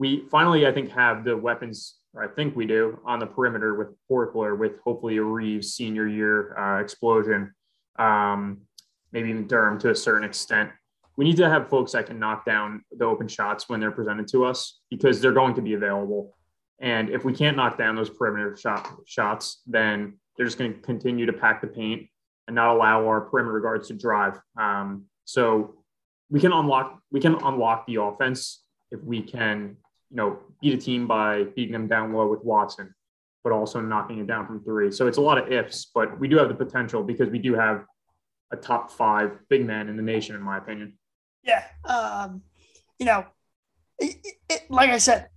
we 0.00 0.24
finally, 0.30 0.66
I 0.66 0.72
think, 0.72 0.90
have 0.92 1.24
the 1.24 1.36
weapons, 1.36 1.98
I 2.18 2.26
think 2.26 2.56
we 2.56 2.66
do, 2.66 2.98
on 3.04 3.18
the 3.18 3.26
perimeter 3.26 3.74
with 3.74 3.88
Horchler, 4.10 4.58
with 4.58 4.80
hopefully 4.82 5.18
a 5.18 5.22
Reeves 5.22 5.74
senior 5.74 6.08
year 6.08 6.58
uh, 6.58 6.80
explosion, 6.80 7.54
um, 7.98 8.62
maybe 9.12 9.28
even 9.28 9.46
Durham 9.46 9.78
to 9.80 9.90
a 9.90 9.94
certain 9.94 10.24
extent. 10.24 10.70
We 11.18 11.26
need 11.26 11.36
to 11.36 11.50
have 11.50 11.68
folks 11.68 11.92
that 11.92 12.06
can 12.06 12.18
knock 12.18 12.46
down 12.46 12.82
the 12.96 13.04
open 13.04 13.28
shots 13.28 13.68
when 13.68 13.78
they're 13.78 13.90
presented 13.90 14.26
to 14.28 14.46
us 14.46 14.80
because 14.88 15.20
they're 15.20 15.32
going 15.32 15.54
to 15.56 15.62
be 15.62 15.74
available. 15.74 16.34
And 16.78 17.10
if 17.10 17.26
we 17.26 17.34
can't 17.34 17.58
knock 17.58 17.76
down 17.76 17.94
those 17.94 18.08
perimeter 18.08 18.56
shot, 18.56 18.90
shots, 19.04 19.60
then 19.66 20.18
they're 20.34 20.46
just 20.46 20.56
going 20.56 20.72
to 20.72 20.80
continue 20.80 21.26
to 21.26 21.34
pack 21.34 21.60
the 21.60 21.66
paint 21.66 22.08
and 22.46 22.54
not 22.54 22.74
allow 22.74 23.06
our 23.06 23.20
perimeter 23.20 23.60
guards 23.60 23.88
to 23.88 23.94
drive. 23.94 24.40
Um, 24.58 25.09
so 25.30 25.74
we 26.30 26.40
can 26.40 26.52
unlock 26.52 27.00
we 27.10 27.20
can 27.20 27.34
unlock 27.42 27.86
the 27.86 27.96
offense 27.96 28.62
if 28.90 29.02
we 29.02 29.22
can 29.22 29.76
you 30.10 30.16
know, 30.16 30.38
beat 30.60 30.74
a 30.74 30.76
team 30.76 31.06
by 31.06 31.44
beating 31.54 31.72
them 31.72 31.86
down 31.86 32.12
low 32.12 32.28
with 32.28 32.44
Watson, 32.44 32.94
but 33.44 33.52
also 33.52 33.80
knocking 33.80 34.18
it 34.18 34.26
down 34.26 34.46
from 34.46 34.62
three. 34.62 34.90
So 34.90 35.06
it's 35.06 35.18
a 35.18 35.20
lot 35.20 35.38
of 35.38 35.50
ifs, 35.50 35.90
but 35.94 36.18
we 36.18 36.28
do 36.28 36.36
have 36.36 36.48
the 36.48 36.54
potential 36.54 37.02
because 37.02 37.28
we 37.28 37.38
do 37.38 37.54
have 37.54 37.84
a 38.52 38.56
top 38.56 38.90
five 38.90 39.38
big 39.48 39.64
man 39.64 39.88
in 39.88 39.96
the 39.96 40.02
nation, 40.02 40.34
in 40.34 40.42
my 40.42 40.58
opinion. 40.58 40.98
Yeah. 41.44 41.64
Um, 41.84 42.42
you 42.98 43.06
know, 43.06 43.24
it, 43.98 44.16
it, 44.48 44.62
like 44.68 44.90
I 44.90 44.98
said, 44.98 45.28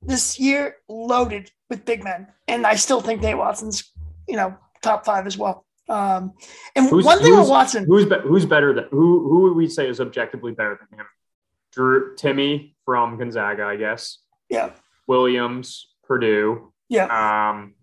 this 0.00 0.40
year 0.40 0.76
loaded 0.88 1.50
with 1.68 1.84
big 1.84 2.02
men, 2.02 2.28
and 2.48 2.66
I 2.66 2.74
still 2.76 3.00
think 3.00 3.20
Nate 3.20 3.36
Watson's, 3.36 3.92
you 4.26 4.36
know, 4.36 4.56
top 4.82 5.04
five 5.04 5.26
as 5.26 5.36
well. 5.36 5.66
Um, 5.88 6.32
and 6.76 6.88
who's, 6.88 7.04
one 7.04 7.20
thing 7.20 7.36
with 7.36 7.48
Watson, 7.48 7.84
who's 7.86 8.06
be, 8.06 8.16
who's 8.22 8.46
better 8.46 8.72
than 8.72 8.84
who? 8.90 9.28
Who 9.28 9.42
would 9.42 9.56
we 9.56 9.68
say 9.68 9.88
is 9.88 10.00
objectively 10.00 10.52
better 10.52 10.78
than 10.78 11.00
him? 11.00 11.06
Drew 11.72 12.14
Timme 12.16 12.74
from 12.84 13.18
Gonzaga, 13.18 13.64
I 13.64 13.76
guess. 13.76 14.18
Yeah. 14.48 14.70
Williams, 15.06 15.88
Purdue. 16.04 16.72
Yeah. 16.88 17.06
Um, 17.50 17.74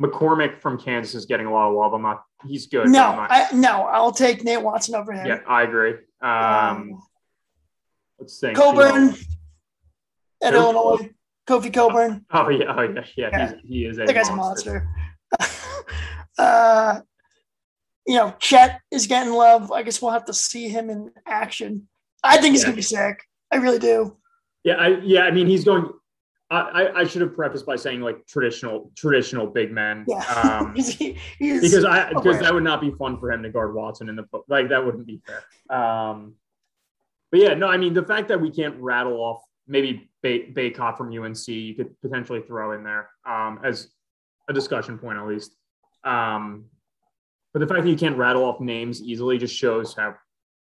McCormack 0.00 0.60
from 0.60 0.78
Kansas 0.78 1.14
is 1.14 1.26
getting 1.26 1.46
a 1.46 1.52
lot 1.52 1.68
of 1.70 1.74
love. 1.74 1.94
I'm 1.94 2.02
not. 2.02 2.22
He's 2.46 2.66
good. 2.66 2.88
No, 2.88 3.02
I, 3.02 3.48
no, 3.54 3.84
I'll 3.84 4.12
take 4.12 4.44
Nate 4.44 4.62
Watson 4.62 4.94
over 4.94 5.12
him. 5.12 5.26
Yeah, 5.26 5.40
I 5.48 5.62
agree. 5.62 5.94
Um, 6.20 6.30
um 6.30 7.02
let's 8.18 8.38
think. 8.38 8.56
Cockburn 8.56 9.14
at 10.42 10.52
Who? 10.52 10.58
Illinois. 10.58 11.10
Kofi 11.46 11.72
Cockburn. 11.72 12.26
Oh 12.30 12.48
yeah, 12.48 12.74
oh 12.76 12.82
yeah, 12.82 13.04
yeah. 13.16 13.28
yeah. 13.32 13.52
he 13.64 13.84
is 13.86 13.98
a 13.98 14.04
that 14.04 14.14
guy's 14.14 14.30
monster. 14.30 14.88
a 15.32 15.42
monster. 15.42 15.64
uh, 16.38 17.00
you 18.06 18.14
know, 18.14 18.34
Chet 18.38 18.80
is 18.90 19.06
getting 19.06 19.32
love. 19.32 19.72
I 19.72 19.82
guess 19.82 20.00
we'll 20.00 20.12
have 20.12 20.26
to 20.26 20.34
see 20.34 20.68
him 20.68 20.90
in 20.90 21.10
action. 21.26 21.88
I 22.22 22.38
think 22.38 22.52
he's 22.52 22.62
yeah. 22.62 22.66
gonna 22.66 22.76
be 22.76 22.82
sick. 22.82 23.22
I 23.52 23.56
really 23.56 23.78
do. 23.78 24.16
Yeah, 24.64 24.74
I 24.74 24.88
yeah, 25.00 25.22
I 25.22 25.30
mean 25.30 25.46
he's 25.46 25.64
going 25.64 25.90
I, 26.48 26.90
I 26.94 27.04
should 27.04 27.22
have 27.22 27.34
prefaced 27.34 27.66
by 27.66 27.74
saying 27.74 28.00
like 28.00 28.24
traditional 28.26 28.92
traditional 28.96 29.48
big 29.48 29.72
men. 29.72 30.04
Yeah. 30.06 30.22
Um, 30.34 30.74
He- 30.76 31.18
because 31.40 31.84
I 31.84 32.12
because 32.12 32.38
that 32.40 32.54
would 32.54 32.62
not 32.62 32.80
be 32.80 32.92
fun 32.92 33.18
for 33.18 33.32
him 33.32 33.42
to 33.42 33.50
guard 33.50 33.74
Watson 33.74 34.08
in 34.08 34.16
the 34.16 34.24
like 34.48 34.68
that 34.68 34.84
wouldn't 34.84 35.06
be 35.06 35.20
fair. 35.26 35.76
Um, 35.76 36.34
but 37.32 37.40
yeah, 37.40 37.54
no, 37.54 37.66
I 37.66 37.76
mean 37.76 37.94
the 37.94 38.04
fact 38.04 38.28
that 38.28 38.40
we 38.40 38.50
can't 38.50 38.76
rattle 38.76 39.14
off 39.14 39.42
maybe 39.66 40.08
Bay, 40.22 40.52
Bacot 40.52 40.96
from 40.96 41.12
UNC, 41.12 41.48
you 41.48 41.74
could 41.74 42.00
potentially 42.00 42.40
throw 42.42 42.72
in 42.72 42.84
there 42.84 43.10
um, 43.24 43.58
as 43.64 43.88
a 44.48 44.52
discussion 44.52 44.98
point 44.98 45.18
at 45.18 45.26
least. 45.26 45.56
Um, 46.04 46.66
but 47.56 47.66
the 47.66 47.74
fact 47.74 47.84
that 47.84 47.90
you 47.90 47.96
can't 47.96 48.18
rattle 48.18 48.44
off 48.44 48.60
names 48.60 49.00
easily 49.00 49.38
just 49.38 49.56
shows 49.56 49.94
how 49.94 50.14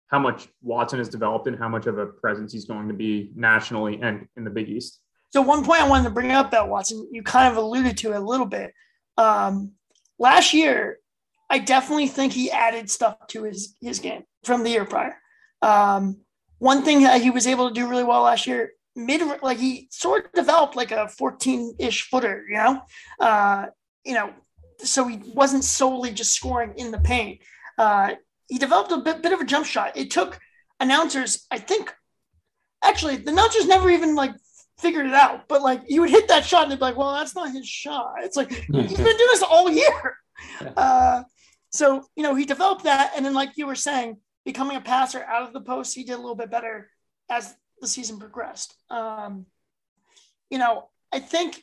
how 0.07 0.19
much 0.19 0.49
Watson 0.63 0.99
has 0.99 1.11
developed 1.11 1.47
and 1.47 1.59
how 1.59 1.69
much 1.69 1.87
of 1.87 1.99
a 1.99 2.07
presence 2.07 2.51
he's 2.51 2.65
going 2.65 2.89
to 2.89 2.95
be 2.95 3.31
nationally 3.35 4.01
and 4.01 4.27
in 4.39 4.45
the 4.45 4.49
Big 4.49 4.71
East. 4.71 4.99
So 5.29 5.43
one 5.43 5.67
point 5.67 5.83
I 5.83 5.87
wanted 5.87 6.05
to 6.05 6.11
bring 6.15 6.31
up 6.31 6.49
about 6.49 6.71
Watson, 6.71 7.07
you 7.13 7.23
kind 7.23 7.53
of 7.53 7.63
alluded 7.63 7.99
to 7.99 8.13
it 8.13 8.17
a 8.17 8.21
little 8.21 8.47
bit. 8.47 8.73
Um, 9.19 9.73
last 10.19 10.55
year, 10.55 10.97
I 11.51 11.59
definitely 11.59 12.09
think 12.09 12.33
he 12.33 12.51
added 12.51 12.89
stuff 12.89 13.19
to 13.27 13.43
his 13.43 13.77
his 13.83 13.99
game 13.99 14.23
from 14.45 14.63
the 14.63 14.71
year 14.71 14.87
prior. 14.87 15.19
Um, 15.61 16.23
one 16.57 16.87
thing 16.87 17.03
that 17.03 17.21
he 17.21 17.29
was 17.29 17.47
able 17.47 17.69
to 17.69 17.75
do 17.75 17.87
really 17.87 18.03
well 18.03 18.23
last 18.23 18.47
year, 18.47 18.73
mid 18.97 19.21
like 19.43 19.59
he 19.59 19.89
sort 19.91 20.25
of 20.25 20.33
developed 20.33 20.75
like 20.75 20.91
a 20.91 21.11
14-ish 21.21 22.09
footer, 22.09 22.47
you 22.49 22.57
know, 22.57 22.81
uh, 23.21 23.67
you 24.07 24.15
know, 24.15 24.33
so 24.79 25.07
he 25.07 25.21
wasn't 25.35 25.65
solely 25.65 26.13
just 26.13 26.33
scoring 26.33 26.75
in 26.77 26.91
the 26.91 26.99
paint. 26.99 27.41
Uh, 27.77 28.15
he 28.49 28.59
developed 28.59 28.93
a 28.93 28.99
bit, 28.99 29.23
bit 29.23 29.33
of 29.33 29.41
a 29.41 29.45
jump 29.45 29.67
shot. 29.67 29.97
It 29.97 30.11
took 30.11 30.39
announcers, 30.81 31.47
I 31.51 31.59
think, 31.59 31.95
actually 32.83 33.17
the 33.17 33.33
announcers 33.33 33.67
never 33.67 33.91
even 33.91 34.15
like 34.15 34.33
figured 34.79 35.07
it 35.07 35.15
out. 35.15 35.49
But 35.49 35.63
like 35.63 35.83
you 35.89 36.01
would 36.01 36.11
hit 36.11 36.29
that 36.29 36.45
shot 36.45 36.65
and 36.65 36.73
they'd 36.73 36.79
be 36.79 36.83
like, 36.83 36.97
well, 36.97 37.13
that's 37.13 37.35
not 37.35 37.53
his 37.53 37.69
shot. 37.69 38.15
It's 38.23 38.37
like 38.37 38.51
he's 38.51 38.67
been 38.69 38.87
doing 38.87 39.17
this 39.17 39.43
all 39.43 39.71
year. 39.71 40.17
Uh, 40.77 41.23
so 41.71 42.05
you 42.17 42.23
know, 42.23 42.35
he 42.35 42.45
developed 42.45 42.85
that, 42.85 43.13
and 43.17 43.25
then 43.25 43.35
like 43.35 43.51
you 43.57 43.67
were 43.67 43.75
saying, 43.75 44.19
becoming 44.45 44.77
a 44.77 44.81
passer 44.81 45.23
out 45.25 45.43
of 45.43 45.53
the 45.53 45.61
post, 45.61 45.95
he 45.95 46.05
did 46.05 46.15
a 46.15 46.19
little 46.19 46.35
bit 46.35 46.51
better 46.51 46.91
as 47.29 47.55
the 47.81 47.87
season 47.87 48.19
progressed. 48.19 48.75
Um, 48.89 49.47
you 50.51 50.59
know, 50.59 50.89
I 51.13 51.21
think 51.21 51.63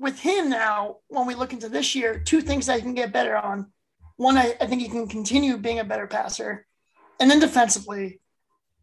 with 0.00 0.18
him 0.18 0.48
now, 0.48 0.96
when 1.08 1.26
we 1.26 1.34
look 1.34 1.52
into 1.52 1.68
this 1.68 1.94
year, 1.94 2.18
two 2.18 2.40
things 2.40 2.66
that 2.66 2.76
he 2.76 2.82
can 2.82 2.94
get 2.94 3.12
better 3.12 3.36
on. 3.36 3.70
One, 4.16 4.36
I, 4.36 4.54
I 4.60 4.66
think 4.66 4.82
he 4.82 4.88
can 4.88 5.06
continue 5.06 5.56
being 5.56 5.78
a 5.78 5.84
better 5.84 6.06
passer. 6.06 6.66
And 7.20 7.30
then 7.30 7.38
defensively, 7.38 8.20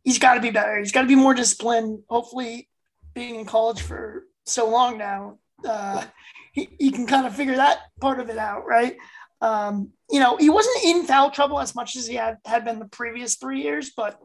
he's 0.04 0.20
got 0.20 0.36
to 0.36 0.42
be 0.42 0.52
better. 0.52 0.78
He's 0.78 0.92
got 0.92 1.02
to 1.02 1.08
be 1.08 1.16
more 1.16 1.34
disciplined. 1.34 2.04
Hopefully, 2.08 2.70
being 3.14 3.36
in 3.36 3.46
college 3.46 3.82
for 3.82 4.26
so 4.46 4.70
long 4.70 4.98
now, 4.98 5.40
uh, 5.68 6.06
he, 6.54 6.70
he 6.80 6.92
can 6.92 7.08
kind 7.08 7.26
of 7.26 7.36
figure 7.36 7.56
that 7.56 7.80
part 8.00 8.20
of 8.20 8.30
it 8.30 8.38
out, 8.38 8.66
right? 8.66 8.96
Um, 9.42 9.92
you 10.10 10.20
know, 10.20 10.38
he 10.38 10.50
wasn't 10.50 10.86
in 10.86 11.04
foul 11.06 11.32
trouble 11.32 11.60
as 11.60 11.76
much 11.76 11.96
as 11.96 12.08
he 12.08 12.16
had, 12.16 12.38
had 12.46 12.64
been 12.64 12.80
the 12.80 12.86
previous 12.86 13.36
three 13.36 13.62
years, 13.62 13.92
but, 13.96 14.20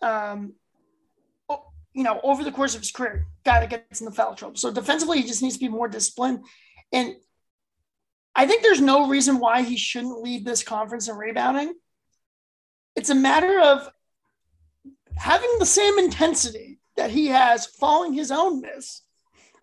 um, 0.00 0.54
you 1.94 2.04
know, 2.04 2.20
over 2.22 2.42
the 2.44 2.52
course 2.52 2.74
of 2.74 2.80
his 2.80 2.90
career, 2.90 3.26
guy 3.44 3.60
that 3.60 3.70
gets 3.70 4.00
in 4.00 4.06
the 4.06 4.12
foul 4.12 4.34
trouble. 4.34 4.56
So 4.56 4.72
defensively, 4.72 5.20
he 5.20 5.26
just 5.26 5.42
needs 5.42 5.54
to 5.54 5.60
be 5.60 5.68
more 5.68 5.88
disciplined. 5.88 6.44
And 6.92 7.14
I 8.34 8.46
think 8.46 8.62
there's 8.62 8.80
no 8.80 9.08
reason 9.08 9.38
why 9.38 9.62
he 9.62 9.76
shouldn't 9.76 10.22
lead 10.22 10.44
this 10.44 10.62
conference 10.62 11.08
in 11.08 11.16
rebounding. 11.16 11.74
It's 12.96 13.10
a 13.10 13.14
matter 13.14 13.60
of 13.60 13.90
having 15.16 15.50
the 15.58 15.66
same 15.66 15.98
intensity 15.98 16.78
that 16.96 17.10
he 17.10 17.28
has 17.28 17.66
following 17.66 18.12
his 18.12 18.30
own 18.30 18.60
miss 18.60 19.02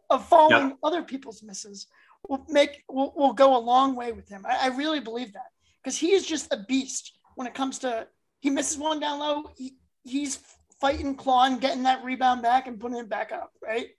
of 0.10 0.28
following 0.28 0.78
other 0.84 1.04
people's 1.04 1.44
misses 1.44 1.88
will 2.28 2.46
make 2.50 2.84
will, 2.90 3.14
will 3.16 3.34
go 3.34 3.56
a 3.56 3.60
long 3.60 3.96
way 3.96 4.12
with 4.12 4.28
him. 4.28 4.46
I, 4.48 4.66
I 4.66 4.68
really 4.76 5.00
believe 5.00 5.34
that 5.34 5.52
because 5.84 5.98
he 5.98 6.12
is 6.12 6.26
just 6.26 6.52
a 6.52 6.58
beast 6.68 7.18
when 7.36 7.48
it 7.48 7.54
comes 7.54 7.80
to 7.80 8.08
he 8.40 8.50
misses 8.50 8.78
one 8.78 9.00
down 9.00 9.20
low, 9.20 9.52
he, 9.58 9.76
he's 10.04 10.40
fighting, 10.82 11.16
clawing, 11.16 11.58
getting 11.60 11.84
that 11.84 12.04
rebound 12.04 12.42
back 12.42 12.68
and 12.68 12.80
putting 12.80 12.98
it 12.98 13.10
back 13.10 13.32
up, 13.32 13.52
right? 13.62 13.90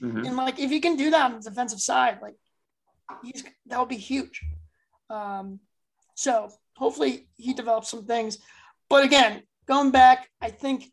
Mhm. 0.00 0.26
And 0.26 0.36
like 0.36 0.58
if 0.58 0.70
he 0.70 0.80
can 0.80 0.96
do 0.96 1.10
that 1.10 1.24
on 1.24 1.40
the 1.40 1.50
defensive 1.50 1.80
side, 1.80 2.20
like 2.20 2.36
he's 3.22 3.44
that 3.66 3.78
would 3.78 3.88
be 3.88 3.96
huge. 3.96 4.42
Um, 5.08 5.60
so 6.14 6.50
hopefully 6.76 7.28
he 7.36 7.54
develops 7.54 7.90
some 7.90 8.04
things. 8.04 8.38
But 8.88 9.04
again, 9.04 9.42
going 9.66 9.90
back, 9.90 10.30
I 10.40 10.50
think 10.50 10.92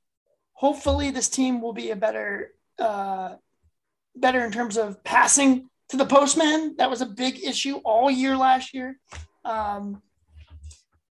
hopefully 0.54 1.12
this 1.12 1.30
team 1.30 1.62
will 1.62 1.74
be 1.74 1.92
a 1.92 1.96
better 1.96 2.54
uh, 2.80 3.36
better 4.16 4.44
in 4.46 4.52
terms 4.52 4.78
of 4.78 5.04
passing 5.04 5.70
to 5.90 5.98
the 5.98 6.06
postman. 6.06 6.76
That 6.78 6.90
was 6.90 7.02
a 7.02 7.06
big 7.06 7.44
issue 7.44 7.78
all 7.84 8.10
year 8.10 8.38
last 8.38 8.74
year. 8.74 9.00
Um, 9.46 10.02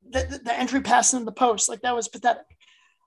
the, 0.08 0.24
the, 0.24 0.38
the 0.38 0.58
entry 0.58 0.80
pass 0.80 1.14
in 1.14 1.24
the 1.24 1.32
post, 1.32 1.68
like 1.68 1.82
that 1.82 1.94
was 1.94 2.08
pathetic. 2.08 2.44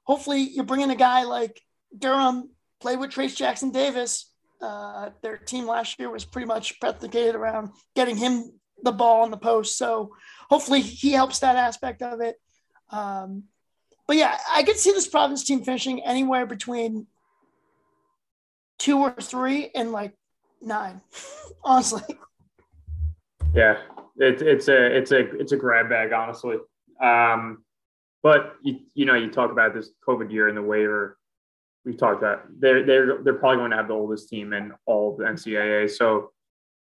Hopefully, 0.09 0.41
you're 0.41 0.65
bringing 0.65 0.89
a 0.89 0.95
guy 0.95 1.23
like 1.23 1.61
Durham, 1.95 2.49
play 2.81 2.95
with 2.95 3.11
Trayce 3.11 3.35
Jackson 3.35 3.69
Davis. 3.69 4.31
Uh, 4.59 5.11
their 5.21 5.37
team 5.37 5.67
last 5.67 5.99
year 5.99 6.09
was 6.09 6.25
pretty 6.25 6.47
much 6.47 6.79
predicated 6.79 7.35
around 7.35 7.69
getting 7.95 8.17
him 8.17 8.51
the 8.81 8.91
ball 8.91 9.21
on 9.21 9.29
the 9.29 9.37
post. 9.37 9.77
So 9.77 10.15
hopefully, 10.49 10.81
he 10.81 11.11
helps 11.11 11.37
that 11.39 11.57
aspect 11.57 12.01
of 12.01 12.21
it. 12.21 12.41
Um, 12.89 13.43
but 14.07 14.17
yeah, 14.17 14.35
I 14.49 14.63
could 14.63 14.77
see 14.77 14.91
this 14.93 15.07
Providence 15.07 15.43
team 15.43 15.63
finishing 15.63 16.03
anywhere 16.03 16.47
between 16.47 17.05
two 18.79 18.97
or 18.97 19.11
three 19.11 19.69
and 19.75 19.91
like 19.91 20.17
nine, 20.59 21.01
honestly. 21.63 22.17
Yeah, 23.53 23.77
it's 24.17 24.41
it's 24.41 24.67
a 24.69 24.97
it's 24.97 25.11
a 25.11 25.19
it's 25.37 25.51
a 25.51 25.57
grab 25.57 25.87
bag, 25.87 26.13
honestly. 26.13 26.57
Um, 26.99 27.63
but 28.23 28.55
you 28.63 28.79
you 28.93 29.05
know 29.05 29.15
you 29.15 29.29
talk 29.29 29.51
about 29.51 29.73
this 29.73 29.91
COVID 30.07 30.31
year 30.31 30.47
and 30.47 30.57
the 30.57 30.61
waiver. 30.61 31.17
We've 31.85 31.97
talked 31.97 32.17
about 32.17 32.43
they're 32.59 32.85
they're 32.85 33.23
they're 33.23 33.33
probably 33.35 33.57
going 33.57 33.71
to 33.71 33.77
have 33.77 33.87
the 33.87 33.93
oldest 33.93 34.29
team 34.29 34.53
in 34.53 34.73
all 34.85 35.11
of 35.11 35.17
the 35.17 35.23
NCAA. 35.23 35.89
So 35.89 36.31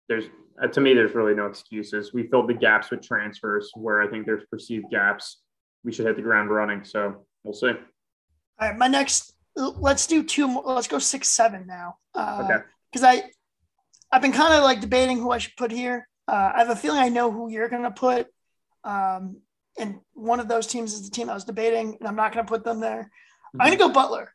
there's 0.08 0.24
uh, 0.62 0.66
to 0.68 0.80
me 0.80 0.94
there's 0.94 1.14
really 1.14 1.34
no 1.34 1.46
excuses. 1.46 2.12
We 2.12 2.26
filled 2.26 2.48
the 2.48 2.54
gaps 2.54 2.90
with 2.90 3.02
transfers 3.02 3.70
where 3.74 4.02
I 4.02 4.08
think 4.08 4.26
there's 4.26 4.44
perceived 4.50 4.86
gaps. 4.90 5.40
We 5.84 5.92
should 5.92 6.06
hit 6.06 6.16
the 6.16 6.22
ground 6.22 6.50
running. 6.50 6.84
So 6.84 7.24
we'll 7.44 7.54
see. 7.54 7.68
All 7.68 8.68
right, 8.68 8.76
my 8.76 8.88
next. 8.88 9.32
Let's 9.56 10.06
do 10.06 10.22
two 10.22 10.46
more. 10.46 10.62
Let's 10.64 10.86
go 10.88 10.98
six, 10.98 11.28
seven 11.28 11.66
now. 11.66 11.96
Uh, 12.14 12.42
Okay. 12.44 12.64
Because 12.92 13.04
I, 13.04 13.22
I've 14.12 14.22
been 14.22 14.32
kind 14.32 14.54
of 14.54 14.62
like 14.64 14.80
debating 14.80 15.18
who 15.18 15.30
I 15.30 15.38
should 15.38 15.56
put 15.56 15.70
here. 15.70 16.08
Uh, 16.26 16.52
I 16.54 16.58
have 16.58 16.70
a 16.70 16.76
feeling 16.76 17.00
I 17.00 17.08
know 17.08 17.30
who 17.30 17.50
you're 17.50 17.68
going 17.68 17.82
to 17.82 17.90
put. 17.90 18.26
Um, 18.84 19.38
and 19.80 20.00
one 20.12 20.40
of 20.40 20.48
those 20.48 20.66
teams 20.66 20.92
is 20.92 21.02
the 21.04 21.10
team 21.10 21.30
I 21.30 21.34
was 21.34 21.44
debating, 21.44 21.96
and 21.98 22.08
I'm 22.08 22.16
not 22.16 22.32
going 22.32 22.44
to 22.44 22.48
put 22.48 22.64
them 22.64 22.80
there. 22.80 23.10
I'm 23.58 23.66
going 23.66 23.78
to 23.78 23.84
go 23.84 23.88
Butler 23.88 24.32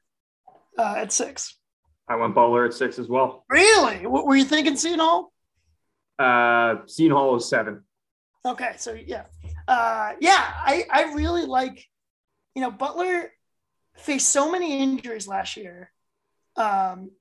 uh, 0.77 0.95
at 0.97 1.13
six. 1.13 1.57
I 2.09 2.15
went 2.15 2.35
Butler 2.35 2.65
at 2.65 2.73
six 2.73 2.99
as 2.99 3.07
well. 3.07 3.45
Really? 3.49 4.05
What 4.05 4.25
were 4.25 4.35
you 4.35 4.43
thinking, 4.43 4.75
Seton 4.75 4.99
Hall? 4.99 5.31
Uh, 6.19 6.85
Seton 6.87 7.15
Hall 7.15 7.35
is 7.35 7.47
seven. 7.47 7.83
Okay, 8.45 8.73
so 8.77 8.93
yeah, 8.93 9.23
uh, 9.67 10.13
yeah, 10.19 10.39
I 10.39 10.85
I 10.91 11.13
really 11.13 11.45
like, 11.45 11.83
you 12.53 12.61
know, 12.61 12.69
Butler 12.69 13.31
faced 13.95 14.29
so 14.29 14.51
many 14.51 14.79
injuries 14.79 15.27
last 15.27 15.57
year. 15.57 15.91
Um, 16.55 17.11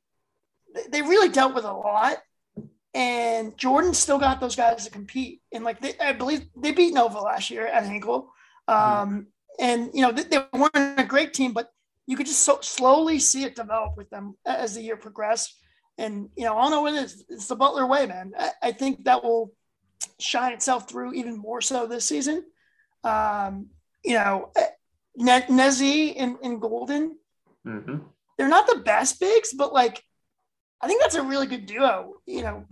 they 0.91 1.03
really 1.03 1.31
dealt 1.31 1.55
with 1.55 1.65
a 1.65 1.73
lot, 1.73 2.19
and 2.95 3.57
Jordan 3.59 3.93
still 3.93 4.19
got 4.19 4.41
those 4.41 4.57
guys 4.57 4.85
to 4.85 4.91
compete. 4.91 5.43
And 5.53 5.65
like 5.65 5.81
they, 5.81 5.95
I 5.99 6.13
believe 6.13 6.47
they 6.57 6.73
beat 6.73 6.95
Nova 6.95 7.19
last 7.19 7.51
year 7.51 7.67
at 7.67 7.87
Hinkle, 7.87 8.33
um, 8.69 9.27
and 9.59 9.91
you 9.93 10.03
know 10.03 10.13
they, 10.13 10.23
they 10.23 10.45
weren't 10.53 11.01
a 11.01 11.05
great 11.05 11.35
team, 11.35 11.53
but 11.53 11.71
you 12.07 12.17
could 12.17 12.27
just 12.27 12.41
so 12.43 12.59
slowly 12.61 13.19
see 13.19 13.45
it 13.45 13.57
develop 13.57 13.97
with 13.97 14.11
them 14.11 14.37
as 14.47 14.75
the 14.75 14.83
year 14.83 14.97
progressed. 14.97 15.55
And 15.99 16.29
you 16.37 16.45
know, 16.45 16.57
I 16.57 16.63
don't 16.63 16.71
know 16.71 16.83
what 16.83 16.95
it 16.95 17.05
is. 17.05 17.25
It's 17.29 17.49
the 17.49 17.57
Butler 17.57 17.87
way, 17.87 18.07
man. 18.07 18.33
I, 18.39 18.51
I 18.63 18.73
think 18.73 19.05
that 19.05 19.23
will 19.23 19.53
shine 20.19 20.53
itself 20.53 20.89
through 20.89 21.15
even 21.15 21.37
more 21.37 21.61
so 21.61 21.87
this 21.87 22.07
season. 22.07 22.45
Um, 23.03 23.67
you 24.05 24.15
know, 24.15 24.51
ne- 25.17 25.43
Nezzy 25.43 26.15
and, 26.17 26.37
and 26.43 26.61
Golden, 26.61 27.17
hmm 27.65 27.99
they're 28.37 28.49
not 28.49 28.67
the 28.67 28.81
best 28.81 29.21
bigs, 29.21 29.53
but 29.53 29.73
like, 29.73 30.03
I 30.81 30.89
think 30.89 31.01
that's 31.01 31.15
a 31.15 31.23
really 31.23 31.47
good 31.47 31.67
duo, 31.67 32.15
you 32.27 32.43
know, 32.43 32.65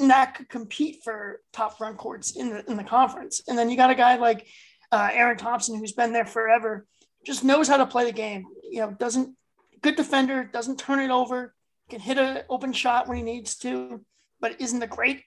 and 0.00 0.10
that 0.10 0.34
could 0.34 0.48
compete 0.48 1.02
for 1.04 1.40
top 1.52 1.78
front 1.78 1.96
courts 1.98 2.36
in 2.36 2.50
the, 2.50 2.70
in 2.70 2.76
the 2.76 2.84
conference. 2.84 3.42
And 3.48 3.56
then 3.58 3.70
you 3.70 3.76
got 3.76 3.90
a 3.90 3.94
guy 3.94 4.16
like 4.16 4.46
uh, 4.92 5.10
Aaron 5.12 5.36
Thompson, 5.36 5.78
who's 5.78 5.92
been 5.92 6.12
there 6.12 6.24
forever, 6.26 6.86
just 7.24 7.44
knows 7.44 7.68
how 7.68 7.76
to 7.76 7.86
play 7.86 8.04
the 8.04 8.12
game, 8.12 8.46
you 8.62 8.80
know, 8.80 8.90
doesn't 8.90 9.34
good 9.82 9.96
defender, 9.96 10.44
doesn't 10.44 10.78
turn 10.78 11.00
it 11.00 11.10
over, 11.10 11.54
can 11.90 12.00
hit 12.00 12.18
an 12.18 12.42
open 12.48 12.72
shot 12.72 13.08
when 13.08 13.16
he 13.16 13.22
needs 13.22 13.56
to, 13.58 14.04
but 14.40 14.60
isn't 14.60 14.78
the 14.80 14.86
great, 14.86 15.22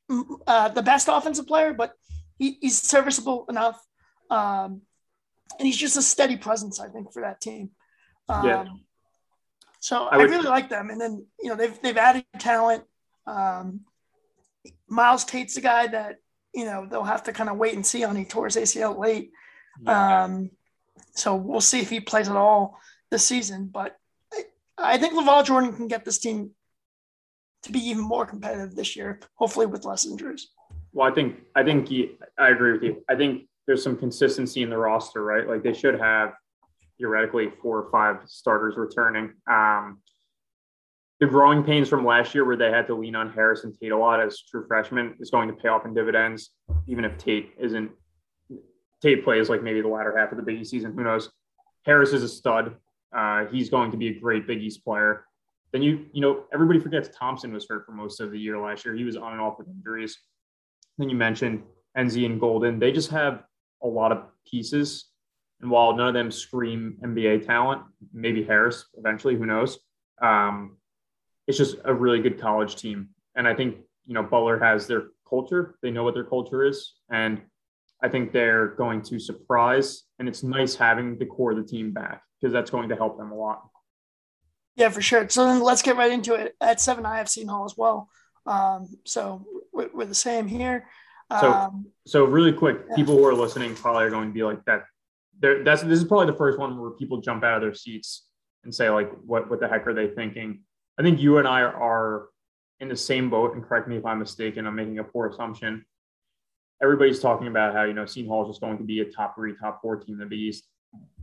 uh, 0.47 0.69
the 0.69 0.81
best 0.81 1.07
offensive 1.11 1.47
player, 1.47 1.73
but 1.73 1.93
he, 2.37 2.57
he's 2.61 2.81
serviceable 2.81 3.45
enough. 3.49 3.79
Um, 4.29 4.81
and 5.59 5.67
he's 5.67 5.77
just 5.77 5.97
a 5.97 6.01
steady 6.01 6.37
presence, 6.37 6.79
I 6.79 6.87
think, 6.87 7.11
for 7.11 7.21
that 7.21 7.41
team. 7.41 7.71
Um, 8.29 8.47
Yeah. 8.47 8.65
So 9.79 10.05
I 10.05 10.15
I, 10.15 10.17
would- 10.17 10.29
really 10.29 10.47
like 10.47 10.69
them. 10.69 10.89
And 10.91 11.01
then 11.01 11.25
you 11.41 11.49
know 11.49 11.55
they've 11.55 11.81
they've 11.81 11.97
added 11.97 12.23
talent. 12.39 12.83
Um, 13.25 13.81
Myles 14.87 15.25
Tate's 15.25 15.55
the 15.55 15.61
guy 15.61 15.87
that 15.87 16.17
you 16.53 16.65
know 16.65 16.85
they'll 16.85 17.03
have 17.03 17.23
to 17.23 17.33
kind 17.33 17.49
of 17.49 17.57
wait 17.57 17.75
and 17.75 17.85
see 17.85 18.03
on. 18.03 18.15
He 18.15 18.25
tore 18.25 18.45
his 18.45 18.57
ACL 18.57 18.97
late. 18.97 19.31
Um, 19.87 20.51
so 21.13 21.35
we'll 21.35 21.61
see 21.61 21.79
if 21.79 21.89
he 21.89 21.99
plays 21.99 22.29
at 22.29 22.35
all 22.35 22.79
this 23.09 23.25
season. 23.25 23.69
But 23.71 23.95
I, 24.33 24.43
I 24.77 24.97
think 24.97 25.13
LaVall 25.13 25.45
Jordan 25.45 25.73
can 25.73 25.87
get 25.87 26.05
this 26.05 26.19
team 26.19 26.51
to 27.63 27.71
be 27.71 27.79
even 27.89 28.03
more 28.03 28.25
competitive 28.25 28.75
this 28.75 28.95
year, 28.95 29.19
hopefully 29.35 29.65
with 29.65 29.85
less 29.85 30.05
injuries. 30.05 30.47
Well, 30.93 31.09
I 31.09 31.13
think 31.13 31.37
I 31.55 31.63
think 31.63 31.89
I 32.37 32.49
agree 32.49 32.73
with 32.73 32.83
you. 32.83 33.03
I 33.09 33.15
think 33.15 33.47
there's 33.67 33.83
some 33.83 33.95
consistency 33.95 34.63
in 34.63 34.69
the 34.69 34.77
roster, 34.77 35.23
right? 35.23 35.47
Like 35.47 35.63
they 35.63 35.73
should 35.73 35.99
have 35.99 36.33
theoretically 36.97 37.51
four 37.61 37.79
or 37.79 37.91
five 37.91 38.27
starters 38.27 38.75
returning. 38.77 39.33
Um, 39.49 39.99
the 41.21 41.27
growing 41.27 41.63
pains 41.63 41.87
from 41.87 42.03
last 42.03 42.33
year, 42.33 42.43
where 42.43 42.57
they 42.57 42.71
had 42.71 42.87
to 42.87 42.95
lean 42.95 43.15
on 43.15 43.31
Harris 43.31 43.63
and 43.63 43.77
Tate 43.79 43.91
a 43.91 43.97
lot 43.97 44.19
as 44.19 44.41
true 44.41 44.65
freshmen, 44.67 45.15
is 45.19 45.29
going 45.29 45.47
to 45.47 45.53
pay 45.53 45.67
off 45.67 45.85
in 45.85 45.93
dividends. 45.93 46.49
Even 46.87 47.05
if 47.05 47.15
Tate 47.19 47.51
isn't, 47.59 47.91
Tate 49.03 49.23
plays 49.23 49.47
like 49.47 49.61
maybe 49.61 49.81
the 49.81 49.87
latter 49.87 50.17
half 50.17 50.31
of 50.31 50.37
the 50.37 50.43
Big 50.43 50.59
East 50.59 50.71
season. 50.71 50.93
Who 50.95 51.03
knows? 51.03 51.29
Harris 51.85 52.11
is 52.11 52.23
a 52.23 52.27
stud. 52.27 52.75
Uh, 53.15 53.45
he's 53.45 53.69
going 53.69 53.91
to 53.91 53.97
be 53.97 54.07
a 54.07 54.19
great 54.19 54.47
Big 54.47 54.63
East 54.63 54.83
player. 54.83 55.25
Then 55.71 55.83
you, 55.83 56.07
you 56.11 56.21
know, 56.21 56.45
everybody 56.51 56.79
forgets 56.79 57.07
Thompson 57.15 57.53
was 57.53 57.67
hurt 57.69 57.85
for 57.85 57.91
most 57.91 58.19
of 58.19 58.31
the 58.31 58.39
year 58.39 58.57
last 58.57 58.83
year. 58.83 58.95
He 58.95 59.03
was 59.03 59.15
on 59.15 59.33
and 59.33 59.41
off 59.41 59.59
with 59.59 59.67
injuries. 59.67 60.17
Then 60.97 61.07
you 61.07 61.15
mentioned 61.15 61.61
Nze 61.95 62.25
and 62.25 62.39
Golden. 62.39 62.79
They 62.79 62.91
just 62.91 63.11
have 63.11 63.43
a 63.83 63.87
lot 63.87 64.11
of 64.11 64.23
pieces. 64.49 65.05
And 65.61 65.69
while 65.69 65.95
none 65.95 66.07
of 66.07 66.13
them 66.15 66.31
scream 66.31 66.97
NBA 67.03 67.45
talent, 67.45 67.83
maybe 68.11 68.43
Harris 68.43 68.85
eventually, 68.97 69.35
who 69.35 69.45
knows? 69.45 69.77
Um, 70.19 70.77
it's 71.51 71.57
just 71.57 71.75
a 71.83 71.93
really 71.93 72.21
good 72.21 72.39
college 72.39 72.77
team. 72.77 73.09
And 73.35 73.45
I 73.45 73.53
think, 73.53 73.75
you 74.05 74.13
know, 74.13 74.23
Butler 74.23 74.57
has 74.59 74.87
their 74.87 75.07
culture. 75.27 75.75
They 75.81 75.91
know 75.91 76.05
what 76.05 76.13
their 76.13 76.23
culture 76.23 76.63
is. 76.63 76.93
And 77.09 77.41
I 78.01 78.07
think 78.07 78.31
they're 78.31 78.67
going 78.67 79.01
to 79.03 79.19
surprise. 79.19 80.03
And 80.17 80.29
it's 80.29 80.43
nice 80.43 80.75
having 80.75 81.17
the 81.17 81.25
core 81.25 81.51
of 81.51 81.57
the 81.57 81.63
team 81.65 81.91
back 81.91 82.23
because 82.39 82.53
that's 82.53 82.71
going 82.71 82.87
to 82.87 82.95
help 82.95 83.17
them 83.17 83.33
a 83.33 83.35
lot. 83.35 83.67
Yeah, 84.77 84.87
for 84.87 85.01
sure. 85.01 85.27
So 85.27 85.43
then 85.43 85.61
let's 85.61 85.81
get 85.81 85.97
right 85.97 86.11
into 86.11 86.35
it. 86.35 86.55
At 86.61 86.79
seven, 86.79 87.05
I 87.05 87.17
have 87.17 87.27
Seton 87.27 87.49
Hall 87.49 87.65
as 87.65 87.75
well. 87.75 88.07
Um, 88.45 88.87
so 89.05 89.45
we're, 89.73 90.05
the 90.05 90.15
same 90.15 90.47
here. 90.47 90.87
So- 91.41 91.51
Um, 91.51 91.87
So 92.07 92.23
really 92.23 92.53
quick, 92.53 92.77
Yeah. 92.89 92.95
people 92.95 93.17
who 93.17 93.25
are 93.25 93.33
listening 93.33 93.75
probably 93.75 94.05
are 94.05 94.09
going 94.09 94.29
to 94.29 94.33
be 94.33 94.43
like 94.43 94.63
that. 94.65 94.85
They're, 95.37 95.65
that's 95.65 95.81
this 95.81 95.99
is 95.99 96.05
probably 96.05 96.27
the 96.27 96.37
first 96.37 96.57
one 96.57 96.79
where 96.79 96.91
people 96.91 97.19
jump 97.19 97.43
out 97.43 97.55
of 97.57 97.61
their 97.61 97.73
seats 97.73 98.25
and 98.63 98.73
say 98.73 98.89
like, 98.89 99.11
what 99.25 99.49
what 99.49 99.59
the 99.59 99.67
heck 99.67 99.85
are 99.87 99.93
they 99.93 100.07
thinking? 100.07 100.61
I 100.99 101.03
think 101.03 101.19
you 101.19 101.37
and 101.37 101.47
I 101.47 101.61
are 101.61 102.27
in 102.79 102.89
the 102.89 102.95
same 102.95 103.29
boat. 103.29 103.53
And 103.53 103.63
correct 103.63 103.87
me 103.87 103.97
if 103.97 104.05
I'm 104.05 104.19
mistaken. 104.19 104.67
I'm 104.67 104.75
making 104.75 104.99
a 104.99 105.03
poor 105.03 105.29
assumption. 105.29 105.85
Everybody's 106.81 107.19
talking 107.19 107.47
about 107.47 107.73
how 107.73 107.83
you 107.83 107.93
know 107.93 108.05
Seton 108.05 108.29
Hall 108.29 108.43
is 108.43 108.49
just 108.49 108.61
going 108.61 108.77
to 108.77 108.83
be 108.83 109.01
a 109.01 109.05
top 109.05 109.35
three, 109.35 109.53
top 109.55 109.81
four 109.81 109.97
team 109.97 110.19
in 110.21 110.29
the 110.29 110.35
East. 110.35 110.67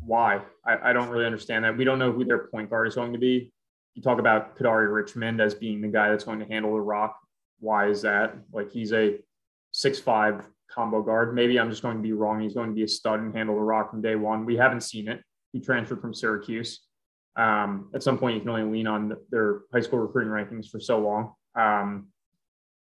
Why? 0.00 0.40
I, 0.64 0.90
I 0.90 0.92
don't 0.92 1.08
really 1.08 1.26
understand 1.26 1.64
that. 1.64 1.76
We 1.76 1.84
don't 1.84 1.98
know 1.98 2.12
who 2.12 2.24
their 2.24 2.46
point 2.46 2.70
guard 2.70 2.86
is 2.86 2.94
going 2.94 3.12
to 3.12 3.18
be. 3.18 3.52
You 3.94 4.02
talk 4.02 4.20
about 4.20 4.56
Kadary 4.56 4.92
Richmond 4.92 5.40
as 5.40 5.54
being 5.54 5.80
the 5.80 5.88
guy 5.88 6.10
that's 6.10 6.24
going 6.24 6.38
to 6.38 6.46
handle 6.46 6.74
the 6.74 6.80
rock. 6.80 7.18
Why 7.58 7.88
is 7.88 8.02
that? 8.02 8.36
Like 8.52 8.70
he's 8.70 8.92
a 8.92 9.18
six 9.72 9.98
five 9.98 10.46
combo 10.70 11.02
guard. 11.02 11.34
Maybe 11.34 11.58
I'm 11.58 11.70
just 11.70 11.82
going 11.82 11.96
to 11.96 12.02
be 12.02 12.12
wrong. 12.12 12.40
He's 12.40 12.54
going 12.54 12.68
to 12.68 12.74
be 12.74 12.84
a 12.84 12.88
stud 12.88 13.20
and 13.20 13.34
handle 13.34 13.56
the 13.56 13.62
rock 13.62 13.90
from 13.90 14.00
day 14.00 14.14
one. 14.14 14.44
We 14.44 14.56
haven't 14.56 14.82
seen 14.82 15.08
it. 15.08 15.22
He 15.52 15.60
transferred 15.60 16.00
from 16.00 16.14
Syracuse. 16.14 16.86
Um, 17.36 17.90
at 17.94 18.02
some 18.02 18.18
point, 18.18 18.34
you 18.34 18.40
can 18.40 18.50
only 18.50 18.78
lean 18.78 18.86
on 18.86 19.16
their 19.30 19.60
high 19.72 19.80
school 19.80 20.00
recruiting 20.00 20.32
rankings 20.32 20.68
for 20.68 20.80
so 20.80 20.98
long. 20.98 21.32
Um, 21.54 22.08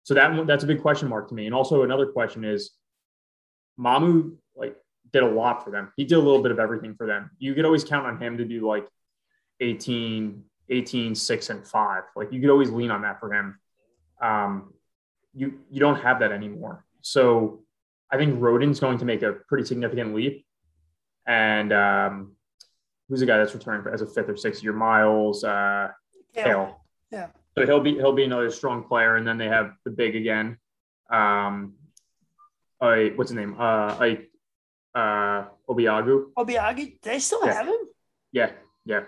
so 0.05 0.15
that 0.15 0.47
that's 0.47 0.65
a 0.65 0.67
big 0.67 0.83
question 0.83 1.09
mark 1.09 1.29
to 1.29 1.35
me. 1.35 1.47
And 1.47 1.55
also 1.55 1.83
another 1.83 2.07
question 2.07 2.45
is, 2.45 2.73
Mamu 3.79 4.37
like 4.55 4.77
did 5.13 5.23
a 5.23 5.29
lot 5.29 5.65
for 5.65 5.71
them. 5.71 5.93
He 5.97 6.05
did 6.05 6.17
a 6.17 6.21
little 6.21 6.43
bit 6.43 6.53
of 6.53 6.59
everything 6.59 6.95
for 6.95 7.07
them. 7.07 7.31
You 7.39 7.55
could 7.55 7.65
always 7.65 7.85
count 7.85 8.07
on 8.07 8.21
him 8.21 8.37
to 8.39 8.45
do 8.45 8.67
like 8.67 8.87
18, 9.61 10.45
18, 10.69 11.15
6, 11.15 11.51
and 11.51 11.67
5. 11.67 12.03
Like 12.15 12.33
you 12.33 12.41
could 12.41 12.51
always 12.51 12.71
lean 12.71 12.91
on 12.91 13.03
that 13.03 13.21
for 13.21 13.33
him. 13.33 13.59
Um, 14.21 14.75
you 15.35 15.61
you 15.71 15.81
don't 15.81 16.01
have 16.01 16.21
that 16.21 16.33
anymore. 16.33 16.85
So 17.01 17.65
I 18.11 18.17
think 18.17 18.39
Rhoden's 18.39 18.81
going 18.81 18.99
to 18.99 19.05
make 19.05 19.23
a 19.23 19.33
pretty 19.33 19.65
significant 19.65 20.15
leap. 20.15 20.47
And 21.27 21.73
um, 21.73 22.34
who's 23.09 23.21
the 23.21 23.27
guy 23.27 23.39
that's 23.39 23.55
returning 23.55 23.87
as 23.93 24.03
a 24.03 24.07
fifth 24.07 24.29
or 24.29 24.37
sixth 24.37 24.63
year? 24.63 24.73
Myles 24.73 25.45
uh, 25.45 25.89
yeah. 26.35 26.45
Cale. 26.45 26.81
Yeah. 27.11 27.29
So 27.57 27.65
he'll 27.67 27.81
be 27.81 27.95
he'll 27.95 28.13
be 28.13 28.25
another 28.25 28.51
strong 28.51 28.85
player, 28.85 29.17
and 29.17 29.27
then 29.27 29.39
they 29.39 29.49
have 29.49 29.73
the 29.85 29.91
big 29.91 30.17
again. 30.17 30.59
Um, 31.11 31.75
I 32.81 33.13
what's 33.15 33.31
his 33.31 33.37
name? 33.37 33.55
Uh, 33.59 33.97
I 34.01 34.19
uh, 34.95 35.47
Obiagu. 35.69 36.33
Obiagu. 36.37 37.01
they 37.03 37.19
still 37.19 37.45
Yeah. 37.47 37.53
have 37.55 37.67
him. 37.67 37.77
Yeah, 38.33 38.51
yeah. 38.85 39.05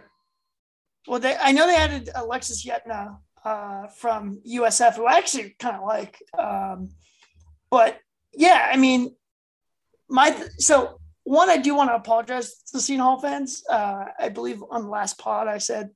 Well, 1.09 1.21
they 1.21 1.37
I 1.37 1.53
know 1.53 1.67
they 1.67 1.77
added 1.77 2.11
Alexis 2.15 2.65
Yetna 2.65 3.19
uh, 3.45 3.87
from 3.89 4.41
USF, 4.47 4.95
who 4.97 5.07
I 5.07 5.19
actually 5.19 5.57
kind 5.59 5.77
of 5.77 5.83
like. 5.85 6.23
Um, 6.39 6.91
but 7.71 7.99
yeah, 8.33 8.69
I 8.73 8.77
mean, 8.77 9.17
my 10.09 10.37
so 10.59 11.01
one, 11.27 11.51
I 11.51 11.57
do 11.57 11.75
want 11.75 11.91
to 11.91 11.95
apologize 11.97 12.55
to 12.69 12.73
the 12.75 12.81
Seton 12.81 13.01
Hall 13.01 13.19
fans. 13.19 13.65
Uh, 13.69 14.05
I 14.19 14.29
believe 14.29 14.63
on 14.71 14.83
the 14.85 14.89
last 14.89 15.19
pod 15.19 15.49
I 15.49 15.59
said 15.59 15.91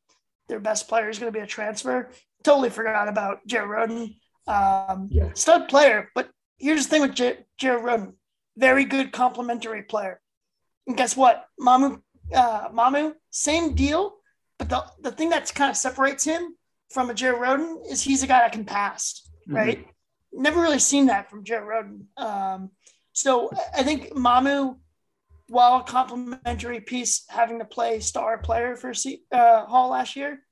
their 0.48 0.60
best 0.60 0.88
player 0.88 1.08
is 1.08 1.18
going 1.18 1.32
to 1.32 1.38
be 1.38 1.42
a 1.42 1.46
transfer. 1.46 2.10
Totally 2.42 2.70
forgot 2.70 3.08
about 3.08 3.46
Jared 3.46 3.70
Rhoden. 3.70 4.16
Um, 4.46 5.08
Yeah. 5.12 5.30
stud 5.34 5.68
player, 5.68 6.10
but 6.14 6.30
here's 6.58 6.84
the 6.84 6.90
thing 6.90 7.02
with 7.02 7.14
J- 7.14 7.44
Jared 7.58 7.84
Rhoden, 7.84 8.14
very 8.56 8.84
good 8.84 9.12
complementary 9.12 9.82
player. 9.84 10.20
And 10.88 10.96
guess 10.96 11.16
what, 11.16 11.44
Mamu, 11.60 12.02
uh, 12.34 12.68
Mamu, 12.70 13.14
same 13.30 13.74
deal. 13.74 14.16
But 14.58 14.68
the, 14.68 14.84
the 15.02 15.12
thing 15.12 15.30
that's 15.30 15.52
kind 15.52 15.70
of 15.70 15.76
separates 15.76 16.24
him 16.24 16.56
from 16.90 17.10
a 17.10 17.14
Jared 17.14 17.40
Rhoden 17.40 17.86
is 17.88 18.02
he's 18.02 18.22
a 18.24 18.26
guy 18.26 18.40
that 18.40 18.52
can 18.52 18.64
pass, 18.64 19.22
right? 19.46 19.86
Never 20.32 20.60
really 20.60 20.80
seen 20.80 21.06
that 21.06 21.30
from 21.30 21.44
Jared 21.44 21.68
Rhoden. 21.68 22.06
Um, 22.20 22.70
so 23.12 23.50
I 23.76 23.82
think 23.84 24.10
Mamu, 24.14 24.76
while 25.50 25.80
a 25.80 25.82
complimentary 25.82 26.80
piece, 26.80 27.24
having 27.28 27.58
to 27.58 27.64
play 27.64 27.98
star 27.98 28.38
player 28.38 28.76
for 28.76 28.94
C- 28.94 29.24
uh, 29.32 29.66
Hall 29.66 29.90
last 29.90 30.14
year, 30.14 30.42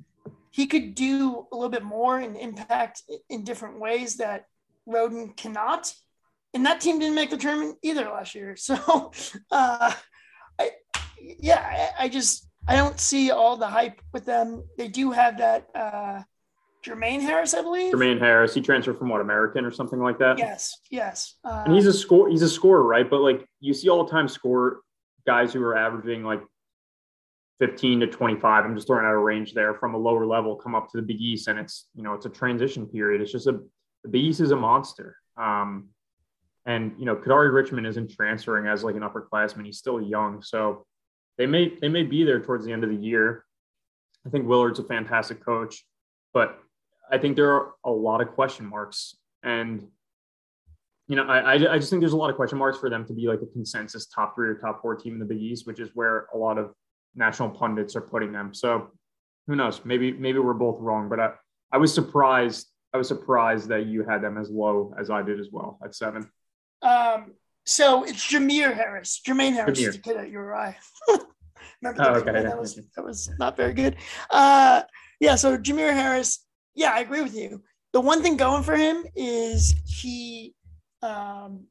he 0.51 0.66
could 0.66 0.96
do 0.96 1.46
a 1.53 1.55
little 1.55 1.70
bit 1.70 1.84
more 1.84 2.18
and 2.18 2.36
impact 2.36 3.03
in 3.30 3.44
different 3.44 3.78
ways 3.78 4.16
that 4.16 4.46
Rhoden 4.88 5.36
cannot. 5.36 5.94
And 6.53 6.66
that 6.66 6.80
team 6.80 6.99
didn't 6.99 7.14
make 7.14 7.30
the 7.30 7.36
tournament 7.36 7.78
either 7.82 8.07
last 8.07 8.34
year. 8.34 8.57
So, 8.59 9.12
uh, 9.53 9.92
I, 10.59 10.70
yeah, 11.38 11.92
I, 11.96 12.05
I 12.05 12.09
just 12.09 12.49
I 12.66 12.74
don't 12.74 12.99
see 12.99 13.30
all 13.30 13.57
the 13.57 13.68
hype 13.68 14.01
with 14.12 14.24
them. 14.24 14.64
They 14.78 14.88
do 14.88 15.12
have 15.12 15.38
that 15.38 15.68
uh, 15.76 16.22
Jermaine 16.84 17.20
Harris, 17.20 17.55
I 17.55 17.62
believe. 17.62 17.94
Jermaine 17.94 18.18
Harris. 18.18 18.53
He 18.53 18.61
transferred 18.61 18.99
from 18.99 19.11
what 19.11 19.20
American 19.20 19.64
or 19.64 19.70
something 19.70 20.01
like 20.01 20.18
that. 20.18 20.38
Yes, 20.38 20.76
yes. 20.90 21.36
Uh, 21.44 21.62
And 21.66 21.74
he's 21.74 21.86
a 21.86 21.92
score. 21.92 22.28
He's 22.28 22.42
a 22.42 22.49
scorer, 22.49 22.82
right? 22.82 23.09
But 23.09 23.20
like 23.20 23.46
you 23.61 23.74
see 23.74 23.88
all 23.88 24.05
the 24.05 24.11
time, 24.11 24.26
score 24.26 24.80
guys 25.29 25.53
who 25.53 25.62
are 25.62 25.76
averaging 25.76 26.24
like 26.24 26.41
15 27.61 28.01
to 28.01 28.07
25. 28.07 28.64
I'm 28.64 28.74
just 28.74 28.87
throwing 28.87 29.05
out 29.05 29.12
a 29.12 29.18
range 29.18 29.53
there 29.53 29.74
from 29.74 29.95
a 29.95 29.99
lower 29.99 30.24
level, 30.24 30.57
come 30.57 30.74
up 30.74 30.91
to 30.91 30.97
the 30.97 31.03
Big 31.03 31.20
East, 31.20 31.49
and 31.49 31.59
it's 31.59 31.87
you 31.95 32.03
know 32.03 32.14
it's 32.14 32.24
a 32.24 32.31
transition 32.31 32.87
period. 32.87 33.20
It's 33.20 33.33
just 33.33 33.47
a 33.47 33.61
the 34.05 34.09
Big 34.09 34.24
East 34.24 34.41
is 34.41 34.53
a 34.53 34.57
monster. 34.57 35.16
Um, 35.37 35.91
and 36.64 36.95
you 36.99 37.05
know, 37.05 37.14
Kadary 37.14 37.53
Richmond 37.53 37.87
isn't 37.87 38.11
transferring 38.11 38.66
as 38.68 38.85
like 38.85 38.97
an 38.97 39.03
upperclassman. 39.03 39.66
He's 39.66 39.76
still 39.76 40.01
young, 40.01 40.41
so 40.43 40.87
they 41.37 41.47
may 41.47 41.74
they 41.79 41.89
may 41.89 42.05
be 42.05 42.24
there 42.24 42.41
towards 42.41 42.64
the 42.64 42.72
end 42.72 42.85
of 42.85 42.91
the 42.91 42.97
year. 42.97 43.45
I 44.26 44.31
think 44.31 44.49
Willard's 44.49 44.79
a 44.79 44.85
fantastic 44.85 45.45
coach, 45.45 45.85
but 46.33 46.59
I 47.11 47.18
think 47.18 47.37
there 47.37 47.53
are 47.53 47.72
a 47.85 47.91
lot 47.91 48.22
of 48.22 48.29
question 48.29 48.64
marks. 48.64 49.14
And 49.43 49.89
you 51.09 51.16
know, 51.16 51.24
I, 51.24 51.38
I 51.38 51.52
I 51.54 51.78
just 51.78 51.90
think 51.90 52.00
there's 52.00 52.12
a 52.12 52.16
lot 52.16 52.30
of 52.30 52.36
question 52.36 52.59
marks 52.59 52.78
for 52.78 52.90
them 52.90 53.04
to 53.06 53.14
be 53.14 53.26
like 53.26 53.40
a 53.42 53.46
consensus 53.46 54.06
top 54.06 54.34
three 54.34 54.48
or 54.48 54.54
top 54.54 54.82
four 54.82 54.94
team 54.94 55.14
in 55.14 55.18
the 55.18 55.24
Big 55.24 55.40
East, 55.40 55.66
which 55.66 55.80
is 55.80 55.90
where 55.94 56.26
a 56.34 56.36
lot 56.36 56.59
of 56.59 56.72
national 57.14 57.48
pundits 57.48 57.96
are 57.96 58.02
putting 58.02 58.30
them. 58.30 58.52
So 58.52 58.90
who 59.46 59.56
knows? 59.56 59.80
Maybe 59.84 60.12
maybe 60.12 60.38
we're 60.38 60.52
both 60.52 60.76
wrong, 60.80 61.09
but 61.09 61.18
I, 61.18 61.30
I 61.72 61.78
was 61.78 61.92
surprised. 61.92 62.66
I 62.92 62.98
was 62.98 63.09
surprised 63.09 63.68
that 63.68 63.86
you 63.86 64.04
had 64.04 64.22
them 64.22 64.38
as 64.38 64.50
low 64.50 64.94
as 64.98 65.11
I 65.11 65.22
did 65.22 65.40
as 65.40 65.48
well 65.50 65.78
at 65.82 65.94
seven. 65.94 66.30
Um, 66.82 67.32
so 67.64 68.04
it's 68.04 68.30
Jamir 68.30 68.74
Harris. 68.74 69.20
Jermaine 69.26 69.52
Harris 69.52 69.78
is 69.78 69.88
Jamir. 69.88 69.92
the 69.92 69.98
kid 69.98 70.16
at 70.18 70.30
URI. 70.30 70.76
Remember 71.82 72.02
the 72.02 72.11
Oh, 72.11 72.14
okay, 72.20 72.42
that 72.42 72.59
was 72.59 72.76
that 72.96 73.04
was 73.04 73.30
not 73.38 73.56
very 73.56 73.72
good. 73.72 73.96
Uh, 74.30 74.82
yeah, 75.20 75.36
so 75.36 75.56
Jamir 75.56 75.92
Harris, 75.92 76.44
yeah, 76.74 76.92
I 76.92 77.00
agree 77.00 77.22
with 77.22 77.34
you. 77.34 77.62
The 77.92 78.00
one 78.00 78.22
thing 78.22 78.36
going 78.36 78.62
for 78.62 78.76
him 78.76 79.04
is 79.16 79.74
he 79.86 80.54
um 81.03 81.66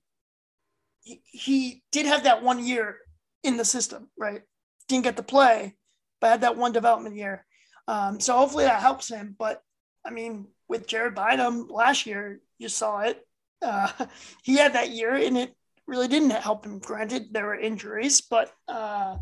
he, 1.01 1.21
he 1.23 1.83
did 1.91 2.05
have 2.05 2.23
that 2.23 2.43
one 2.43 2.63
year 2.63 2.97
in 3.43 3.57
the 3.57 3.65
system, 3.65 4.09
right? 4.17 4.41
Didn't 4.87 5.05
get 5.05 5.17
to 5.17 5.23
play, 5.23 5.75
but 6.19 6.29
had 6.29 6.41
that 6.41 6.57
one 6.57 6.73
development 6.73 7.15
year. 7.15 7.45
Um, 7.87 8.19
so 8.19 8.37
hopefully 8.37 8.65
that 8.65 8.81
helps 8.81 9.09
him. 9.09 9.35
But 9.37 9.61
I 10.05 10.09
mean, 10.09 10.47
with 10.67 10.87
Jared 10.87 11.15
Bynum 11.15 11.67
last 11.69 12.05
year, 12.05 12.41
you 12.57 12.69
saw 12.69 12.99
it. 12.99 13.25
Uh, 13.61 13.89
he 14.43 14.57
had 14.57 14.73
that 14.73 14.91
year, 14.91 15.15
and 15.15 15.37
it 15.37 15.55
really 15.87 16.07
didn't 16.07 16.31
help 16.31 16.65
him. 16.65 16.79
Granted, 16.79 17.27
there 17.31 17.45
were 17.45 17.55
injuries, 17.55 18.21
but 18.21 18.51
uh, 18.67 19.17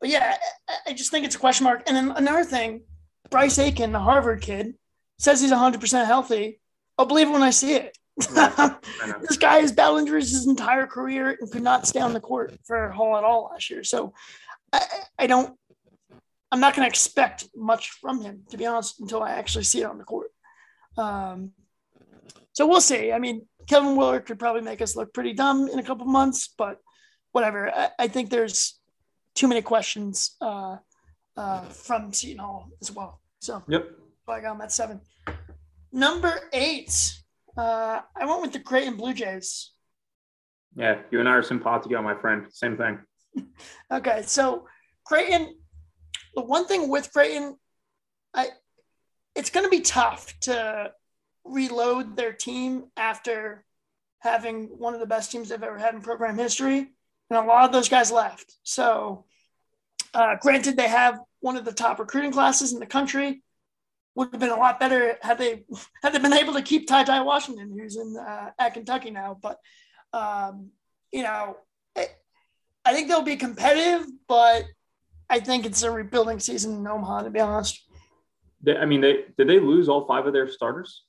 but 0.00 0.08
yeah, 0.08 0.36
I, 0.68 0.90
I 0.90 0.92
just 0.92 1.10
think 1.10 1.24
it's 1.26 1.36
a 1.36 1.40
question 1.40 1.64
mark. 1.64 1.82
And 1.86 1.96
then 1.96 2.10
another 2.16 2.44
thing, 2.44 2.82
Bryce 3.30 3.58
Aiken, 3.58 3.92
the 3.92 3.98
Harvard 3.98 4.42
kid, 4.42 4.74
says 5.18 5.40
he's 5.40 5.50
100 5.50 5.80
percent 5.80 6.06
healthy. 6.06 6.60
I'll 6.96 7.06
believe 7.06 7.28
it 7.28 7.32
when 7.32 7.42
I 7.42 7.50
see 7.50 7.74
it. 7.74 7.98
this 8.16 9.36
guy 9.38 9.58
has 9.58 9.72
battled 9.72 10.00
injuries 10.00 10.30
his 10.30 10.46
entire 10.46 10.86
career 10.86 11.36
and 11.40 11.50
could 11.50 11.62
not 11.62 11.86
stay 11.86 12.00
on 12.00 12.12
the 12.12 12.20
court 12.20 12.54
for 12.64 12.90
Hall 12.90 13.16
at 13.16 13.24
all 13.24 13.50
last 13.50 13.70
year. 13.70 13.82
So 13.82 14.14
I, 14.72 14.82
I 15.18 15.26
don't, 15.26 15.56
I'm 16.52 16.60
not 16.60 16.76
going 16.76 16.86
to 16.86 16.88
expect 16.88 17.48
much 17.56 17.90
from 17.90 18.22
him, 18.22 18.44
to 18.50 18.56
be 18.56 18.66
honest, 18.66 19.00
until 19.00 19.22
I 19.22 19.32
actually 19.32 19.64
see 19.64 19.80
it 19.80 19.86
on 19.86 19.98
the 19.98 20.04
court. 20.04 20.28
Um, 20.96 21.52
so 22.52 22.68
we'll 22.68 22.80
see. 22.80 23.10
I 23.10 23.18
mean, 23.18 23.46
Kevin 23.66 23.96
Willard 23.96 24.26
could 24.26 24.38
probably 24.38 24.62
make 24.62 24.80
us 24.80 24.94
look 24.94 25.12
pretty 25.12 25.32
dumb 25.32 25.68
in 25.68 25.80
a 25.80 25.82
couple 25.82 26.06
months, 26.06 26.48
but 26.56 26.80
whatever. 27.32 27.70
I, 27.74 27.90
I 27.98 28.08
think 28.08 28.30
there's 28.30 28.78
too 29.34 29.48
many 29.48 29.62
questions 29.62 30.36
uh, 30.40 30.76
uh, 31.36 31.62
from 31.62 32.12
Seton 32.12 32.38
Hall 32.38 32.68
as 32.80 32.92
well. 32.92 33.20
So, 33.40 33.62
yep. 33.66 33.90
I 34.28 34.40
got 34.40 34.54
him 34.54 34.60
at 34.60 34.70
seven. 34.70 35.00
Number 35.92 36.48
eight, 36.52 37.23
uh, 37.56 38.00
I 38.16 38.26
went 38.26 38.42
with 38.42 38.52
the 38.52 38.60
Creighton 38.60 38.96
Blue 38.96 39.14
Jays. 39.14 39.70
Yeah, 40.76 40.98
you 41.10 41.20
and 41.20 41.28
I 41.28 41.32
are 41.32 41.42
simpatico, 41.42 42.02
my 42.02 42.14
friend. 42.14 42.46
Same 42.50 42.76
thing. 42.76 42.98
okay, 43.92 44.22
so 44.26 44.66
Creighton, 45.04 45.54
the 46.34 46.42
one 46.42 46.66
thing 46.66 46.88
with 46.88 47.12
Creighton, 47.12 47.56
I 48.34 48.48
it's 49.34 49.50
going 49.50 49.66
to 49.66 49.70
be 49.70 49.80
tough 49.80 50.32
to 50.40 50.92
reload 51.44 52.16
their 52.16 52.32
team 52.32 52.84
after 52.96 53.64
having 54.20 54.66
one 54.78 54.94
of 54.94 55.00
the 55.00 55.06
best 55.06 55.30
teams 55.30 55.48
they've 55.48 55.62
ever 55.62 55.78
had 55.78 55.94
in 55.94 56.00
program 56.00 56.38
history, 56.38 56.78
and 56.78 57.38
a 57.38 57.42
lot 57.42 57.66
of 57.66 57.72
those 57.72 57.88
guys 57.88 58.10
left. 58.10 58.54
So, 58.62 59.26
uh, 60.12 60.36
granted, 60.40 60.76
they 60.76 60.88
have 60.88 61.20
one 61.40 61.56
of 61.56 61.64
the 61.64 61.72
top 61.72 61.98
recruiting 61.98 62.32
classes 62.32 62.72
in 62.72 62.80
the 62.80 62.86
country. 62.86 63.42
Would 64.16 64.28
have 64.30 64.40
been 64.40 64.50
a 64.50 64.56
lot 64.56 64.78
better 64.78 65.18
had 65.22 65.38
they 65.38 65.64
had 66.02 66.12
they 66.12 66.18
been 66.20 66.32
able 66.32 66.54
to 66.54 66.62
keep 66.62 66.86
Ty 66.86 67.04
Ty 67.04 67.22
Washington, 67.22 67.76
who's 67.76 67.96
in 67.96 68.16
uh, 68.16 68.50
at 68.58 68.74
Kentucky 68.74 69.10
now. 69.10 69.36
But 69.40 69.58
um, 70.12 70.70
you 71.10 71.24
know, 71.24 71.56
I 72.84 72.92
think 72.92 73.08
they'll 73.08 73.22
be 73.22 73.36
competitive, 73.36 74.06
but 74.28 74.64
I 75.28 75.40
think 75.40 75.64
it's 75.66 75.82
a 75.82 75.90
rebuilding 75.90 76.38
season 76.38 76.76
in 76.76 76.86
Omaha, 76.86 77.22
to 77.22 77.30
be 77.30 77.40
honest. 77.40 77.82
They, 78.62 78.76
I 78.76 78.84
mean, 78.84 79.00
they 79.00 79.24
did 79.36 79.48
they 79.48 79.58
lose 79.58 79.88
all 79.88 80.06
five 80.06 80.26
of 80.26 80.32
their 80.32 80.48
starters? 80.48 81.02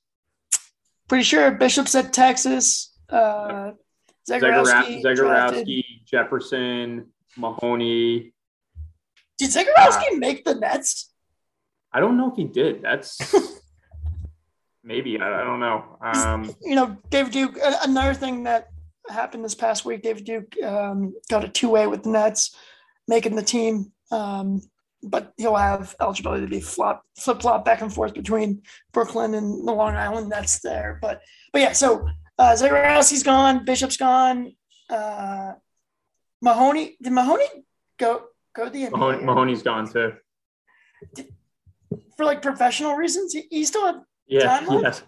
Pretty 1.08 1.24
sure 1.24 1.52
Bishop's 1.52 1.94
at 1.96 2.14
Texas. 2.14 2.98
Uh, 3.10 3.72
Zegarowski, 4.30 5.04
Zegarowski 5.04 5.84
Jefferson, 6.06 7.08
Mahoney. 7.38 8.34
Did 9.38 9.50
Zegarowski 9.52 10.14
uh, 10.14 10.18
make 10.18 10.46
the 10.46 10.56
Nets? 10.56 11.12
I 11.96 12.02
don't 12.02 12.18
know 12.18 12.30
if 12.30 12.36
he 12.36 12.44
did. 12.44 12.82
That's 12.82 13.34
maybe 14.84 15.18
I, 15.18 15.42
I, 15.42 15.44
don't 15.46 15.62
know. 15.62 15.98
Um, 16.02 16.54
you 16.62 16.76
know, 16.76 16.98
David 17.10 17.32
Duke. 17.32 17.58
Another 17.84 18.14
thing 18.14 18.44
that 18.44 18.68
happened 19.10 19.46
this 19.46 19.56
past 19.56 19.86
week. 19.86 20.04
David 20.04 20.26
Duke 20.26 20.62
um, 20.62 21.14
got 21.30 21.46
a 21.46 21.48
two 21.48 21.70
way 21.70 21.88
with 21.88 22.04
the 22.04 22.10
Nets, 22.10 22.54
making 23.08 23.38
the 23.38 23.42
team. 23.42 23.94
Um, 24.12 24.62
but 25.04 25.32
he'll 25.38 25.56
have 25.56 25.96
eligibility 26.02 26.42
to 26.42 26.50
be 26.50 26.60
flop, 26.60 27.06
flip 27.18 27.42
flop 27.42 27.64
back 27.64 27.82
and 27.82 27.94
forth 27.94 28.14
between 28.14 28.64
Brooklyn 28.92 29.34
and 29.34 29.66
the 29.66 29.72
Long 29.72 29.96
Island 29.96 30.28
Nets 30.28 30.60
there. 30.60 31.00
But 31.02 31.22
but 31.54 31.62
yeah, 31.62 31.72
so 31.72 32.06
uh, 32.38 32.58
Zegarowski's 32.58 33.24
gone, 33.24 33.64
Bishop's 33.64 33.96
gone. 33.96 34.52
Uh, 34.90 35.54
Mahoney 36.42 36.98
did 37.02 37.14
Mahoney 37.14 37.46
go 37.98 38.26
go 38.54 38.68
the 38.68 38.90
Mahoney, 38.90 39.24
Mahoney's 39.24 39.64
gone 39.64 39.90
too. 39.90 40.12
Did, 41.14 41.28
for 42.18 42.26
like 42.26 42.42
professional 42.42 42.96
reasons, 42.96 43.34
he, 43.34 43.44
he 43.50 43.66
still 43.66 43.86
had 43.86 44.02
yeah, 44.28 44.66
yes. 44.82 45.04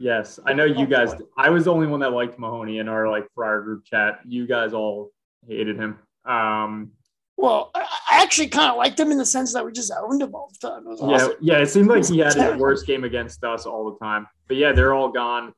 Yes, 0.00 0.38
I 0.46 0.52
know 0.52 0.64
you 0.64 0.84
oh, 0.84 0.86
guys. 0.86 1.12
I 1.36 1.50
was 1.50 1.64
the 1.64 1.72
only 1.72 1.88
one 1.88 2.00
that 2.00 2.12
liked 2.12 2.38
Mahoney 2.38 2.78
in 2.78 2.88
our 2.88 3.08
like 3.08 3.26
prior 3.34 3.60
group 3.62 3.84
chat. 3.84 4.20
You 4.24 4.46
guys 4.46 4.72
all 4.72 5.10
hated 5.46 5.76
him. 5.76 5.98
Um, 6.24 6.92
well, 7.36 7.70
I 7.74 8.22
actually 8.22 8.48
kind 8.48 8.70
of 8.70 8.76
liked 8.76 8.98
him 8.98 9.10
in 9.10 9.18
the 9.18 9.26
sense 9.26 9.52
that 9.54 9.64
we 9.64 9.72
just 9.72 9.92
owned 9.96 10.22
him 10.22 10.34
all 10.34 10.50
the 10.60 10.68
time. 10.68 10.84
yeah, 10.86 11.14
awesome. 11.16 11.32
yeah. 11.40 11.58
It 11.58 11.66
seemed 11.66 11.88
like 11.88 12.06
he 12.06 12.18
had 12.18 12.34
his 12.34 12.56
worst 12.60 12.86
game 12.86 13.02
against 13.04 13.42
us 13.42 13.66
all 13.66 13.90
the 13.90 13.98
time. 13.98 14.26
But 14.46 14.56
yeah, 14.56 14.72
they're 14.72 14.94
all 14.94 15.08
gone. 15.08 15.52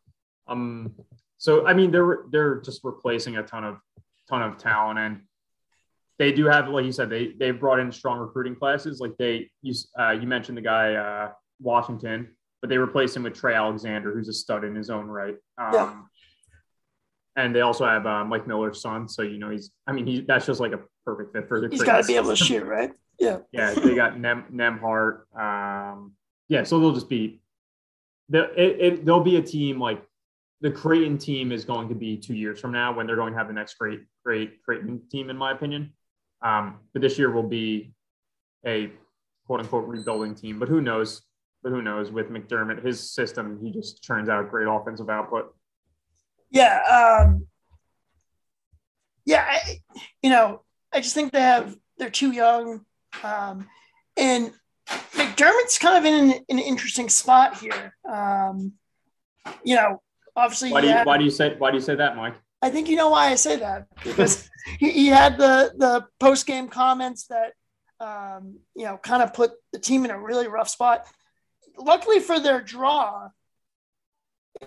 Um, 0.47 0.95
so 1.37 1.67
I 1.67 1.75
mean, 1.75 1.91
they're 1.91 2.21
they're 2.31 2.61
just 2.61 2.83
replacing 2.83 3.37
a 3.37 3.43
ton 3.43 3.65
of 3.65 3.77
ton 4.29 4.43
of 4.43 4.57
talent, 4.57 4.99
and 4.99 5.23
they 6.21 6.31
do 6.31 6.45
have, 6.45 6.69
like 6.69 6.85
you 6.85 6.93
said, 6.93 7.11
they 7.11 7.33
they've 7.37 7.59
brought 7.59 7.81
in 7.81 7.91
strong 7.91 8.21
recruiting 8.21 8.55
classes. 8.55 9.01
Like 9.01 9.17
they, 9.19 9.51
you 9.63 9.75
uh, 9.99 10.13
you 10.13 10.29
mentioned 10.29 10.57
the 10.57 10.63
guy 10.63 10.95
uh, 10.95 11.33
Washington 11.61 12.29
but 12.61 12.69
they 12.69 12.79
replaced 12.79 13.17
him 13.17 13.23
with 13.23 13.35
Trey 13.35 13.55
Alexander, 13.55 14.13
who's 14.13 14.29
a 14.29 14.33
stud 14.33 14.65
in 14.65 14.75
his 14.75 14.91
own 14.91 15.07
right. 15.07 15.37
Um, 15.59 15.73
yeah. 15.73 16.01
And 17.37 17.55
they 17.55 17.61
also 17.61 17.87
have 17.87 18.07
uh, 18.07 18.25
Mike 18.25 18.47
Miller's 18.47 18.83
son, 18.83 19.09
so 19.09 19.23
you 19.23 19.39
know 19.39 19.51
he's. 19.51 19.71
I 19.87 19.93
mean, 19.93 20.07
he 20.07 20.21
that's 20.21 20.47
just 20.47 20.61
like 20.61 20.73
a 20.73 20.81
perfect 21.07 21.33
fit 21.33 21.49
for 21.49 21.61
the. 21.61 21.69
He's 21.69 21.83
got 21.83 22.03
to 22.03 22.07
be 22.07 22.17
able 22.17 22.31
to 22.31 22.37
shoot, 22.37 22.65
right? 22.65 22.93
Yeah. 23.19 23.39
Yeah, 23.53 23.73
they 23.73 23.95
got 23.95 24.19
Nem 24.19 24.45
Nembhard. 24.53 25.23
Um, 25.39 26.13
yeah, 26.49 26.65
so 26.65 26.81
they'll 26.81 26.93
just 26.93 27.09
be. 27.09 27.41
The, 28.29 28.51
it, 28.61 28.81
it, 28.81 29.05
they'll 29.05 29.23
be 29.23 29.37
a 29.37 29.43
team 29.43 29.81
like 29.81 30.03
the 30.61 30.71
Creighton 30.71 31.19
team 31.19 31.51
is 31.51 31.65
going 31.65 31.89
to 31.89 31.95
be 31.95 32.17
two 32.17 32.35
years 32.35 32.61
from 32.61 32.73
now 32.73 32.93
when 32.93 33.07
they're 33.07 33.17
going 33.17 33.33
to 33.33 33.39
have 33.39 33.49
the 33.49 33.55
next 33.55 33.75
great, 33.75 34.01
great 34.25 34.63
Creighton 34.63 35.01
team, 35.11 35.31
in 35.31 35.37
my 35.37 35.53
opinion. 35.53 35.93
Um, 36.43 36.81
but 36.93 37.03
this 37.03 37.19
year 37.19 37.31
will 37.31 37.49
be 37.49 37.93
a 38.67 38.91
quote 39.47 39.61
unquote 39.61 39.87
rebuilding 39.87 40.35
team. 40.35 40.59
But 40.59 40.69
who 40.69 40.81
knows? 40.81 41.23
but 41.63 41.71
who 41.71 41.83
knows 41.83 42.11
with 42.11 42.31
McDermott, 42.31 42.85
his 42.85 43.13
system, 43.13 43.59
he 43.63 43.71
just 43.71 44.05
turns 44.05 44.29
out 44.29 44.51
great 44.51 44.67
offensive 44.69 45.11
output. 45.11 45.55
Yeah. 46.51 46.81
Um, 46.83 47.47
yeah. 49.25 49.45
I, 49.49 49.81
you 50.23 50.31
know, 50.31 50.63
I 50.93 51.01
just 51.01 51.15
think 51.15 51.33
they 51.33 51.41
have, 51.41 51.77
they're 51.99 52.11
too 52.11 52.33
young. 52.33 52.85
Um, 53.23 53.69
and 54.17 54.53
McDermott's 54.89 55.79
kind 55.79 55.99
of 55.99 56.05
in 56.05 56.31
an, 56.31 56.45
an 56.49 56.59
interesting 56.59 57.09
spot 57.09 57.59
here. 57.59 57.95
Um, 58.11 58.73
you 59.63 59.77
know, 59.77 60.01
obviously. 60.35 60.73
Why 60.73 60.81
do 60.81 60.87
you, 60.87 60.93
had, 60.95 61.07
why 61.07 61.19
do 61.19 61.25
you 61.25 61.31
say, 61.31 61.55
why 61.59 61.71
do 61.71 61.77
you 61.77 61.83
say 61.83 61.95
that, 61.95 62.17
Mike? 62.17 62.35
I 62.63 62.71
think 62.71 62.89
you 62.89 62.97
know 62.97 63.11
why 63.11 63.29
I 63.29 63.37
say 63.37 63.57
that 63.57 63.87
because 64.05 64.49
he, 64.79 64.91
he 64.91 65.07
had 65.07 65.39
the, 65.39 65.73
the 65.77 66.07
post 66.19 66.47
game 66.47 66.69
comments 66.69 67.27
that, 67.29 67.53
um, 68.01 68.59
you 68.75 68.85
know, 68.85 68.99
kind 68.99 69.23
of 69.23 69.33
put 69.35 69.53
the 69.73 69.79
team 69.79 70.05
in 70.05 70.11
a 70.11 70.19
really 70.19 70.49
rough 70.49 70.69
spot 70.69 71.07
luckily 71.81 72.21
for 72.21 72.39
their 72.39 72.61
draw, 72.61 73.29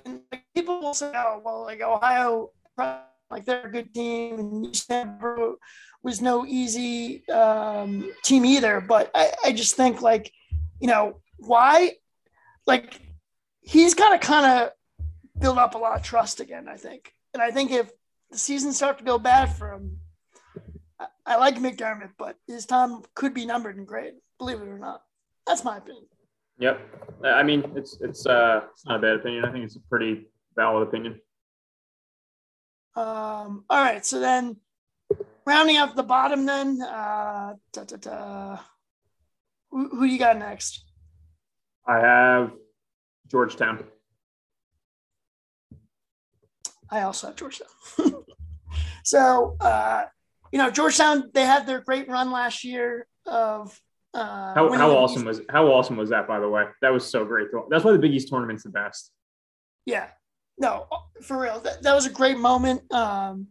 and 0.05 0.21
people 0.55 0.79
will 0.79 0.93
say, 0.93 1.11
"Oh, 1.15 1.41
well, 1.43 1.63
like 1.63 1.81
Ohio, 1.81 2.51
like 2.77 3.45
they're 3.45 3.67
a 3.67 3.71
good 3.71 3.93
team, 3.93 4.39
and 4.39 4.75
Stanford 4.75 5.55
was 6.01 6.21
no 6.21 6.45
easy 6.45 7.27
um, 7.29 8.11
team 8.23 8.45
either." 8.45 8.81
But 8.81 9.11
I, 9.13 9.31
I 9.45 9.51
just 9.53 9.75
think, 9.75 10.01
like, 10.01 10.31
you 10.79 10.87
know, 10.87 11.21
why, 11.37 11.93
like, 12.65 12.99
he's 13.61 13.93
got 13.93 14.09
to 14.09 14.19
kind 14.19 14.45
of 14.45 14.71
build 15.39 15.57
up 15.57 15.75
a 15.75 15.77
lot 15.77 15.97
of 15.97 16.03
trust 16.03 16.39
again. 16.39 16.67
I 16.67 16.77
think, 16.77 17.13
and 17.33 17.41
I 17.41 17.51
think 17.51 17.71
if 17.71 17.91
the 18.31 18.37
season 18.37 18.73
starts 18.73 18.99
to 18.99 19.05
go 19.05 19.17
bad 19.17 19.55
for 19.55 19.73
him, 19.73 19.97
I, 20.99 21.07
I 21.25 21.37
like 21.37 21.55
McDermott, 21.55 22.11
but 22.17 22.37
his 22.47 22.65
time 22.65 23.01
could 23.15 23.33
be 23.33 23.45
numbered 23.45 23.77
in 23.77 23.85
grade. 23.85 24.13
Believe 24.39 24.61
it 24.61 24.67
or 24.67 24.79
not, 24.79 25.01
that's 25.45 25.63
my 25.63 25.77
opinion. 25.77 26.05
Yep. 26.59 26.79
I 27.25 27.43
mean, 27.43 27.71
it's 27.75 27.97
it's 28.01 28.25
uh 28.25 28.61
it's 28.71 28.85
not 28.85 28.97
a 28.97 29.01
bad 29.01 29.15
opinion. 29.15 29.45
I 29.45 29.51
think 29.51 29.65
it's 29.65 29.75
a 29.75 29.81
pretty 29.89 30.27
valid 30.55 30.87
opinion. 30.87 31.19
Um. 32.95 33.65
All 33.69 33.83
right. 33.83 34.05
So 34.05 34.19
then, 34.19 34.57
rounding 35.45 35.77
up 35.77 35.95
the 35.95 36.03
bottom, 36.03 36.45
then, 36.45 36.79
uh, 36.81 37.55
da, 37.71 37.83
da, 37.85 37.95
da. 37.97 38.57
Who, 39.71 39.89
who 39.89 40.05
you 40.05 40.19
got 40.19 40.37
next? 40.37 40.85
I 41.87 41.99
have 41.99 42.51
Georgetown. 43.31 43.83
I 46.89 47.01
also 47.01 47.27
have 47.27 47.35
Georgetown. 47.35 47.67
so, 49.03 49.55
uh, 49.59 50.05
you 50.51 50.59
know, 50.59 50.69
Georgetown, 50.69 51.31
they 51.33 51.45
had 51.45 51.65
their 51.65 51.81
great 51.81 52.07
run 52.07 52.31
last 52.31 52.63
year 52.63 53.07
of 53.25 53.79
uh, 54.13 54.53
how 54.53 54.71
how 54.73 54.91
awesome 54.91 55.25
was 55.25 55.41
how 55.49 55.67
awesome 55.67 55.97
was 55.97 56.09
that? 56.11 56.27
By 56.27 56.39
the 56.39 56.47
way, 56.47 56.65
that 56.81 56.93
was 56.93 57.03
so 57.05 57.25
great. 57.25 57.47
That's 57.69 57.83
why 57.83 57.93
the 57.93 57.97
Big 57.97 58.13
East 58.13 58.29
tournament's 58.29 58.63
the 58.63 58.69
best. 58.69 59.11
Yeah, 59.85 60.07
no, 60.59 60.87
for 61.23 61.39
real. 61.39 61.59
That, 61.61 61.81
that 61.81 61.95
was 61.95 62.05
a 62.05 62.11
great 62.11 62.37
moment. 62.37 62.91
Um, 62.93 63.47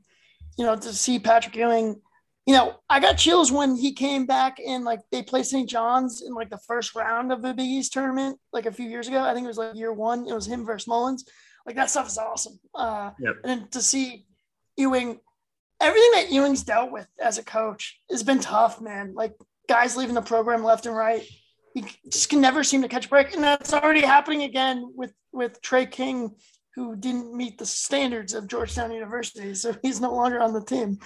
you 0.56 0.64
know, 0.64 0.76
to 0.76 0.92
see 0.92 1.18
Patrick 1.18 1.56
Ewing 1.56 2.00
you 2.46 2.54
know, 2.54 2.74
I 2.90 2.98
got 2.98 3.18
chills 3.18 3.52
when 3.52 3.76
he 3.76 3.92
came 3.92 4.26
back 4.26 4.58
and 4.64 4.84
like 4.84 5.00
they 5.12 5.22
played 5.22 5.46
St. 5.46 5.68
John's 5.68 6.22
in 6.22 6.34
like 6.34 6.50
the 6.50 6.58
first 6.58 6.94
round 6.94 7.30
of 7.30 7.40
the 7.40 7.54
Big 7.54 7.68
East 7.68 7.92
tournament, 7.92 8.38
like 8.52 8.66
a 8.66 8.72
few 8.72 8.88
years 8.88 9.06
ago. 9.06 9.22
I 9.22 9.32
think 9.32 9.44
it 9.44 9.48
was 9.48 9.58
like 9.58 9.76
year 9.76 9.92
one. 9.92 10.26
It 10.26 10.34
was 10.34 10.46
him 10.46 10.64
versus 10.64 10.88
Mullins. 10.88 11.24
Like 11.66 11.76
that 11.76 11.90
stuff 11.90 12.08
is 12.08 12.18
awesome. 12.18 12.58
Uh, 12.74 13.10
Yep. 13.20 13.34
And 13.44 13.72
to 13.72 13.80
see 13.82 14.26
Ewing, 14.76 15.20
everything 15.80 16.10
that 16.14 16.30
Ewing's 16.30 16.62
dealt 16.64 16.90
with 16.92 17.06
as 17.20 17.38
a 17.38 17.44
coach 17.44 18.00
has 18.10 18.22
been 18.22 18.40
tough, 18.40 18.80
man. 18.80 19.14
Like 19.14 19.34
guys 19.68 19.96
leaving 19.96 20.14
the 20.14 20.22
program 20.22 20.64
left 20.64 20.86
and 20.86 20.96
right. 20.96 21.22
He 21.74 21.84
just 22.10 22.28
can 22.28 22.40
never 22.42 22.62
seem 22.64 22.82
to 22.82 22.88
catch 22.88 23.06
a 23.06 23.08
break, 23.08 23.32
and 23.34 23.42
that's 23.42 23.72
already 23.72 24.02
happening 24.02 24.42
again 24.42 24.92
with 24.94 25.14
with 25.32 25.62
Tre 25.62 25.86
King, 25.86 26.34
who 26.74 26.94
didn't 26.96 27.34
meet 27.34 27.56
the 27.56 27.64
standards 27.64 28.34
of 28.34 28.46
Georgetown 28.46 28.92
University, 28.92 29.54
so 29.54 29.74
he's 29.82 29.98
no 30.00 30.12
longer 30.14 30.38
on 30.40 30.52
the 30.52 30.62
team. 30.62 30.98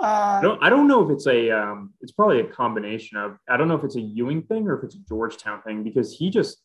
I 0.00 0.38
Uh, 0.38 0.40
don't, 0.40 0.64
I 0.64 0.70
don't 0.70 0.88
know 0.88 1.04
if 1.04 1.10
it's 1.14 1.26
a 1.28 1.50
um, 1.50 1.92
it's 2.00 2.10
probably 2.10 2.40
a 2.40 2.46
combination 2.46 3.18
of 3.18 3.36
I 3.48 3.56
don't 3.56 3.68
know 3.68 3.76
if 3.76 3.84
it's 3.84 3.96
a 3.96 4.00
Ewing 4.00 4.42
thing 4.42 4.66
or 4.66 4.78
if 4.78 4.84
it's 4.84 4.96
a 4.96 5.04
Georgetown 5.08 5.62
thing 5.62 5.84
because 5.84 6.12
he 6.12 6.28
just 6.30 6.56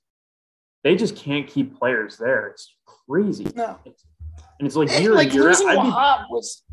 they 0.86 0.96
just 0.96 1.16
can't 1.18 1.48
keep 1.48 1.78
players 1.78 2.16
there. 2.16 2.48
It's 2.48 2.76
crazy. 2.86 3.46
no, 3.56 3.80
And 3.86 4.68
it's 4.68 4.76
like 4.76 4.90
year 5.02 5.16
like 5.16 5.34
year 5.34 5.50
out. 5.50 5.66
I'd 5.66 5.74
be- 5.74 5.90
Wahab 5.90 6.30
was 6.30 6.64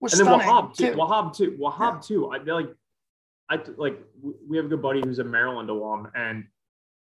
was 0.00 0.18
and 0.18 0.26
then 0.28 0.38
Wahab 0.38 0.74
too. 0.74 0.92
too. 0.92 0.96
Wahab 0.96 1.36
too. 1.36 1.58
Wahab 1.60 2.06
too. 2.06 2.30
I 2.32 2.38
like 2.38 2.68
I 3.50 3.58
like 3.76 4.00
we 4.48 4.56
have 4.56 4.66
a 4.66 4.68
good 4.68 4.80
buddy 4.80 5.02
who's 5.04 5.18
a 5.18 5.24
Maryland 5.24 5.68
alum, 5.68 6.10
and 6.14 6.44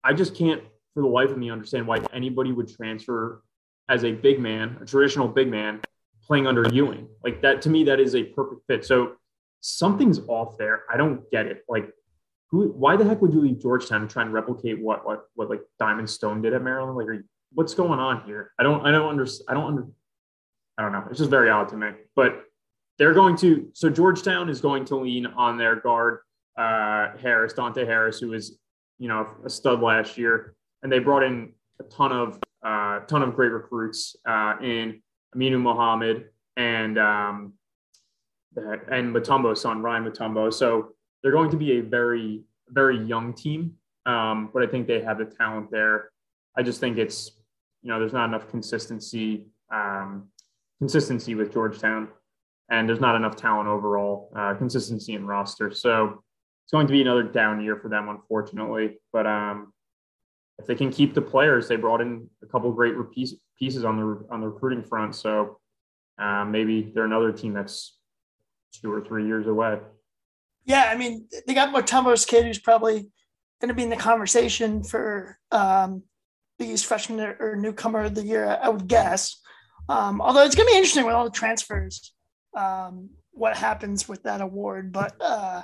I 0.04 0.12
just 0.12 0.36
can't 0.36 0.62
for 0.92 1.00
the 1.02 1.08
life 1.08 1.30
of 1.30 1.38
me 1.38 1.50
understand 1.50 1.86
why 1.86 2.00
anybody 2.12 2.52
would 2.52 2.68
transfer 2.68 3.42
as 3.88 4.04
a 4.04 4.12
big 4.12 4.38
man, 4.38 4.76
a 4.82 4.84
traditional 4.84 5.28
big 5.28 5.48
man, 5.48 5.80
playing 6.22 6.46
under 6.46 6.68
Ewing. 6.68 7.08
Like 7.24 7.40
that 7.40 7.62
to 7.62 7.70
me, 7.70 7.84
that 7.84 8.00
is 8.00 8.14
a 8.14 8.22
perfect 8.22 8.66
fit. 8.66 8.84
So 8.84 9.12
something's 9.60 10.20
off 10.28 10.58
there. 10.58 10.82
I 10.92 10.98
don't 10.98 11.28
get 11.30 11.46
it. 11.46 11.64
Like 11.70 11.90
who? 12.56 12.68
Why 12.72 12.96
the 12.96 13.04
heck 13.04 13.22
would 13.22 13.32
you 13.32 13.40
leave 13.40 13.60
Georgetown 13.60 14.02
and 14.02 14.10
try 14.10 14.22
and 14.22 14.32
replicate 14.32 14.80
what 14.80 15.06
what 15.06 15.24
what 15.34 15.50
like 15.50 15.60
Diamond 15.78 16.08
Stone 16.08 16.42
did 16.42 16.54
at 16.54 16.62
Maryland? 16.62 16.96
Like, 16.96 17.06
you, 17.06 17.24
what's 17.52 17.74
going 17.74 17.98
on 17.98 18.22
here? 18.24 18.52
I 18.58 18.62
don't 18.62 18.86
I 18.86 18.90
don't 18.90 19.08
understand. 19.08 19.46
I 19.48 19.54
don't 19.54 19.66
under. 19.66 19.86
I 20.78 20.82
don't 20.82 20.92
know. 20.92 21.04
It's 21.08 21.18
just 21.18 21.30
very 21.30 21.48
odd 21.48 21.68
to 21.70 21.76
me. 21.76 21.88
But 22.14 22.42
they're 22.98 23.14
going 23.14 23.36
to 23.38 23.68
so 23.72 23.90
Georgetown 23.90 24.48
is 24.48 24.60
going 24.60 24.84
to 24.86 24.96
lean 24.96 25.26
on 25.26 25.56
their 25.58 25.76
guard 25.76 26.20
uh, 26.56 27.16
Harris, 27.20 27.52
Dante 27.52 27.84
Harris, 27.84 28.18
who 28.18 28.28
was 28.28 28.58
you 28.98 29.08
know 29.08 29.28
a 29.44 29.50
stud 29.50 29.80
last 29.80 30.16
year, 30.16 30.54
and 30.82 30.90
they 30.90 30.98
brought 30.98 31.22
in 31.22 31.52
a 31.80 31.84
ton 31.84 32.12
of 32.12 32.40
uh, 32.64 33.00
ton 33.00 33.22
of 33.22 33.34
great 33.34 33.52
recruits 33.52 34.16
uh, 34.26 34.54
in 34.62 35.02
Aminu 35.34 35.60
Mohammed 35.60 36.26
and 36.56 36.98
um, 36.98 37.52
and 38.56 39.14
Mutombo's 39.14 39.60
son 39.60 39.82
Ryan 39.82 40.04
Mutombo. 40.04 40.52
So 40.52 40.95
they're 41.26 41.32
going 41.32 41.50
to 41.50 41.56
be 41.56 41.78
a 41.78 41.80
very 41.80 42.42
very 42.68 42.98
young 43.04 43.34
team, 43.34 43.74
um, 44.06 44.50
but 44.54 44.62
I 44.62 44.66
think 44.66 44.86
they 44.86 45.00
have 45.00 45.18
the 45.18 45.24
talent 45.24 45.70
there. 45.72 46.10
I 46.56 46.62
just 46.62 46.78
think 46.78 46.98
it's 46.98 47.32
you 47.82 47.90
know 47.90 47.98
there's 47.98 48.12
not 48.12 48.28
enough 48.28 48.48
consistency 48.48 49.46
um, 49.72 50.28
consistency 50.78 51.34
with 51.34 51.52
Georgetown 51.52 52.08
and 52.70 52.88
there's 52.88 53.00
not 53.00 53.14
enough 53.14 53.36
talent 53.36 53.68
overall, 53.68 54.32
uh, 54.36 54.54
consistency 54.54 55.14
in 55.14 55.26
roster. 55.26 55.70
So 55.70 56.22
it's 56.64 56.72
going 56.72 56.86
to 56.86 56.92
be 56.92 57.00
another 57.00 57.22
down 57.22 57.62
year 57.62 57.76
for 57.76 57.88
them, 57.88 58.08
unfortunately. 58.08 58.98
But 59.12 59.26
um, 59.26 59.72
if 60.58 60.66
they 60.66 60.74
can 60.74 60.90
keep 60.90 61.14
the 61.14 61.22
players, 61.22 61.68
they 61.68 61.76
brought 61.76 62.00
in 62.00 62.28
a 62.42 62.46
couple 62.46 62.72
great 62.72 62.94
pieces 63.12 63.84
on 63.84 63.96
the 63.96 64.26
on 64.30 64.40
the 64.40 64.48
recruiting 64.48 64.82
front. 64.82 65.14
So 65.14 65.60
um, 66.18 66.50
maybe 66.50 66.90
they're 66.94 67.04
another 67.04 67.30
team 67.30 67.52
that's 67.52 67.98
two 68.72 68.92
or 68.92 69.00
three 69.00 69.26
years 69.26 69.46
away. 69.46 69.78
Yeah, 70.66 70.90
I 70.92 70.96
mean, 70.96 71.28
they 71.46 71.54
got 71.54 71.72
Mutombo's 71.72 72.24
kid 72.24 72.44
who's 72.44 72.58
probably 72.58 73.08
going 73.60 73.68
to 73.68 73.74
be 73.74 73.84
in 73.84 73.88
the 73.90 73.96
conversation 73.96 74.82
for 74.82 75.38
um, 75.52 76.02
the 76.58 76.66
East 76.66 76.86
freshman 76.86 77.20
or- 77.20 77.36
or 77.40 77.56
newcomer 77.56 78.02
of 78.04 78.14
the 78.14 78.24
year, 78.24 78.58
I 78.60 78.68
would 78.68 78.88
guess. 78.88 79.40
Um, 79.88 80.20
although 80.20 80.42
it's 80.44 80.56
going 80.56 80.66
to 80.66 80.72
be 80.72 80.76
interesting 80.76 81.06
with 81.06 81.14
all 81.14 81.24
the 81.24 81.30
transfers, 81.30 82.12
um, 82.56 83.10
what 83.30 83.56
happens 83.56 84.08
with 84.08 84.24
that 84.24 84.40
award. 84.40 84.92
But 84.92 85.14
uh, 85.20 85.62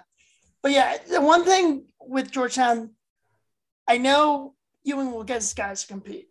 but 0.62 0.70
yeah, 0.70 0.96
the 1.10 1.20
one 1.20 1.44
thing 1.44 1.86
with 2.00 2.30
Georgetown, 2.30 2.90
I 3.88 3.98
know 3.98 4.54
Ewing 4.84 5.10
will 5.10 5.24
get 5.24 5.42
his 5.42 5.54
guys 5.54 5.82
to 5.82 5.88
compete. 5.88 6.28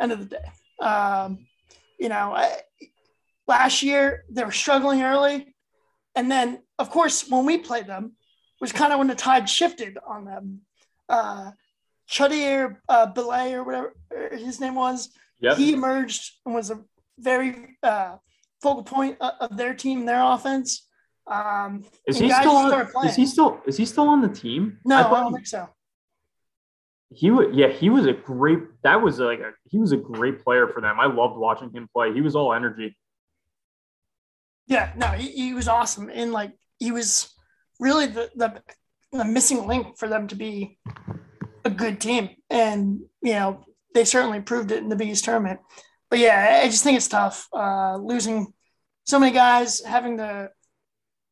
End 0.00 0.12
of 0.12 0.20
the 0.20 0.36
day, 0.36 0.86
um, 0.86 1.46
you 1.98 2.08
know, 2.08 2.32
I, 2.34 2.56
last 3.46 3.82
year 3.82 4.24
they 4.30 4.42
were 4.44 4.52
struggling 4.52 5.02
early. 5.02 5.54
And 6.14 6.30
then, 6.30 6.62
of 6.82 6.90
course, 6.90 7.16
when 7.32 7.44
we 7.46 7.58
played 7.58 7.86
them, 7.86 8.04
was 8.60 8.72
kind 8.72 8.92
of 8.92 8.98
when 8.98 9.08
the 9.08 9.14
tide 9.28 9.48
shifted 9.48 9.98
on 10.06 10.24
them. 10.24 10.44
Uh, 11.08 11.52
Chudier 12.10 12.76
uh, 12.88 13.06
Bile 13.06 13.54
or 13.54 13.62
whatever 13.64 13.94
his 14.46 14.60
name 14.60 14.74
was, 14.74 14.98
Yep. 15.40 15.56
he 15.56 15.72
emerged 15.72 16.22
and 16.44 16.54
was 16.54 16.70
a 16.70 16.78
very 17.18 17.76
uh, 17.82 18.16
focal 18.62 18.84
point 18.84 19.16
of 19.20 19.32
of 19.44 19.50
their 19.56 19.74
team, 19.74 20.04
their 20.06 20.22
offense. 20.34 20.68
Um, 21.26 21.84
Is 22.06 22.18
he 22.18 22.28
still 22.30 22.56
on, 22.56 22.88
is 23.08 23.16
he 23.16 23.26
still 23.26 23.50
is 23.70 23.76
he 23.76 23.86
still 23.86 24.08
on 24.14 24.20
the 24.26 24.28
team? 24.44 24.62
no, 24.84 24.96
I 24.96 25.00
I, 25.00 25.20
don't 25.20 25.30
he- 25.32 25.36
think 25.38 25.46
so. 25.56 25.62
he 27.20 27.28
was 27.36 27.46
yeah 27.60 27.68
he 27.80 27.88
was 27.96 28.04
a 28.14 28.16
great 28.32 28.60
that 28.86 28.98
was 29.06 29.14
like 29.30 29.40
a 29.48 29.50
he 29.70 29.78
was 29.84 29.90
a 29.98 30.00
great 30.12 30.36
player 30.44 30.66
for 30.72 30.80
them. 30.86 30.94
I 31.04 31.06
loved 31.20 31.36
watching 31.46 31.70
him 31.76 31.84
play. 31.94 32.06
He 32.18 32.22
was 32.28 32.34
all 32.38 32.50
energy. 32.60 32.88
Yeah, 34.66 34.92
no, 34.96 35.08
he, 35.08 35.26
he 35.30 35.54
was 35.54 35.68
awesome. 35.68 36.08
And 36.12 36.32
like, 36.32 36.52
he 36.82 36.90
was 36.90 37.32
really 37.78 38.06
the, 38.06 38.28
the, 38.34 38.60
the 39.12 39.24
missing 39.24 39.66
link 39.68 39.96
for 39.98 40.08
them 40.08 40.26
to 40.28 40.34
be 40.34 40.78
a 41.64 41.70
good 41.70 42.00
team. 42.00 42.30
And, 42.50 43.02
you 43.22 43.34
know, 43.34 43.64
they 43.94 44.04
certainly 44.04 44.40
proved 44.40 44.72
it 44.72 44.82
in 44.82 44.88
the 44.88 44.96
Big 44.96 45.08
East 45.10 45.24
tournament. 45.24 45.60
But 46.10 46.18
yeah, 46.18 46.60
I 46.64 46.66
just 46.66 46.82
think 46.82 46.96
it's 46.96 47.06
tough 47.08 47.48
uh, 47.52 47.96
losing 47.96 48.52
so 49.04 49.20
many 49.20 49.32
guys, 49.32 49.80
having 49.84 50.16
to, 50.18 50.50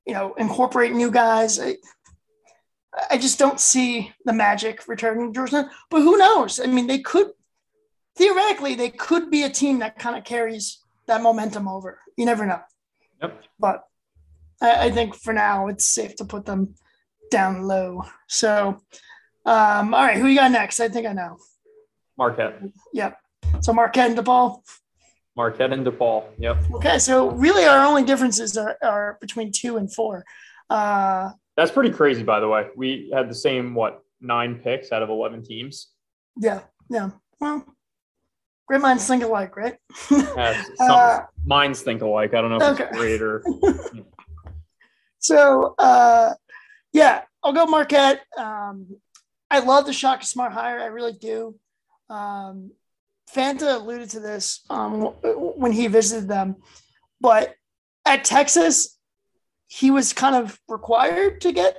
you 0.06 0.14
know, 0.14 0.34
incorporate 0.34 0.92
new 0.92 1.10
guys. 1.10 1.58
I, 1.58 1.76
I 3.10 3.18
just 3.18 3.38
don't 3.38 3.58
see 3.58 4.12
the 4.24 4.32
magic 4.32 4.86
returning 4.86 5.32
to. 5.34 5.70
But 5.90 6.02
who 6.02 6.16
knows? 6.16 6.60
I 6.60 6.66
mean, 6.66 6.86
they 6.86 7.00
could, 7.00 7.28
theoretically, 8.16 8.76
they 8.76 8.90
could 8.90 9.30
be 9.30 9.42
a 9.42 9.50
team 9.50 9.80
that 9.80 9.98
kind 9.98 10.16
of 10.16 10.24
carries 10.24 10.78
that 11.08 11.22
momentum 11.22 11.66
over. 11.66 11.98
You 12.16 12.24
never 12.24 12.46
know 12.46 12.60
Yep. 13.22 13.42
but 13.58 13.84
I, 14.60 14.86
I 14.86 14.90
think 14.90 15.14
for 15.14 15.32
now 15.32 15.68
it's 15.68 15.86
safe 15.86 16.16
to 16.16 16.24
put 16.24 16.46
them 16.46 16.74
down 17.30 17.62
low. 17.62 18.02
So, 18.28 18.80
um, 19.46 19.94
all 19.94 20.04
right, 20.04 20.16
who 20.16 20.26
you 20.26 20.36
got 20.36 20.50
next? 20.50 20.80
I 20.80 20.88
think 20.88 21.06
I 21.06 21.12
know. 21.12 21.38
Marquette. 22.18 22.60
Yep. 22.92 23.16
So 23.60 23.72
Marquette 23.72 24.10
and 24.10 24.18
DePaul. 24.18 24.62
Marquette 25.36 25.72
and 25.72 25.86
DePaul. 25.86 26.24
Yep. 26.38 26.58
Okay, 26.74 26.98
so 26.98 27.30
really 27.30 27.64
our 27.64 27.86
only 27.86 28.04
differences 28.04 28.56
are, 28.56 28.76
are 28.82 29.18
between 29.20 29.52
two 29.52 29.76
and 29.76 29.92
four. 29.92 30.24
Uh, 30.68 31.30
That's 31.56 31.70
pretty 31.70 31.90
crazy, 31.90 32.22
by 32.22 32.40
the 32.40 32.48
way. 32.48 32.68
We 32.76 33.10
had 33.12 33.30
the 33.30 33.34
same 33.34 33.74
what 33.74 34.02
nine 34.20 34.56
picks 34.56 34.92
out 34.92 35.02
of 35.02 35.08
eleven 35.08 35.42
teams. 35.42 35.88
yeah, 36.36 36.60
yeah. 36.90 37.10
Well, 37.40 37.64
great 38.68 38.82
minds 38.82 39.06
think 39.06 39.22
alike, 39.22 39.56
right? 39.56 39.76
Uh, 40.10 40.62
some, 40.76 41.22
minds 41.44 41.82
think 41.82 42.02
alike. 42.02 42.34
I 42.34 42.40
don't 42.40 42.50
know 42.50 42.56
if 42.56 42.80
okay. 42.80 42.84
it's 42.84 42.96
great 42.96 43.22
or 43.22 43.42
So 45.20 45.74
uh, 45.78 46.34
yeah, 46.92 47.22
I'll 47.42 47.52
go 47.52 47.66
Marquette. 47.66 48.20
Um, 48.36 48.96
I 49.50 49.60
love 49.60 49.86
the 49.86 49.92
Shaka 49.92 50.24
Smart 50.24 50.52
hire. 50.52 50.80
I 50.80 50.86
really 50.86 51.12
do. 51.12 51.56
Um, 52.08 52.72
Fanta 53.32 53.76
alluded 53.76 54.10
to 54.10 54.20
this 54.20 54.64
um, 54.70 55.02
when 55.22 55.72
he 55.72 55.86
visited 55.86 56.28
them, 56.28 56.56
but 57.20 57.54
at 58.04 58.24
Texas, 58.24 58.98
he 59.68 59.92
was 59.92 60.12
kind 60.12 60.34
of 60.34 60.58
required 60.68 61.40
to 61.42 61.52
get 61.52 61.76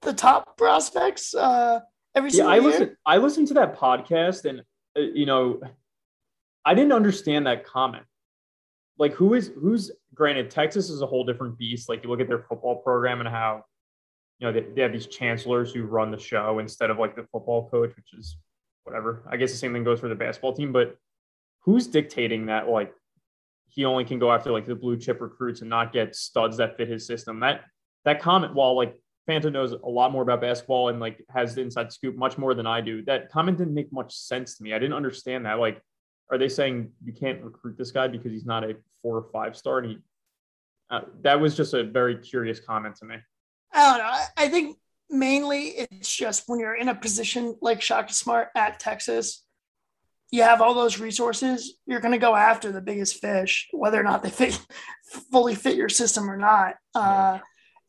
the 0.00 0.12
top 0.12 0.56
prospects 0.56 1.34
uh, 1.34 1.80
every 2.14 2.30
yeah. 2.30 2.36
single 2.36 2.50
I 2.52 2.54
year. 2.56 2.64
listened. 2.64 2.96
I 3.06 3.16
listened 3.18 3.48
to 3.48 3.54
that 3.54 3.78
podcast, 3.78 4.44
and 4.44 4.60
uh, 4.96 5.00
you 5.00 5.26
know, 5.26 5.60
I 6.64 6.74
didn't 6.74 6.92
understand 6.92 7.46
that 7.46 7.64
comment. 7.64 8.04
Like, 8.98 9.12
who 9.14 9.34
is 9.34 9.50
who's 9.60 9.90
granted? 10.14 10.50
Texas 10.50 10.90
is 10.90 11.02
a 11.02 11.06
whole 11.06 11.24
different 11.24 11.58
beast. 11.58 11.88
Like, 11.88 12.02
you 12.02 12.10
look 12.10 12.20
at 12.20 12.28
their 12.28 12.44
football 12.48 12.76
program 12.76 13.20
and 13.20 13.28
how 13.28 13.64
you 14.38 14.46
know 14.46 14.52
they, 14.52 14.66
they 14.74 14.82
have 14.82 14.92
these 14.92 15.06
chancellors 15.06 15.72
who 15.72 15.84
run 15.84 16.10
the 16.10 16.18
show 16.18 16.58
instead 16.58 16.90
of 16.90 16.98
like 16.98 17.16
the 17.16 17.26
football 17.32 17.68
coach, 17.70 17.94
which 17.96 18.12
is 18.18 18.36
whatever. 18.84 19.22
I 19.30 19.36
guess 19.36 19.50
the 19.50 19.58
same 19.58 19.72
thing 19.72 19.84
goes 19.84 20.00
for 20.00 20.08
the 20.08 20.14
basketball 20.14 20.52
team, 20.52 20.72
but 20.72 20.96
who's 21.60 21.86
dictating 21.86 22.46
that 22.46 22.68
like 22.68 22.92
he 23.68 23.84
only 23.84 24.04
can 24.04 24.18
go 24.18 24.32
after 24.32 24.50
like 24.50 24.66
the 24.66 24.74
blue 24.74 24.98
chip 24.98 25.20
recruits 25.20 25.60
and 25.60 25.70
not 25.70 25.92
get 25.92 26.14
studs 26.14 26.56
that 26.58 26.76
fit 26.76 26.88
his 26.88 27.06
system? 27.06 27.40
That 27.40 27.62
that 28.04 28.20
comment, 28.20 28.54
while 28.54 28.76
like 28.76 28.96
Fanta 29.28 29.52
knows 29.52 29.72
a 29.72 29.88
lot 29.88 30.10
more 30.12 30.22
about 30.22 30.40
basketball 30.40 30.88
and 30.88 30.98
like 30.98 31.24
has 31.30 31.54
the 31.54 31.60
inside 31.60 31.92
scoop 31.92 32.16
much 32.16 32.36
more 32.36 32.54
than 32.54 32.66
I 32.66 32.80
do, 32.80 33.04
that 33.04 33.30
comment 33.30 33.58
didn't 33.58 33.74
make 33.74 33.92
much 33.92 34.14
sense 34.14 34.56
to 34.56 34.64
me. 34.64 34.74
I 34.74 34.78
didn't 34.78 34.94
understand 34.94 35.46
that. 35.46 35.58
Like, 35.60 35.80
are 36.32 36.38
they 36.38 36.48
saying 36.48 36.90
you 37.04 37.12
can't 37.12 37.42
recruit 37.42 37.76
this 37.76 37.90
guy 37.90 38.08
because 38.08 38.32
he's 38.32 38.46
not 38.46 38.64
a 38.64 38.74
four 39.02 39.18
or 39.18 39.26
five 39.30 39.54
star? 39.54 39.78
And 39.78 39.90
he, 39.90 39.98
Uh, 40.90 41.02
that 41.22 41.40
was 41.40 41.56
just 41.56 41.74
a 41.74 41.84
very 41.84 42.16
curious 42.16 42.58
comment 42.58 42.96
to 42.96 43.04
me. 43.04 43.16
I 43.72 43.90
don't 43.90 43.98
know. 43.98 44.24
I, 44.36 44.48
think 44.48 44.76
mainly 45.08 45.68
it's 45.68 46.14
just 46.14 46.44
when 46.46 46.60
you're 46.60 46.74
in 46.74 46.88
a 46.88 46.94
position 46.94 47.56
like 47.62 47.80
Shaka 47.80 48.12
Smart 48.12 48.48
at 48.54 48.78
Texas, 48.78 49.44
you 50.30 50.42
have 50.42 50.60
all 50.60 50.74
those 50.74 50.98
resources, 50.98 51.78
you're 51.86 52.00
going 52.00 52.12
to 52.12 52.18
go 52.18 52.34
after 52.34 52.72
the 52.72 52.80
biggest 52.80 53.20
fish, 53.20 53.68
whether 53.72 53.98
or 53.98 54.02
not 54.02 54.22
they 54.22 54.30
fit 54.30 54.58
fully 55.30 55.54
fit 55.54 55.76
your 55.76 55.88
system 55.88 56.30
or 56.30 56.36
not. 56.36 56.74
Uh, 56.94 57.38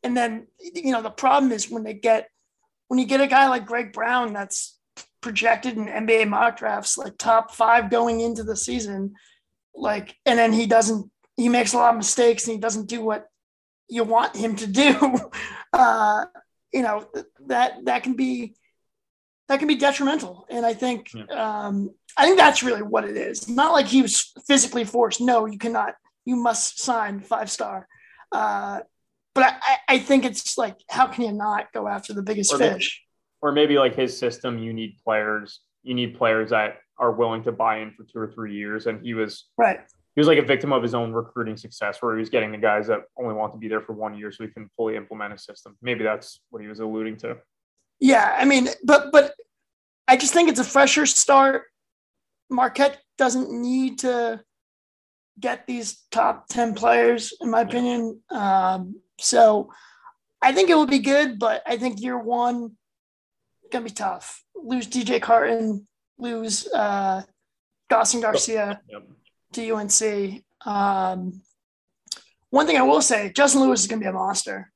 and 0.03 0.15
then, 0.15 0.47
you 0.59 0.91
know, 0.91 1.01
the 1.01 1.09
problem 1.09 1.51
is 1.51 1.69
when 1.69 1.83
they 1.83 1.93
get, 1.93 2.29
when 2.87 2.99
you 2.99 3.05
get 3.05 3.21
a 3.21 3.27
guy 3.27 3.47
like 3.47 3.65
Greg 3.65 3.91
Brown 3.93 4.33
that's 4.33 4.77
projected 5.21 5.77
in 5.77 5.85
NBA 5.85 6.27
mock 6.27 6.57
drafts, 6.57 6.97
like 6.97 7.17
top 7.17 7.51
five 7.51 7.89
going 7.89 8.19
into 8.19 8.43
the 8.43 8.55
season, 8.55 9.15
like, 9.73 10.15
and 10.25 10.37
then 10.37 10.53
he 10.53 10.65
doesn't, 10.67 11.09
he 11.35 11.49
makes 11.49 11.73
a 11.73 11.77
lot 11.77 11.91
of 11.91 11.97
mistakes 11.97 12.45
and 12.45 12.53
he 12.53 12.59
doesn't 12.59 12.87
do 12.87 13.01
what 13.01 13.27
you 13.89 14.03
want 14.03 14.35
him 14.35 14.55
to 14.57 14.67
do. 14.67 15.15
Uh, 15.75 16.25
you 16.71 16.83
know, 16.83 17.03
that, 17.47 17.83
that 17.85 18.03
can 18.03 18.13
be, 18.13 18.53
that 19.47 19.57
can 19.57 19.67
be 19.67 19.73
detrimental. 19.73 20.45
And 20.51 20.63
I 20.63 20.75
think, 20.75 21.09
yeah. 21.11 21.23
um, 21.23 21.89
I 22.15 22.25
think 22.25 22.37
that's 22.37 22.61
really 22.61 22.83
what 22.83 23.05
it 23.05 23.17
is. 23.17 23.49
Not 23.49 23.73
like 23.73 23.87
he 23.87 24.03
was 24.03 24.33
physically 24.45 24.85
forced. 24.85 25.19
No, 25.19 25.47
you 25.47 25.57
cannot. 25.57 25.95
You 26.25 26.35
must 26.35 26.79
sign 26.79 27.21
five 27.21 27.49
star. 27.49 27.87
Uh, 28.31 28.81
but 29.33 29.45
I, 29.45 29.77
I 29.95 29.99
think 29.99 30.25
it's 30.25 30.57
like, 30.57 30.77
how 30.89 31.07
can 31.07 31.23
you 31.23 31.31
not 31.31 31.73
go 31.73 31.87
after 31.87 32.13
the 32.13 32.21
biggest 32.21 32.53
or 32.53 32.59
fish? 32.59 33.02
Or 33.43 33.51
maybe 33.51 33.77
like 33.77 33.93
his 33.93 34.17
system, 34.17 34.57
you 34.57 34.71
need 34.71 34.95
players. 35.03 35.59
You 35.83 35.93
need 35.93 36.17
players 36.17 36.51
that 36.51 36.77
are 36.97 37.11
willing 37.11 37.43
to 37.43 37.51
buy 37.51 37.79
in 37.79 37.91
for 37.91 38.05
two 38.05 38.17
or 38.17 38.31
three 38.31 38.55
years. 38.55 38.87
And 38.87 39.05
he 39.05 39.13
was 39.13 39.49
right. 39.57 39.81
He 40.15 40.21
was 40.21 40.27
like 40.27 40.37
a 40.37 40.43
victim 40.43 40.71
of 40.71 40.81
his 40.81 40.93
own 40.93 41.11
recruiting 41.11 41.57
success, 41.57 42.01
where 42.01 42.15
he 42.15 42.19
was 42.19 42.29
getting 42.29 42.53
the 42.53 42.57
guys 42.57 42.87
that 42.87 43.01
only 43.17 43.33
want 43.33 43.51
to 43.51 43.59
be 43.59 43.67
there 43.67 43.81
for 43.81 43.91
one 43.91 44.17
year, 44.17 44.31
so 44.31 44.45
he 44.45 44.49
can 44.49 44.69
fully 44.77 44.95
implement 44.95 45.33
his 45.33 45.43
system. 45.43 45.75
Maybe 45.81 46.05
that's 46.05 46.39
what 46.51 46.61
he 46.61 46.69
was 46.69 46.79
alluding 46.79 47.17
to. 47.17 47.37
Yeah, 47.99 48.33
I 48.39 48.45
mean, 48.45 48.69
but 48.85 49.11
but 49.11 49.33
I 50.07 50.15
just 50.15 50.33
think 50.33 50.47
it's 50.47 50.59
a 50.59 50.63
fresher 50.63 51.05
start. 51.05 51.63
Marquette 52.49 53.01
doesn't 53.17 53.51
need 53.51 53.99
to 53.99 54.41
get 55.37 55.67
these 55.67 56.03
top 56.11 56.47
10 56.47 56.75
players, 56.75 57.33
in 57.41 57.49
my 57.49 57.61
opinion. 57.61 58.21
Um, 58.29 59.01
so 59.19 59.71
I 60.41 60.53
think 60.53 60.69
it 60.69 60.75
will 60.75 60.85
be 60.85 60.99
good, 60.99 61.39
but 61.39 61.63
I 61.65 61.77
think 61.77 62.01
year 62.01 62.17
one 62.17 62.77
gonna 63.73 63.85
be 63.85 63.91
tough. 63.91 64.43
Lose 64.55 64.87
DJ 64.87 65.21
Carton, 65.21 65.87
lose 66.17 66.67
uh 66.67 67.23
Dawson 67.89 68.21
Garcia 68.21 68.81
yep. 68.89 69.03
to 69.53 69.71
UNC. 69.71 70.43
Um, 70.65 71.41
one 72.49 72.65
thing 72.65 72.77
I 72.77 72.83
will 72.83 73.01
say, 73.01 73.31
Justin 73.35 73.61
Lewis 73.61 73.81
is 73.81 73.87
gonna 73.87 73.99
be 73.99 74.07
a 74.07 74.13
monster. 74.13 74.71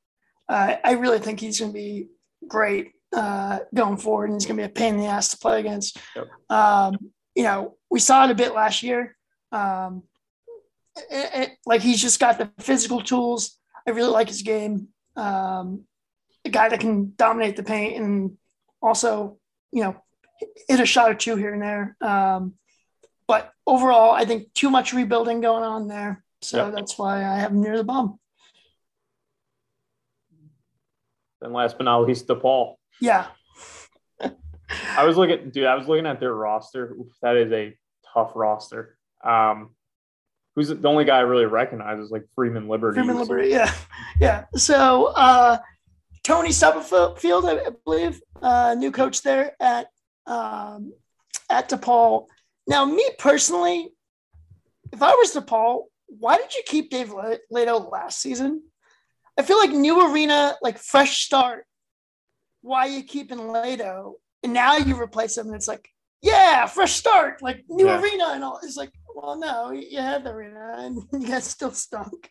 Uh, 0.49 0.75
I 0.83 0.93
really 0.93 1.19
think 1.19 1.39
he's 1.39 1.59
gonna 1.59 1.71
be 1.71 2.09
great 2.47 2.91
uh, 3.13 3.59
going 3.73 3.97
forward, 3.97 4.25
and 4.25 4.33
he's 4.33 4.45
going 4.45 4.57
to 4.57 4.61
be 4.61 4.65
a 4.65 4.69
pain 4.69 4.95
in 4.95 4.99
the 4.99 5.07
ass 5.07 5.29
to 5.29 5.37
play 5.37 5.59
against. 5.59 5.97
Yep. 6.15 6.27
Um, 6.49 6.97
you 7.35 7.43
know, 7.43 7.75
we 7.89 7.99
saw 7.99 8.25
it 8.25 8.31
a 8.31 8.35
bit 8.35 8.53
last 8.53 8.83
year. 8.83 9.15
Um, 9.51 10.03
it, 11.09 11.29
it, 11.33 11.51
like 11.65 11.81
he's 11.81 12.01
just 12.01 12.19
got 12.19 12.37
the 12.37 12.51
physical 12.59 13.01
tools. 13.01 13.57
I 13.87 13.91
really 13.91 14.11
like 14.11 14.27
his 14.27 14.41
game. 14.41 14.89
Um, 15.15 15.85
a 16.43 16.49
guy 16.49 16.69
that 16.69 16.79
can 16.79 17.13
dominate 17.15 17.55
the 17.55 17.63
paint 17.63 18.01
and 18.01 18.37
also, 18.81 19.37
you 19.71 19.83
know, 19.83 19.95
hit 20.67 20.79
a 20.79 20.85
shot 20.85 21.11
or 21.11 21.15
two 21.15 21.35
here 21.35 21.53
and 21.53 21.61
there. 21.61 21.97
Um, 22.01 22.53
but 23.27 23.51
overall, 23.65 24.11
I 24.11 24.25
think 24.25 24.53
too 24.53 24.69
much 24.69 24.93
rebuilding 24.93 25.41
going 25.41 25.63
on 25.63 25.87
there. 25.87 26.23
So 26.41 26.65
yep. 26.65 26.75
that's 26.75 26.97
why 26.97 27.25
I 27.25 27.35
have 27.39 27.51
him 27.51 27.61
near 27.61 27.77
the 27.77 27.83
bum. 27.83 28.19
And 31.41 31.53
last 31.53 31.77
but 31.77 31.83
not 31.83 31.99
least, 32.07 32.27
DePaul. 32.27 32.75
Yeah. 32.99 33.27
I 34.97 35.05
was 35.05 35.17
looking, 35.17 35.49
dude. 35.49 35.65
I 35.65 35.75
was 35.75 35.87
looking 35.87 36.05
at 36.05 36.19
their 36.19 36.33
roster. 36.33 36.91
Oof, 36.91 37.07
that 37.21 37.37
is 37.37 37.51
a 37.51 37.77
tough 38.13 38.31
roster. 38.35 38.97
Um, 39.23 39.75
who's 40.55 40.69
the 40.69 40.87
only 40.87 41.05
guy 41.05 41.17
I 41.17 41.21
really 41.21 41.45
recognize 41.45 41.99
is 41.99 42.11
like 42.11 42.25
Freeman 42.35 42.67
Liberty. 42.67 42.99
Freeman 42.99 43.17
Liberty, 43.17 43.49
yeah, 43.49 43.73
yeah. 44.19 44.45
So 44.55 45.13
uh, 45.15 45.59
Tony 46.27 46.51
Stubblefield, 46.51 47.45
I 47.45 47.69
believe, 47.85 48.21
uh, 48.41 48.75
new 48.77 48.91
coach 48.91 49.21
there 49.21 49.55
at 49.59 49.87
um, 50.25 50.93
at 51.49 51.69
DePaul. 51.69 52.25
Now, 52.67 52.83
me 52.85 53.09
personally, 53.17 53.89
if 54.91 55.01
I 55.01 55.11
was 55.11 55.33
DePaul, 55.33 55.83
why 56.07 56.37
did 56.37 56.53
you 56.53 56.63
keep 56.65 56.91
Dave 56.91 57.13
Leitao 57.51 57.91
last 57.91 58.19
season? 58.19 58.61
I 59.39 59.43
feel 59.43 59.57
like 59.57 59.71
new 59.71 60.11
arena, 60.11 60.55
like 60.61 60.77
fresh 60.77 61.23
start 61.23 61.65
why 62.67 62.87
are 62.87 62.89
you 62.89 63.03
keeping 63.03 63.39
Leitao? 63.39 64.13
And 64.43 64.53
now 64.53 64.77
you 64.77 64.99
replace 64.99 65.37
him, 65.37 65.47
and 65.47 65.55
it's 65.55 65.67
like, 65.67 65.89
yeah, 66.21 66.65
fresh 66.65 66.93
start, 66.93 67.41
like 67.41 67.63
new 67.69 67.87
yeah. 67.87 67.99
arena 67.99 68.25
and 68.29 68.43
all. 68.43 68.59
It's 68.61 68.77
like, 68.77 68.91
well, 69.15 69.39
no, 69.39 69.71
you 69.71 69.99
had 69.99 70.23
the 70.23 70.31
arena, 70.31 70.75
and 70.79 71.01
you 71.13 71.27
guys 71.27 71.45
still 71.45 71.71
stunk. 71.71 72.29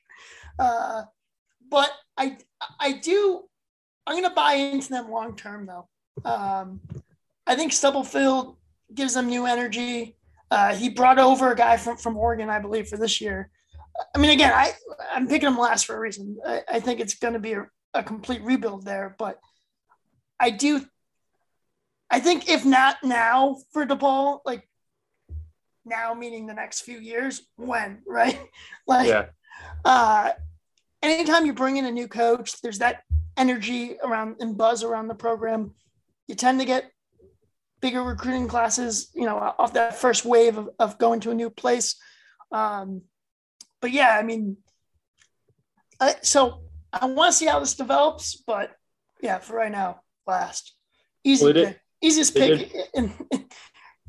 Uh, 0.58 1.02
but 1.68 1.90
I, 2.16 2.38
I 2.78 2.92
do. 2.92 3.42
I'm 4.06 4.20
gonna 4.20 4.34
buy 4.34 4.54
into 4.54 4.90
them 4.90 5.10
long 5.10 5.36
term, 5.36 5.66
though. 5.66 5.88
Um, 6.24 6.80
I 7.46 7.54
think 7.54 7.72
Stubblefield 7.72 8.56
gives 8.94 9.14
them 9.14 9.26
new 9.28 9.46
energy. 9.46 10.16
Uh, 10.50 10.74
he 10.74 10.88
brought 10.88 11.18
over 11.18 11.50
a 11.50 11.56
guy 11.56 11.76
from, 11.76 11.96
from 11.96 12.16
Oregon, 12.16 12.48
I 12.48 12.60
believe, 12.60 12.88
for 12.88 12.96
this 12.96 13.20
year. 13.20 13.50
I 14.14 14.18
mean, 14.18 14.30
again, 14.30 14.52
I 14.52 14.72
I'm 15.12 15.26
picking 15.26 15.48
him 15.48 15.58
last 15.58 15.86
for 15.86 15.96
a 15.96 16.00
reason. 16.00 16.38
I, 16.46 16.62
I 16.68 16.80
think 16.80 17.00
it's 17.00 17.14
going 17.14 17.34
to 17.34 17.40
be 17.40 17.54
a, 17.54 17.66
a 17.94 18.02
complete 18.02 18.42
rebuild 18.42 18.84
there, 18.84 19.14
but 19.18 19.38
I 20.38 20.50
do. 20.50 20.84
I 22.10 22.20
think 22.20 22.48
if 22.48 22.64
not 22.64 22.98
now 23.02 23.56
for 23.72 23.86
DePaul, 23.86 24.40
like 24.44 24.68
now 25.84 26.14
meaning 26.14 26.46
the 26.46 26.54
next 26.54 26.82
few 26.82 26.98
years, 26.98 27.42
when 27.56 28.02
right? 28.06 28.38
Like, 28.86 29.08
yeah. 29.08 29.26
uh, 29.84 30.32
anytime 31.02 31.46
you 31.46 31.54
bring 31.54 31.76
in 31.76 31.86
a 31.86 31.90
new 31.90 32.08
coach, 32.08 32.60
there's 32.60 32.78
that 32.78 33.02
energy 33.36 33.96
around 34.02 34.36
and 34.40 34.56
buzz 34.56 34.82
around 34.82 35.08
the 35.08 35.14
program. 35.14 35.74
You 36.28 36.34
tend 36.34 36.60
to 36.60 36.66
get 36.66 36.90
bigger 37.80 38.02
recruiting 38.02 38.48
classes, 38.48 39.10
you 39.14 39.24
know, 39.24 39.36
off 39.36 39.74
that 39.74 39.96
first 39.96 40.24
wave 40.24 40.58
of, 40.58 40.70
of 40.78 40.98
going 40.98 41.20
to 41.20 41.30
a 41.30 41.34
new 41.34 41.50
place. 41.50 41.96
Um, 42.50 43.02
but 43.80 43.92
yeah, 43.92 44.16
I 44.18 44.22
mean, 44.22 44.56
I, 46.00 46.16
so 46.22 46.62
I 46.92 47.06
want 47.06 47.32
to 47.32 47.36
see 47.36 47.46
how 47.46 47.60
this 47.60 47.74
develops, 47.74 48.36
but 48.36 48.72
yeah, 49.20 49.38
for 49.38 49.56
right 49.56 49.72
now, 49.72 50.00
last. 50.26 50.74
Easy 51.24 51.44
well, 51.44 51.54
pick. 51.54 51.80
Easiest 52.02 52.34
pick. 52.34 52.72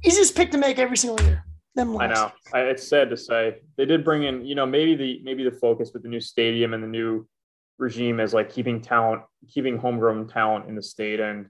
easiest 0.06 0.36
pick 0.36 0.52
to 0.52 0.58
make 0.58 0.78
every 0.80 0.98
single 0.98 1.26
year. 1.26 1.44
Them 1.76 1.94
last. 1.94 2.12
I 2.12 2.14
know. 2.14 2.32
I, 2.54 2.70
it's 2.70 2.88
sad 2.88 3.10
to 3.12 3.18
say 3.18 3.58
they 3.78 3.86
did 3.86 4.04
bring 4.04 4.24
in. 4.24 4.46
You 4.46 4.56
know, 4.56 4.66
maybe 4.66 4.96
the 4.96 5.22
maybe 5.24 5.44
the 5.44 5.52
focus 5.52 5.92
with 5.94 6.04
the 6.04 6.10
new 6.10 6.20
stadium 6.20 6.74
and 6.74 6.84
the 6.84 6.88
new 6.88 7.28
regime 7.78 8.20
is 8.20 8.34
like 8.34 8.52
keeping 8.52 8.82
talent, 8.82 9.22
keeping 9.50 9.78
homegrown 9.78 10.28
talent 10.28 10.68
in 10.68 10.76
the 10.76 10.82
state. 10.82 11.20
And 11.20 11.48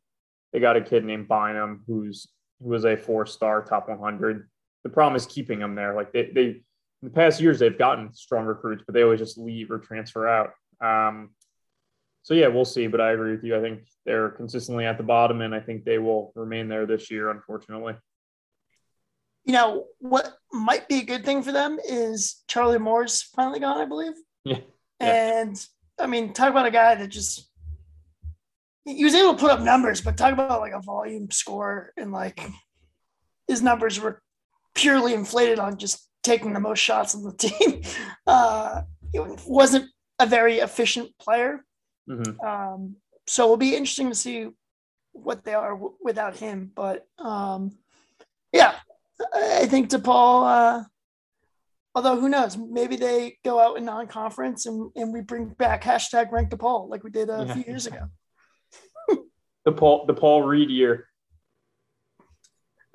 they 0.54 0.60
got 0.60 0.78
a 0.78 0.82
kid 0.82 1.04
named 1.06 1.28
Bynum 1.28 1.84
who's 1.88 2.28
who 2.62 2.70
was 2.70 2.86
a 2.86 2.98
four 2.98 3.26
star 3.26 3.64
top 3.64 3.90
100. 3.90 4.50
The 4.84 4.90
problem 4.90 5.16
is 5.16 5.26
keeping 5.26 5.60
them 5.60 5.76
there. 5.76 5.96
Like 5.96 6.12
they 6.12 6.32
they 6.34 6.44
in 6.44 6.64
the 7.04 7.10
past 7.10 7.40
years 7.40 7.60
they've 7.60 7.78
gotten 7.78 8.14
strong 8.14 8.46
recruits, 8.46 8.84
but 8.86 8.94
they 8.94 9.04
always 9.04 9.20
just 9.20 9.38
leave 9.38 9.72
or 9.72 9.80
transfer 9.80 10.28
out. 10.28 10.52
Um, 10.82 11.32
so 12.24 12.34
yeah, 12.34 12.48
we'll 12.48 12.66
see. 12.66 12.88
But 12.88 13.02
I 13.02 13.12
agree 13.12 13.32
with 13.32 13.44
you. 13.44 13.56
I 13.56 13.62
think 13.62 13.88
they're 14.06 14.30
consistently 14.30 14.86
at 14.86 14.98
the 14.98 15.04
bottom, 15.04 15.42
and 15.42 15.54
I 15.54 15.60
think 15.60 15.86
they 15.86 15.98
will 15.98 16.32
remain 16.36 16.68
there 16.68 16.86
this 16.86 17.10
year, 17.10 17.30
unfortunately. 17.30 17.96
You 19.46 19.54
know 19.54 19.86
what 20.00 20.34
might 20.52 20.90
be 20.90 21.00
a 21.00 21.06
good 21.06 21.24
thing 21.24 21.42
for 21.42 21.54
them 21.54 21.80
is 21.88 22.44
Charlie 22.48 22.80
Moore's 22.80 23.22
finally 23.22 23.62
gone, 23.62 23.80
I 23.80 23.86
believe. 23.86 24.14
Yeah. 24.44 24.60
And 25.00 25.56
I 26.00 26.08
mean, 26.08 26.34
talk 26.34 26.50
about 26.50 26.66
a 26.66 26.72
guy 26.72 26.96
that 26.96 27.10
just 27.10 27.50
he 28.86 29.04
was 29.04 29.16
able 29.16 29.34
to 29.34 29.40
put 29.40 29.52
up 29.52 29.62
numbers, 29.62 30.02
but 30.02 30.16
talk 30.18 30.32
about 30.34 30.62
like 30.62 30.74
a 30.74 30.82
volume 30.82 31.30
score 31.32 31.92
and 31.98 32.12
like 32.12 32.42
his 33.48 33.62
numbers 33.62 34.00
were 34.00 34.22
purely 34.76 35.14
inflated 35.14 35.60
on 35.60 35.78
just 35.78 36.08
taking 36.24 36.54
the 36.54 36.60
most 36.60 36.80
shots 36.80 37.16
on 37.16 37.24
the 37.24 37.34
team. 37.34 37.82
Uh, 38.28 38.82
it 39.14 39.42
wasn't 39.48 39.86
a 40.20 40.26
very 40.26 40.58
efficient 40.58 41.10
player, 41.18 41.64
Mm-hmm. 42.10 42.46
Um, 42.46 42.96
so 43.28 43.44
it'll 43.44 43.58
be 43.58 43.76
interesting 43.76 44.10
to 44.10 44.16
see 44.16 44.48
what 45.12 45.44
they 45.44 45.54
are 45.54 45.72
w- 45.72 45.96
without 46.02 46.38
him. 46.38 46.72
But 46.74 47.06
um, 47.18 47.78
yeah, 48.54 48.76
I 49.34 49.66
think 49.66 49.90
DePaul, 49.90 50.44
uh, 50.46 50.84
although 51.98 52.20
who 52.20 52.30
knows, 52.30 52.56
maybe 52.56 52.96
they 52.96 53.40
go 53.44 53.60
out 53.60 53.76
in 53.76 53.84
non 53.84 54.06
conference 54.06 54.68
and, 54.68 54.92
and 54.96 55.12
we 55.12 55.20
bring 55.22 55.48
back 55.48 55.84
hashtag 55.84 56.32
rank 56.32 56.52
DePaul 56.52 56.88
like 56.88 57.04
we 57.04 57.10
did 57.10 57.28
a 57.28 57.44
yeah. 57.48 57.54
few 57.56 57.64
years 57.64 57.88
ago. 57.88 58.08
the 59.66 59.72
Paul, 59.72 60.06
the 60.06 60.14
Paul 60.14 60.44
Reed 60.44 60.70
year. 60.70 61.08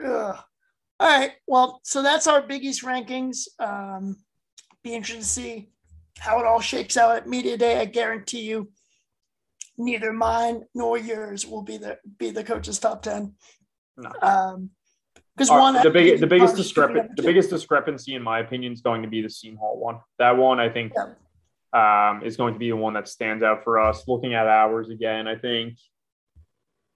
Ugh. 0.04 0.38
All 1.00 1.18
right. 1.18 1.32
Well, 1.48 1.80
so 1.82 2.00
that's 2.00 2.28
our 2.28 2.42
Big 2.42 2.62
East 2.62 2.84
rankings. 2.84 3.48
Um, 3.58 4.18
be 4.84 4.94
interested 4.94 5.22
to 5.22 5.28
see 5.28 5.70
how 6.20 6.38
it 6.38 6.46
all 6.46 6.60
shakes 6.60 6.96
out 6.96 7.16
at 7.16 7.28
media 7.28 7.56
day, 7.56 7.80
I 7.80 7.86
guarantee 7.86 8.42
you, 8.42 8.70
neither 9.76 10.12
mine 10.12 10.62
nor 10.76 10.96
yours 10.96 11.44
will 11.44 11.62
be 11.62 11.76
the 11.76 11.98
be 12.18 12.30
the 12.30 12.44
coach's 12.44 12.78
top 12.78 13.02
ten. 13.02 13.34
No. 13.96 14.12
Um, 14.22 14.70
because 15.36 15.50
one 15.50 15.82
the 15.82 15.90
big, 15.90 16.20
the 16.20 16.26
biggest 16.26 16.56
discrepan 16.56 17.14
the 17.16 17.22
biggest 17.22 17.50
discrepancy 17.50 18.14
in 18.14 18.22
my 18.22 18.40
opinion 18.40 18.72
is 18.72 18.80
going 18.80 19.02
to 19.02 19.08
be 19.08 19.22
the 19.22 19.30
Seton 19.30 19.56
Hall 19.56 19.78
one. 19.78 19.98
That 20.18 20.36
one 20.36 20.60
I 20.60 20.68
think 20.68 20.92
Yeah. 20.94 22.10
um, 22.10 22.22
is 22.22 22.36
going 22.36 22.52
to 22.54 22.58
be 22.58 22.68
the 22.70 22.76
one 22.76 22.94
that 22.94 23.08
stands 23.08 23.42
out 23.42 23.64
for 23.64 23.78
us. 23.78 24.06
Looking 24.06 24.34
at 24.34 24.46
ours 24.46 24.90
again, 24.90 25.26
I 25.26 25.36
think 25.36 25.78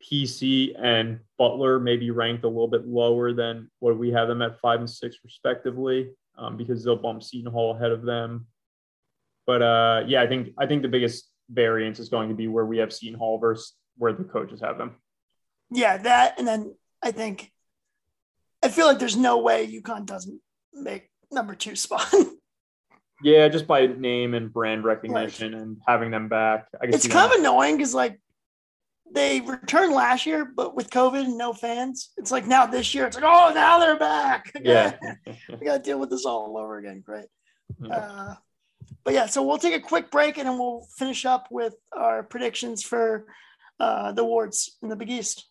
PC 0.03 0.75
and 0.79 1.21
Butler 1.39 1.81
may 1.81 1.97
be 1.97 2.11
ranked 2.11 2.45
a 2.45 2.49
little 2.49 2.69
bit 2.69 2.87
lower 2.87 3.33
than 3.33 3.71
what 3.79 3.97
we 3.99 4.11
have 4.13 4.29
them 4.29 4.43
at 4.43 4.61
five 4.61 4.81
and 4.81 4.91
six 4.91 5.17
respectively, 5.25 6.11
um, 6.37 6.57
because 6.57 6.85
they'll 6.85 6.97
bump 6.97 7.23
Seton 7.23 7.51
Hall 7.51 7.75
ahead 7.75 7.93
of 7.93 8.03
them. 8.03 8.47
But 9.47 9.63
uh, 9.63 10.05
yeah, 10.07 10.23
I 10.23 10.27
think 10.27 10.51
I 10.59 10.67
think 10.67 10.83
the 10.83 10.89
biggest 10.89 11.31
variance 11.49 11.99
is 11.99 12.09
going 12.09 12.29
to 12.29 12.35
be 12.35 12.49
where 12.49 12.67
we 12.67 12.79
have 12.79 12.93
Seton 12.93 13.19
Hall 13.19 13.39
versus 13.39 13.75
where 13.97 14.13
the 14.13 14.25
coaches 14.25 14.61
have 14.61 14.77
them. 14.77 14.97
Yeah, 15.71 15.97
that 15.99 16.39
and 16.39 16.47
then 16.47 16.75
I 17.03 17.13
think 17.13 17.51
I 18.63 18.69
feel 18.69 18.87
like 18.87 18.99
there's 18.99 19.17
no 19.17 19.39
way 19.39 19.67
UConn 19.67 20.07
doesn't 20.07 20.41
make 20.73 21.11
number 21.31 21.55
two 21.55 21.77
spot. 21.77 22.13
Yeah, 23.23 23.49
just 23.49 23.67
by 23.67 23.87
name 23.87 24.35
and 24.35 24.53
brand 24.53 24.85
recognition 24.85 25.55
and 25.55 25.79
having 25.87 26.11
them 26.11 26.29
back. 26.29 26.67
I 26.81 26.87
can 26.87 26.95
it's 26.95 27.07
kind 27.09 27.31
them. 27.31 27.39
of 27.39 27.45
annoying 27.45 27.77
because 27.77 27.95
like 27.95 28.21
they 29.15 29.41
returned 29.41 29.95
last 29.95 30.27
year, 30.27 30.45
but 30.45 30.77
with 30.77 30.91
COVID 30.91 31.25
and 31.25 31.39
no 31.39 31.53
fans, 31.53 32.11
it's 32.19 32.31
like 32.31 32.47
now 32.47 32.67
this 32.67 32.95
year 32.95 33.07
it's 33.07 33.17
like 33.17 33.25
oh 33.25 33.53
now 33.55 33.79
they're 33.79 33.99
back. 33.99 34.53
yeah. 34.63 34.97
we 35.49 35.65
gotta 35.65 35.83
deal 35.83 35.99
with 35.99 36.11
this 36.11 36.27
all 36.27 36.59
over 36.59 36.77
again. 36.79 37.01
Great. 37.01 37.27
Yeah. 37.81 37.97
Uh, 37.97 38.35
but 39.03 39.15
yeah, 39.15 39.27
so 39.27 39.43
we'll 39.43 39.59
take 39.59 39.75
a 39.75 39.81
quick 39.81 40.11
break 40.11 40.37
and 40.37 40.47
then 40.47 40.59
we'll 40.59 40.87
finish 40.99 41.25
up 41.25 41.49
with 41.51 41.75
our 41.97 42.23
predictions 42.23 42.83
for 42.83 43.25
uh, 43.81 44.13
the 44.13 44.23
awards 44.23 44.77
in 44.83 44.89
the 44.89 44.97
Big 44.97 45.11
East. 45.11 45.47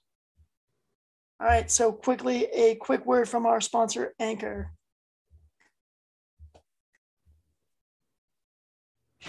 All 1.37 1.47
right, 1.47 1.69
so 1.69 1.91
quickly, 1.91 2.45
a 2.45 2.75
quick 2.75 3.05
word 3.05 3.27
from 3.27 3.45
our 3.45 3.59
sponsor, 3.59 4.13
Anchor. 4.19 4.71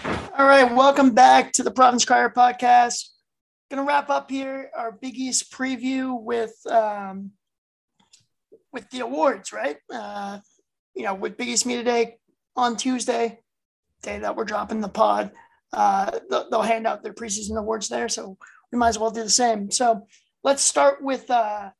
All 0.05 0.45
right, 0.45 0.73
welcome 0.73 1.13
back 1.13 1.51
to 1.53 1.63
the 1.63 1.71
Providence 1.71 2.05
Crier 2.05 2.29
podcast. 2.29 3.09
Going 3.69 3.83
to 3.83 3.87
wrap 3.87 4.09
up 4.09 4.31
here 4.31 4.71
our 4.73 4.93
Big 4.93 5.17
East 5.17 5.51
preview 5.51 6.17
with 6.17 6.55
um, 6.69 7.31
with 8.71 8.89
the 8.89 9.01
awards, 9.01 9.51
right? 9.51 9.75
Uh, 9.93 10.39
you 10.95 11.03
know, 11.03 11.13
with 11.13 11.35
Big 11.35 11.49
East 11.49 11.65
Media 11.65 11.83
Day 11.83 12.17
on 12.55 12.77
Tuesday, 12.77 13.39
day 14.01 14.19
that 14.19 14.37
we're 14.37 14.45
dropping 14.45 14.79
the 14.79 14.87
pod, 14.87 15.31
uh, 15.73 16.19
they'll, 16.29 16.49
they'll 16.49 16.61
hand 16.61 16.87
out 16.87 17.03
their 17.03 17.13
preseason 17.13 17.57
awards 17.57 17.89
there. 17.89 18.07
So 18.07 18.37
we 18.71 18.77
might 18.77 18.89
as 18.89 18.99
well 18.99 19.11
do 19.11 19.23
the 19.23 19.29
same. 19.29 19.69
So 19.71 20.07
let's 20.41 20.63
start 20.63 21.03
with 21.03 21.29
uh, 21.29 21.71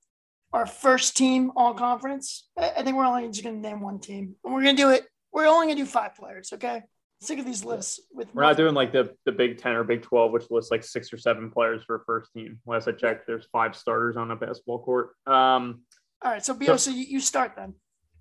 our 0.53 0.65
first 0.65 1.17
team 1.17 1.51
all 1.55 1.73
conference. 1.73 2.47
I, 2.57 2.83
think 2.83 2.95
we're 2.95 3.05
only 3.05 3.27
just 3.27 3.43
going 3.43 3.61
to 3.61 3.61
name 3.61 3.81
one 3.81 3.99
team, 3.99 4.35
and 4.43 4.53
we're 4.53 4.63
going 4.63 4.75
to 4.75 4.81
do 4.81 4.89
it. 4.89 5.05
We're 5.31 5.47
only 5.47 5.67
going 5.67 5.77
to 5.77 5.83
do 5.83 5.89
five 5.89 6.15
players. 6.15 6.51
Okay. 6.53 6.83
Sick 7.19 7.39
of 7.39 7.45
these 7.45 7.65
lists. 7.65 7.99
With 8.13 8.33
We're 8.33 8.43
not 8.43 8.57
doing 8.57 8.75
like 8.75 8.91
the, 8.91 9.11
the 9.25 9.31
Big 9.31 9.57
Ten 9.57 9.73
or 9.73 9.83
Big 9.83 10.03
12, 10.03 10.31
which 10.31 10.51
lists 10.51 10.69
like 10.69 10.83
six 10.83 11.11
or 11.11 11.17
seven 11.17 11.49
players 11.49 11.83
for 11.83 11.95
a 11.95 11.99
first 12.05 12.31
team. 12.31 12.59
Last 12.65 12.87
I 12.87 12.91
checked, 12.91 13.25
there's 13.25 13.47
five 13.51 13.75
starters 13.75 14.17
on 14.17 14.29
a 14.29 14.35
basketball 14.35 14.83
court. 14.83 15.09
Um, 15.25 15.81
All 16.21 16.31
right. 16.31 16.45
So 16.45 16.53
Bio, 16.53 16.77
so 16.77 16.91
you, 16.91 17.03
you 17.03 17.19
start 17.19 17.53
then. 17.55 17.73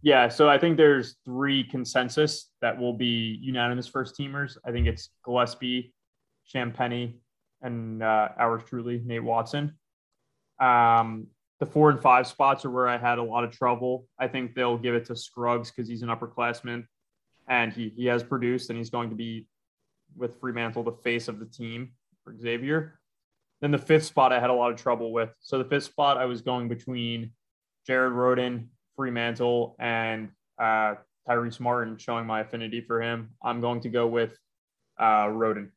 yeah, 0.03 0.29
so 0.29 0.49
I 0.49 0.57
think 0.57 0.79
there's 0.79 1.17
three 1.27 1.63
consensus 1.65 2.51
that 2.63 2.79
will 2.79 2.95
be 2.95 3.39
unanimous 3.41 3.87
first 3.87 4.19
teamers. 4.19 4.57
I 4.65 4.73
think 4.73 4.87
it's 4.87 5.11
Gillespie, 5.27 5.93
Champagnie, 6.53 7.17
and 7.61 8.03
uh, 8.03 8.29
ours 8.39 8.63
truly, 8.67 9.03
Nate 9.05 9.23
Watson. 9.23 9.75
Um, 10.59 11.27
the 11.61 11.67
four 11.67 11.91
and 11.91 12.01
five 12.01 12.27
spots 12.27 12.65
are 12.65 12.71
where 12.71 12.89
I 12.89 12.99
had 12.99 13.19
a 13.19 13.23
lot 13.23 13.45
of 13.45 13.51
trouble. 13.51 14.07
I 14.19 14.29
think 14.29 14.55
they'll 14.55 14.79
give 14.79 14.95
it 14.95 15.07
to 15.07 15.17
Scruggs 15.17 15.71
because 15.71 15.89
he's 15.89 16.03
an 16.03 16.09
upperclassman 16.09 16.85
and 17.49 17.73
he, 17.73 17.93
he 17.97 18.07
has 18.07 18.23
produced 18.23 18.71
and 18.71 18.79
he's 18.79 18.91
going 18.91 19.11
to 19.11 19.17
be 19.17 19.47
with 20.17 20.41
Freemantle 20.41 20.85
the 20.85 20.93
face 21.03 21.29
of 21.29 21.39
the 21.39 21.47
team 21.47 21.93
for 22.25 22.37
Xavier. 22.39 22.99
Then 23.61 23.71
the 23.71 23.79
fifth 23.79 24.05
spot 24.05 24.33
I 24.33 24.41
had 24.41 24.51
a 24.51 24.55
lot 24.55 24.71
of 24.71 24.81
trouble 24.81 25.13
with. 25.13 25.31
So 25.41 25.59
the 25.59 25.65
fifth 25.65 25.85
spot 25.85 26.19
I 26.19 26.27
was 26.27 26.43
going 26.43 26.69
between 26.69 27.33
Jared 27.87 28.13
Rhoden, 28.13 28.67
Freemantle, 28.99 29.75
and 29.79 30.31
uh, 30.61 30.97
Tyrese 31.27 31.61
Martin, 31.61 31.97
showing 31.97 32.27
my 32.27 32.41
affinity 32.41 32.83
for 32.83 33.01
him. 33.01 33.31
I'm 33.43 33.61
going 33.61 33.81
to 33.81 33.89
go 33.89 34.07
with 34.07 34.37
uh, 34.99 35.27
Rhoden. 35.27 35.71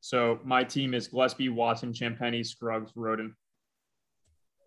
So 0.00 0.38
my 0.44 0.62
team 0.62 0.94
is 0.94 1.08
Gillespie, 1.08 1.48
Watson, 1.48 1.92
Champagnie, 1.92 2.46
Scruggs, 2.46 2.92
Rhoden. 2.92 3.32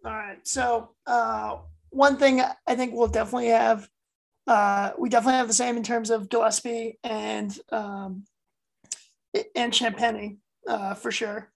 All 0.06 0.12
right. 0.12 0.40
So 0.48 0.90
uh, 1.06 1.58
one 1.90 2.18
thing 2.18 2.42
I 2.68 2.76
think 2.76 2.94
we'll 2.94 3.08
definitely 3.08 3.50
have, 3.50 3.88
uh, 4.48 4.92
we 4.98 5.10
definitely 5.10 5.38
have 5.38 5.48
the 5.48 5.54
same 5.54 5.78
in 5.78 5.84
terms 5.84 6.10
of 6.10 6.30
Gillespie 6.30 6.98
and 7.04 7.58
um, 7.72 8.24
and 9.56 9.72
Champagnie 9.72 10.38
uh, 10.68 10.96
for 10.96 11.12
sure. 11.12 11.52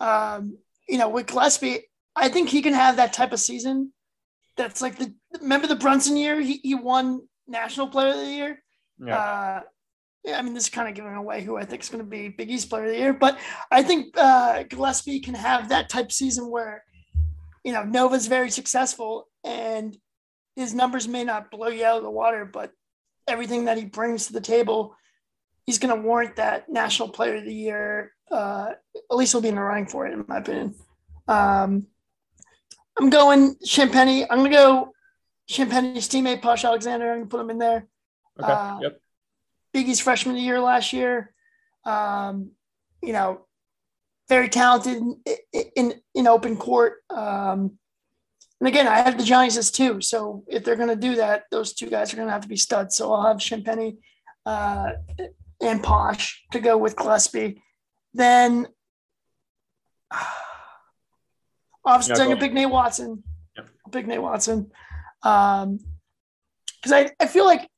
Um, 0.00 0.58
you 0.88 0.98
know, 0.98 1.08
with 1.08 1.26
Gillespie, 1.26 1.82
I 2.14 2.28
think 2.28 2.48
he 2.48 2.62
can 2.62 2.72
have 2.72 2.96
that 2.96 3.12
type 3.12 3.32
of 3.32 3.40
season. 3.40 3.92
That's 4.56 4.80
like 4.80 4.96
the 4.96 5.14
remember 5.40 5.66
the 5.66 5.76
Brunson 5.76 6.16
year. 6.16 6.40
He 6.40 6.60
he 6.62 6.74
won 6.74 7.28
National 7.46 7.88
Player 7.88 8.10
of 8.10 8.16
the 8.16 8.26
Year. 8.26 8.62
Yeah. 8.98 9.18
Uh, 9.18 9.60
I 10.34 10.42
mean, 10.42 10.54
this 10.54 10.64
is 10.64 10.70
kind 10.70 10.88
of 10.88 10.94
giving 10.94 11.14
away 11.14 11.42
who 11.42 11.56
I 11.56 11.64
think 11.64 11.82
is 11.82 11.88
going 11.88 12.02
to 12.02 12.10
be 12.10 12.28
Big 12.28 12.50
East 12.50 12.68
Player 12.68 12.84
of 12.84 12.90
the 12.90 12.98
Year, 12.98 13.12
but 13.12 13.38
I 13.70 13.82
think 13.82 14.18
uh, 14.18 14.64
Gillespie 14.64 15.20
can 15.20 15.34
have 15.34 15.68
that 15.68 15.88
type 15.88 16.06
of 16.06 16.12
season 16.12 16.50
where, 16.50 16.82
you 17.66 17.72
know, 17.72 17.82
Nova's 17.82 18.28
very 18.28 18.48
successful 18.48 19.26
and 19.42 19.98
his 20.54 20.72
numbers 20.72 21.08
may 21.08 21.24
not 21.24 21.50
blow 21.50 21.66
you 21.66 21.84
out 21.84 21.96
of 21.96 22.04
the 22.04 22.10
water, 22.10 22.44
but 22.44 22.70
everything 23.26 23.64
that 23.64 23.76
he 23.76 23.84
brings 23.84 24.28
to 24.28 24.32
the 24.32 24.40
table, 24.40 24.94
he's 25.66 25.80
going 25.80 25.94
to 25.94 26.00
warrant 26.00 26.36
that 26.36 26.68
National 26.68 27.08
Player 27.08 27.38
of 27.38 27.44
the 27.44 27.52
Year. 27.52 28.12
Uh, 28.30 28.68
at 28.94 29.16
least 29.16 29.32
he'll 29.32 29.40
be 29.40 29.48
in 29.48 29.56
the 29.56 29.60
running 29.60 29.88
for 29.88 30.06
it, 30.06 30.12
in 30.12 30.24
my 30.28 30.38
opinion. 30.38 30.76
Um, 31.26 31.88
I'm 32.96 33.10
going 33.10 33.56
Champagnie. 33.56 34.28
I'm 34.30 34.38
going 34.38 34.52
to 34.52 34.56
go 34.56 34.92
Champagnie's 35.50 36.08
teammate, 36.08 36.42
Posh 36.42 36.64
Alexander. 36.64 37.10
I'm 37.10 37.18
going 37.18 37.28
to 37.28 37.30
put 37.30 37.40
him 37.40 37.50
in 37.50 37.58
there. 37.58 37.88
Okay. 38.40 38.52
uh, 38.52 38.78
yep. 38.80 39.00
Big 39.72 39.88
East 39.88 40.02
freshman 40.02 40.36
of 40.36 40.38
the 40.38 40.44
year 40.44 40.60
last 40.60 40.92
year. 40.92 41.34
Um, 41.84 42.52
you 43.02 43.12
know, 43.12 43.45
very 44.28 44.48
talented 44.48 44.96
in 44.96 45.20
in, 45.76 45.94
in 46.14 46.26
open 46.26 46.56
court. 46.56 47.02
Um, 47.10 47.78
and 48.60 48.68
again, 48.68 48.88
I 48.88 48.96
had 49.00 49.18
the 49.18 49.24
Giants 49.24 49.56
as 49.56 49.70
two. 49.70 50.00
So 50.00 50.44
if 50.48 50.64
they're 50.64 50.76
going 50.76 50.88
to 50.88 50.96
do 50.96 51.16
that, 51.16 51.44
those 51.50 51.74
two 51.74 51.90
guys 51.90 52.12
are 52.12 52.16
going 52.16 52.28
to 52.28 52.32
have 52.32 52.42
to 52.42 52.48
be 52.48 52.56
studs. 52.56 52.96
So 52.96 53.12
I'll 53.12 53.26
have 53.26 53.36
Champagnie 53.36 53.98
uh, 54.46 54.92
and 55.60 55.82
Posh 55.82 56.42
to 56.52 56.58
go 56.60 56.78
with 56.78 56.96
Gillespie. 56.96 57.62
Then 58.14 58.66
obviously 61.84 62.14
Yeah, 62.16 62.22
I'm 62.22 62.28
going 62.28 62.30
go. 62.30 62.34
to 62.34 62.40
pick 62.40 62.52
Nate 62.54 62.70
Watson. 62.70 63.22
Yep. 63.56 63.68
I'll 63.84 63.90
pick 63.92 64.06
Nate 64.06 64.22
Watson. 64.22 64.70
Um, 65.22 65.80
because 66.82 66.92
I, 66.92 67.10
I 67.20 67.26
feel 67.26 67.44
like 67.44 67.68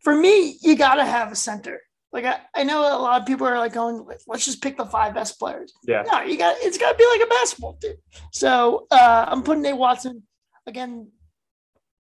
for 0.00 0.14
me, 0.14 0.58
you 0.62 0.76
got 0.76 0.96
to 0.96 1.04
have 1.04 1.30
a 1.32 1.36
center. 1.36 1.80
Like 2.12 2.24
I, 2.24 2.40
I 2.54 2.64
know 2.64 2.80
a 2.80 3.00
lot 3.00 3.20
of 3.20 3.26
people 3.26 3.46
are 3.46 3.58
like 3.58 3.74
going, 3.74 4.06
let's 4.26 4.44
just 4.44 4.62
pick 4.62 4.76
the 4.76 4.86
five 4.86 5.14
best 5.14 5.38
players. 5.38 5.72
Yeah. 5.86 6.04
No, 6.10 6.22
you 6.22 6.38
got 6.38 6.56
it's 6.60 6.78
got 6.78 6.92
to 6.92 6.96
be 6.96 7.06
like 7.12 7.26
a 7.26 7.30
basketball 7.30 7.74
team. 7.74 7.94
So 8.32 8.86
uh, 8.90 9.26
I'm 9.28 9.42
putting 9.42 9.62
Nate 9.62 9.76
Watson 9.76 10.22
again. 10.66 11.10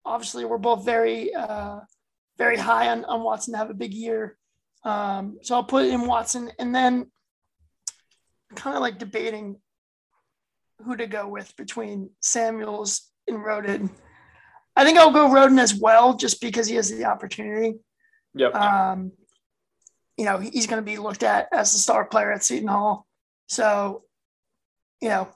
Obviously, 0.04 0.46
we're 0.46 0.58
both 0.58 0.84
very 0.84 1.34
uh, 1.36 1.82
very 2.38 2.58
high 2.58 2.90
on, 2.90 3.06
on 3.06 3.22
Watson 3.22 3.54
to 3.54 3.60
have 3.60 3.70
a 3.70 3.76
big 3.76 3.94
year. 3.94 4.38
Um, 4.84 5.38
so 5.44 5.56
I'll 5.56 5.64
put 5.64 5.86
in 5.86 6.08
Watson, 6.08 6.52
and 6.58 6.74
then 6.74 7.12
kind 8.56 8.76
of 8.76 8.82
like 8.82 8.98
debating 8.98 9.58
who 10.84 10.96
to 10.96 11.06
go 11.06 11.28
with 11.28 11.56
between 11.56 12.10
Samuels 12.22 13.12
and 13.28 13.38
Rhoden. 13.38 13.92
I 14.76 14.84
think 14.84 14.98
I'll 14.98 15.12
go 15.12 15.30
Rhoden 15.30 15.60
as 15.60 15.76
well, 15.76 16.16
just 16.16 16.42
because 16.42 16.68
he 16.68 16.76
has 16.76 16.90
the 16.90 17.06
opportunity. 17.06 17.76
Yep. 18.34 18.56
Um, 18.56 19.12
you 20.22 20.26
know, 20.28 20.38
he's 20.38 20.68
going 20.68 20.80
to 20.80 20.86
be 20.86 20.98
looked 20.98 21.24
at 21.24 21.48
as 21.52 21.72
the 21.74 21.80
star 21.80 22.06
player 22.06 22.32
at 22.32 22.44
Seton 22.44 22.68
Hall. 22.68 23.08
So, 23.48 24.04
you 25.02 25.10
know, 25.10 25.28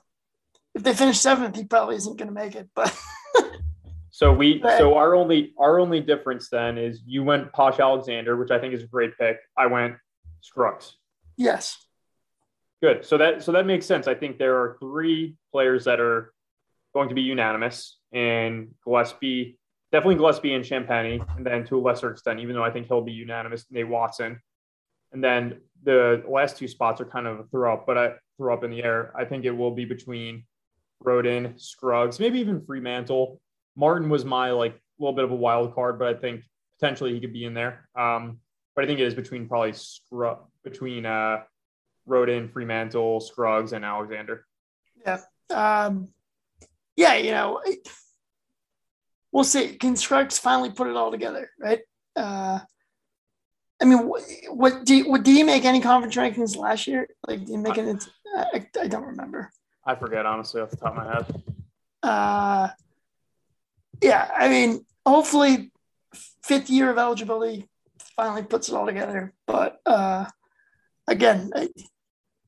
if 0.76 0.84
they 0.84 0.94
finish 0.94 1.18
seventh, 1.18 1.56
he 1.56 1.64
probably 1.64 1.96
isn't 1.96 2.16
going 2.16 2.28
to 2.28 2.32
make 2.34 2.54
it. 2.54 2.68
But 2.72 2.96
So 4.10 4.32
we 4.32 4.58
But- 4.58 4.78
so 4.78 4.94
our 4.94 5.16
only 5.16 5.54
our 5.58 5.80
only 5.80 6.00
difference 6.00 6.48
then 6.50 6.78
is 6.78 7.02
you 7.04 7.24
went 7.24 7.52
Posh 7.52 7.80
Alexander, 7.80 8.36
which 8.36 8.52
I 8.52 8.60
think 8.60 8.74
is 8.74 8.84
a 8.84 8.86
great 8.86 9.18
pick. 9.18 9.38
I 9.58 9.66
went 9.66 9.96
Scruggs. 10.40 10.96
yes, 11.36 11.76
Good. 12.80 13.04
So 13.04 13.18
that 13.18 13.42
so 13.42 13.50
that 13.52 13.66
makes 13.66 13.86
sense. 13.86 14.06
I 14.06 14.14
think 14.14 14.38
there 14.38 14.54
are 14.60 14.76
three 14.78 15.34
players 15.50 15.86
that 15.86 15.98
are 15.98 16.32
going 16.94 17.08
to 17.08 17.14
be 17.16 17.22
unanimous, 17.22 17.98
and 18.12 18.72
Gillespie, 18.84 19.58
definitely 19.90 20.14
Gillespie 20.14 20.54
and 20.54 20.64
Champagnie, 20.64 21.26
and 21.36 21.44
then 21.44 21.66
to 21.66 21.76
a 21.76 21.80
lesser 21.80 22.12
extent, 22.12 22.38
even 22.38 22.54
though 22.54 22.62
I 22.62 22.70
think 22.70 22.86
he'll 22.86 23.02
be 23.02 23.10
unanimous, 23.12 23.66
Nate 23.68 23.88
Watson. 23.88 24.40
And 25.16 25.24
then 25.24 25.60
the 25.82 26.22
last 26.28 26.58
two 26.58 26.68
spots 26.68 27.00
are 27.00 27.06
kind 27.06 27.26
of 27.26 27.40
a 27.40 27.44
throw 27.44 27.72
up, 27.72 27.86
but 27.86 27.96
I 27.96 28.12
throw 28.36 28.52
up 28.52 28.64
in 28.64 28.70
the 28.70 28.82
air. 28.82 29.14
I 29.16 29.24
think 29.24 29.46
it 29.46 29.50
will 29.50 29.70
be 29.70 29.86
between 29.86 30.44
Rhoden, 31.02 31.58
Scruggs, 31.58 32.20
maybe 32.20 32.38
even 32.38 32.60
Freemantle. 32.60 33.38
Martin 33.76 34.10
was 34.10 34.26
my 34.26 34.50
like 34.50 34.74
a 34.74 35.02
little 35.02 35.14
bit 35.14 35.24
of 35.24 35.30
a 35.30 35.34
wild 35.34 35.74
card, 35.74 35.98
but 35.98 36.14
I 36.14 36.20
think 36.20 36.42
potentially 36.78 37.14
he 37.14 37.20
could 37.20 37.32
be 37.32 37.46
in 37.46 37.54
there. 37.54 37.88
Um, 37.98 38.40
but 38.74 38.84
I 38.84 38.86
think 38.86 39.00
it 39.00 39.06
is 39.06 39.14
between 39.14 39.48
probably 39.48 39.72
Scrub 39.72 40.40
between 40.62 41.06
uh, 41.06 41.44
Rhoden, 42.06 42.52
Freemantle, 42.52 43.22
Scruggs, 43.22 43.72
and 43.72 43.86
Alexander. 43.86 44.44
Yeah. 45.02 45.20
Um, 45.48 46.08
yeah, 46.94 47.14
you 47.14 47.30
know, 47.30 47.62
we'll 49.32 49.44
see. 49.44 49.76
Can 49.76 49.96
Scruggs 49.96 50.38
finally 50.38 50.72
put 50.72 50.88
it 50.88 50.96
all 50.96 51.10
together, 51.10 51.48
right? 51.58 51.80
Uh, 52.14 52.58
I 53.80 53.84
mean, 53.84 54.08
what, 54.08 54.22
what 54.48 54.84
do 54.84 54.96
you, 54.96 55.10
what, 55.10 55.26
you 55.26 55.44
make 55.44 55.64
any 55.64 55.80
conference 55.80 56.16
rankings 56.16 56.56
last 56.56 56.86
year? 56.86 57.08
Like, 57.26 57.40
did 57.40 57.48
you 57.50 57.58
make 57.58 57.76
it? 57.76 58.04
I, 58.34 58.66
I 58.80 58.86
don't 58.86 59.04
remember. 59.04 59.50
I 59.84 59.94
forget 59.94 60.26
honestly 60.26 60.60
off 60.60 60.70
the 60.70 60.76
top 60.76 60.96
of 60.96 61.04
my 61.04 61.14
head. 61.14 61.42
Uh, 62.02 62.68
yeah, 64.02 64.30
I 64.34 64.48
mean, 64.48 64.84
hopefully, 65.04 65.70
fifth 66.42 66.70
year 66.70 66.90
of 66.90 66.98
eligibility 66.98 67.68
finally 68.16 68.42
puts 68.42 68.68
it 68.68 68.74
all 68.74 68.86
together. 68.86 69.34
But 69.46 69.80
uh, 69.84 70.26
again, 71.06 71.50
I, 71.54 71.68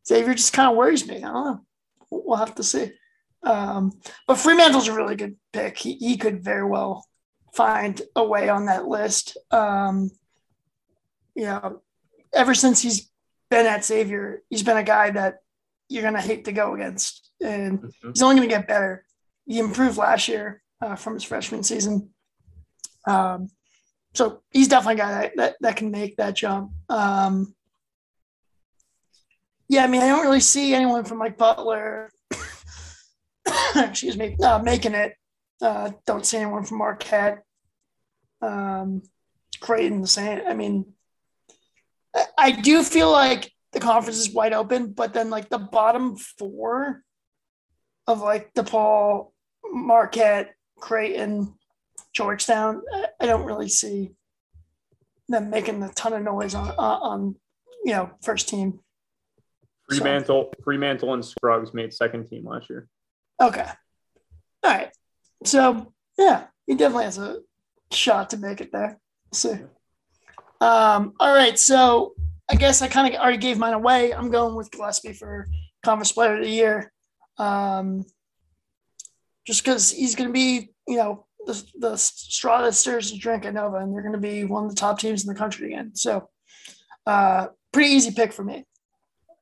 Xavier 0.06 0.34
just 0.34 0.52
kind 0.52 0.70
of 0.70 0.76
worries 0.76 1.06
me. 1.06 1.18
I 1.18 1.20
don't 1.20 1.44
know. 1.44 1.60
We'll 2.10 2.38
have 2.38 2.54
to 2.56 2.62
see. 2.62 2.92
Um, 3.42 3.92
but 4.26 4.38
Freemantle's 4.38 4.88
a 4.88 4.94
really 4.94 5.16
good 5.16 5.36
pick. 5.52 5.78
He, 5.78 5.94
he 5.94 6.16
could 6.16 6.42
very 6.42 6.64
well 6.64 7.06
find 7.54 8.00
a 8.16 8.24
way 8.24 8.48
on 8.48 8.66
that 8.66 8.86
list. 8.86 9.36
Um, 9.50 10.10
you 11.38 11.44
know, 11.44 11.80
ever 12.34 12.52
since 12.52 12.82
he's 12.82 13.08
been 13.48 13.64
at 13.64 13.84
Xavier, 13.84 14.42
he's 14.50 14.64
been 14.64 14.76
a 14.76 14.82
guy 14.82 15.10
that 15.10 15.36
you're 15.88 16.02
going 16.02 16.14
to 16.14 16.20
hate 16.20 16.46
to 16.46 16.52
go 16.52 16.74
against. 16.74 17.30
And 17.40 17.78
mm-hmm. 17.78 18.08
he's 18.08 18.22
only 18.22 18.34
going 18.34 18.48
to 18.48 18.54
get 18.56 18.66
better. 18.66 19.04
He 19.46 19.60
improved 19.60 19.96
last 19.96 20.26
year 20.26 20.60
uh, 20.82 20.96
from 20.96 21.14
his 21.14 21.22
freshman 21.22 21.62
season. 21.62 22.10
Um, 23.06 23.50
so 24.14 24.42
he's 24.50 24.66
definitely 24.66 25.00
a 25.00 25.04
guy 25.04 25.10
that, 25.12 25.32
that, 25.36 25.56
that 25.60 25.76
can 25.76 25.92
make 25.92 26.16
that 26.16 26.34
jump. 26.34 26.72
Um, 26.88 27.54
yeah, 29.68 29.84
I 29.84 29.86
mean, 29.86 30.02
I 30.02 30.08
don't 30.08 30.24
really 30.24 30.40
see 30.40 30.74
anyone 30.74 31.04
from 31.04 31.18
Mike 31.18 31.38
Butler, 31.38 32.10
excuse 33.76 34.16
me, 34.16 34.36
uh, 34.42 34.58
making 34.58 34.94
it. 34.94 35.14
Uh, 35.62 35.92
don't 36.04 36.26
see 36.26 36.38
anyone 36.38 36.64
from 36.64 36.78
Marquette. 36.78 37.44
Um, 38.42 39.02
Creighton 39.60 40.00
the 40.00 40.08
same. 40.08 40.42
I 40.48 40.54
mean, 40.54 40.94
I 42.36 42.52
do 42.52 42.82
feel 42.82 43.10
like 43.10 43.52
the 43.72 43.80
conference 43.80 44.18
is 44.18 44.30
wide 44.30 44.52
open, 44.52 44.92
but 44.92 45.12
then 45.12 45.30
like 45.30 45.48
the 45.48 45.58
bottom 45.58 46.16
four 46.16 47.02
of 48.06 48.20
like 48.20 48.52
DePaul, 48.54 49.32
Marquette, 49.70 50.54
Creighton, 50.78 51.54
Georgetown, 52.12 52.82
I 53.20 53.26
don't 53.26 53.44
really 53.44 53.68
see 53.68 54.12
them 55.28 55.50
making 55.50 55.82
a 55.82 55.90
ton 55.90 56.14
of 56.14 56.22
noise 56.22 56.54
on 56.54 56.70
uh, 56.70 56.72
on 56.78 57.36
you 57.84 57.92
know 57.92 58.10
first 58.22 58.48
team. 58.48 58.80
Freemantle, 59.90 60.26
so. 60.26 60.50
Freemantle, 60.62 61.14
and 61.14 61.24
Scruggs 61.24 61.72
made 61.72 61.92
second 61.94 62.28
team 62.28 62.44
last 62.44 62.68
year. 62.68 62.88
Okay, 63.40 63.66
all 64.64 64.70
right. 64.70 64.90
So 65.44 65.92
yeah, 66.18 66.46
he 66.66 66.74
definitely 66.74 67.04
has 67.04 67.18
a 67.18 67.40
shot 67.92 68.30
to 68.30 68.36
make 68.36 68.60
it 68.60 68.72
there. 68.72 68.98
We'll 69.30 69.36
see. 69.38 69.60
Um, 70.60 71.14
all 71.20 71.34
right, 71.34 71.58
so 71.58 72.14
I 72.50 72.56
guess 72.56 72.82
I 72.82 72.88
kind 72.88 73.12
of 73.12 73.20
already 73.20 73.38
gave 73.38 73.58
mine 73.58 73.74
away. 73.74 74.12
I'm 74.12 74.30
going 74.30 74.54
with 74.54 74.70
Gillespie 74.70 75.12
for 75.12 75.46
Conference 75.84 76.12
Player 76.12 76.36
of 76.36 76.42
the 76.42 76.50
Year, 76.50 76.92
um, 77.38 78.04
just 79.46 79.62
because 79.62 79.90
he's 79.90 80.14
going 80.14 80.28
to 80.28 80.32
be, 80.32 80.70
you 80.86 80.96
know, 80.96 81.26
the, 81.46 81.64
the 81.78 81.96
straw 81.96 82.62
that 82.62 82.74
stirs 82.74 83.12
the 83.12 83.18
drink 83.18 83.44
at 83.44 83.54
Nova, 83.54 83.76
and 83.76 83.92
they're 83.92 84.02
going 84.02 84.12
to 84.12 84.18
be 84.18 84.44
one 84.44 84.64
of 84.64 84.70
the 84.70 84.76
top 84.76 84.98
teams 84.98 85.24
in 85.24 85.32
the 85.32 85.38
country 85.38 85.72
again. 85.72 85.94
So, 85.94 86.28
uh, 87.06 87.48
pretty 87.72 87.90
easy 87.90 88.10
pick 88.10 88.32
for 88.32 88.44
me. 88.44 88.66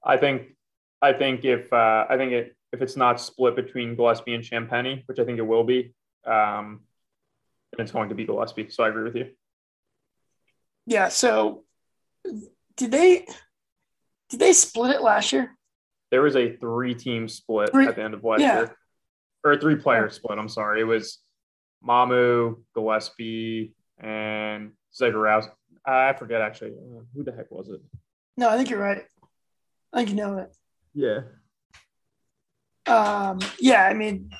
I 0.04 0.16
think, 0.16 0.54
I 1.02 1.12
think 1.12 1.44
if 1.44 1.72
uh, 1.72 2.06
I 2.08 2.16
think 2.16 2.32
it 2.32 2.56
if 2.72 2.82
it's 2.82 2.96
not 2.96 3.20
split 3.20 3.56
between 3.56 3.96
Gillespie 3.96 4.34
and 4.34 4.44
Champagnie, 4.44 5.02
which 5.06 5.18
I 5.18 5.24
think 5.24 5.38
it 5.38 5.46
will 5.46 5.64
be, 5.64 5.94
um, 6.26 6.82
it's 7.78 7.92
going 7.92 8.10
to 8.10 8.14
be 8.14 8.24
Gillespie. 8.24 8.68
So 8.68 8.84
I 8.84 8.88
agree 8.88 9.04
with 9.04 9.16
you. 9.16 9.30
Yeah. 10.86 11.08
So 11.08 11.64
did 12.76 12.90
they 12.90 13.26
did 14.28 14.40
they 14.40 14.52
split 14.52 14.94
it 14.94 15.02
last 15.02 15.32
year? 15.32 15.56
There 16.10 16.22
was 16.22 16.36
a 16.36 16.56
three 16.56 16.94
team 16.94 17.28
split 17.28 17.70
three, 17.70 17.86
at 17.86 17.96
the 17.96 18.02
end 18.02 18.14
of 18.14 18.24
last 18.24 18.40
yeah. 18.40 18.56
year. 18.58 18.76
Or 19.44 19.52
a 19.52 19.60
three 19.60 19.76
player 19.76 20.08
split, 20.10 20.38
I'm 20.38 20.48
sorry. 20.48 20.80
It 20.80 20.84
was 20.84 21.18
Mamu, 21.86 22.62
Gillespie, 22.74 23.74
and 23.98 24.72
Zegarowski. 24.98 25.50
I 25.84 26.12
forget 26.14 26.40
actually. 26.40 26.70
Uh, 26.70 27.02
who 27.14 27.22
the 27.22 27.32
heck 27.32 27.50
was 27.50 27.68
it? 27.68 27.80
No, 28.36 28.48
I 28.48 28.56
think 28.56 28.70
you're 28.70 28.80
right. 28.80 29.04
I 29.92 29.98
think 29.98 30.10
you 30.10 30.16
know 30.16 30.38
it. 30.38 30.56
Yeah. 30.94 31.20
Um, 32.86 33.40
yeah, 33.58 33.84
I 33.84 33.94
mean, 33.94 34.30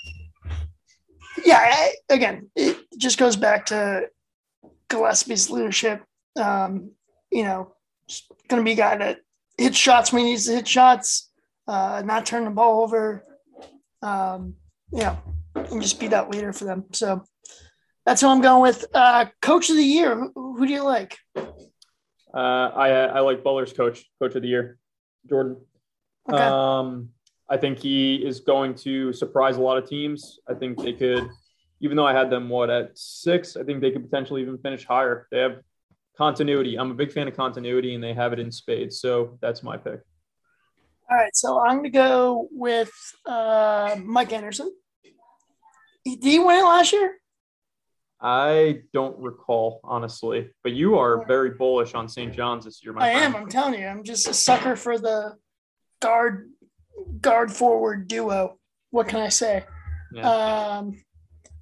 yeah, 1.45 1.59
I, 1.59 1.95
again, 2.09 2.51
it 2.55 2.79
just 2.97 3.19
goes 3.19 3.37
back 3.37 3.67
to 3.67 4.09
Gillespie's 4.89 5.51
leadership. 5.51 6.03
Um, 6.37 6.91
you 7.31 7.43
know, 7.43 7.75
going 8.49 8.61
to 8.61 8.65
be 8.65 8.73
a 8.73 8.77
guy 8.77 8.97
that 8.97 9.19
hits 9.59 9.77
shots 9.77 10.13
when 10.13 10.25
he 10.25 10.31
needs 10.31 10.47
to 10.47 10.53
hit 10.53 10.69
shots, 10.69 11.31
uh, 11.67 12.03
not 12.05 12.27
turn 12.27 12.45
the 12.45 12.51
ball 12.51 12.83
over. 12.83 13.25
Um, 14.03 14.55
you 14.93 15.01
know, 15.01 15.19
and 15.55 15.83
just 15.83 15.99
be 15.99 16.09
that 16.09 16.31
leader 16.31 16.53
for 16.53 16.65
them. 16.65 16.85
So 16.93 17.25
that's 18.05 18.21
who 18.21 18.29
I'm 18.29 18.41
going 18.41 18.63
with. 18.63 18.85
Uh, 18.95 19.27
coach 19.43 19.71
of 19.71 19.77
the 19.77 19.83
year. 19.83 20.15
Who, 20.15 20.57
who 20.57 20.67
do 20.67 20.73
you 20.73 20.85
like? 20.85 21.17
Uh, 21.37 22.71
I 22.75 22.89
I 23.07 23.21
like 23.21 23.43
Butler's 23.43 23.73
coach, 23.73 24.05
coach 24.21 24.35
of 24.35 24.43
the 24.43 24.49
year, 24.49 24.79
Jordan. 25.29 25.57
Okay. 26.31 26.43
Um, 26.43 27.11
I 27.49 27.57
think 27.57 27.79
he 27.79 28.17
is 28.17 28.41
going 28.41 28.75
to 28.77 29.13
surprise 29.13 29.57
a 29.57 29.61
lot 29.61 29.79
of 29.79 29.89
teams. 29.89 30.41
I 30.49 30.55
think 30.55 30.83
they 30.83 30.93
could, 30.93 31.29
even 31.81 31.97
though 31.97 32.07
I 32.07 32.13
had 32.13 32.29
them 32.29 32.49
what 32.49 32.71
at 32.71 32.97
six, 32.99 33.57
I 33.57 33.63
think 33.63 33.81
they 33.81 33.91
could 33.91 34.05
potentially 34.05 34.43
even 34.43 34.59
finish 34.59 34.85
higher. 34.85 35.27
They 35.31 35.39
have 35.39 35.61
continuity. 36.17 36.79
I'm 36.79 36.91
a 36.91 36.95
big 36.95 37.13
fan 37.13 37.29
of 37.29 37.37
continuity, 37.37 37.95
and 37.95 38.03
they 38.03 38.15
have 38.15 38.33
it 38.33 38.39
in 38.39 38.51
spades. 38.51 39.01
So 39.01 39.39
that's 39.41 39.63
my 39.63 39.77
pick. 39.77 40.01
All 41.09 41.17
right, 41.17 41.35
so 41.37 41.61
I'm 41.61 41.77
going 41.77 41.85
to 41.85 41.91
go 41.91 42.49
with 42.51 42.91
uh, 43.27 43.97
Mike 44.03 44.33
Anderson. 44.33 44.73
Did 46.05 46.23
he 46.23 46.39
win 46.39 46.59
it 46.59 46.65
last 46.65 46.93
year? 46.93 47.17
I 48.21 48.81
don't 48.93 49.19
recall, 49.19 49.81
honestly, 49.85 50.51
but 50.63 50.73
you 50.73 50.99
are 50.99 51.25
very 51.27 51.51
bullish 51.51 51.95
on 51.95 52.09
St. 52.09 52.33
John's 52.35 52.65
this 52.65 52.83
year. 52.83 52.93
Mike. 52.93 53.03
I 53.03 53.13
friend. 53.13 53.35
am. 53.35 53.43
I'm 53.43 53.49
telling 53.49 53.79
you, 53.79 53.87
I'm 53.87 54.05
just 54.05 54.27
a 54.27 54.35
sucker 54.35 54.75
for 54.75 54.99
the 54.99 55.37
guard 56.01 56.51
guard 57.21 57.53
forward 57.53 58.09
duo. 58.09 58.59
What 58.91 59.09
can 59.09 59.21
I 59.21 59.29
say? 59.29 59.65
Yeah. 60.13 60.29
Um, 60.29 61.05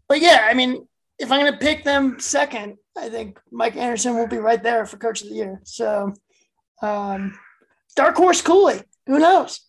but 0.08 0.20
yeah, 0.20 0.46
I 0.48 0.54
mean, 0.54 0.86
if 1.18 1.32
I'm 1.32 1.40
going 1.40 1.52
to 1.52 1.58
pick 1.58 1.84
them 1.84 2.20
second, 2.20 2.76
I 2.96 3.08
think 3.08 3.40
Mike 3.50 3.76
Anderson 3.76 4.16
will 4.16 4.28
be 4.28 4.38
right 4.38 4.62
there 4.62 4.86
for 4.86 4.96
Coach 4.96 5.22
of 5.22 5.28
the 5.28 5.34
Year. 5.34 5.60
So, 5.64 6.14
um, 6.80 7.38
dark 7.96 8.16
horse 8.16 8.40
Cooley. 8.40 8.82
Who 9.06 9.18
knows? 9.18 9.60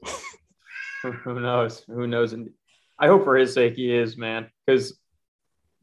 Who 1.24 1.40
knows? 1.40 1.84
Who 1.88 2.08
knows? 2.08 2.34
And 2.34 2.50
I 3.00 3.08
hope 3.08 3.24
for 3.24 3.36
his 3.36 3.54
sake 3.54 3.76
he 3.76 3.94
is, 3.94 4.18
man, 4.18 4.48
because 4.66 4.98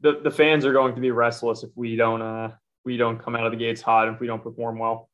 the 0.01 0.19
the 0.23 0.31
fans 0.31 0.65
are 0.65 0.73
going 0.73 0.95
to 0.95 1.01
be 1.01 1.11
restless 1.11 1.63
if 1.63 1.69
we 1.75 1.95
don't 1.95 2.21
uh 2.21 2.51
we 2.83 2.97
don't 2.97 3.17
come 3.19 3.35
out 3.35 3.45
of 3.45 3.51
the 3.51 3.57
gates 3.57 3.81
hot 3.81 4.09
if 4.09 4.19
we 4.19 4.27
don't 4.27 4.43
perform 4.43 4.79
well. 4.79 5.09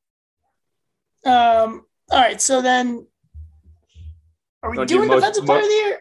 Um. 1.25 1.85
All 2.11 2.19
right. 2.19 2.41
So 2.41 2.61
then, 2.61 3.05
are 4.63 4.71
we 4.71 4.77
don't 4.77 4.87
doing 4.87 5.03
do 5.03 5.07
most, 5.09 5.21
defensive 5.21 5.45
player 5.45 5.59
of 5.59 5.65
the 5.65 5.73
year? 5.73 5.99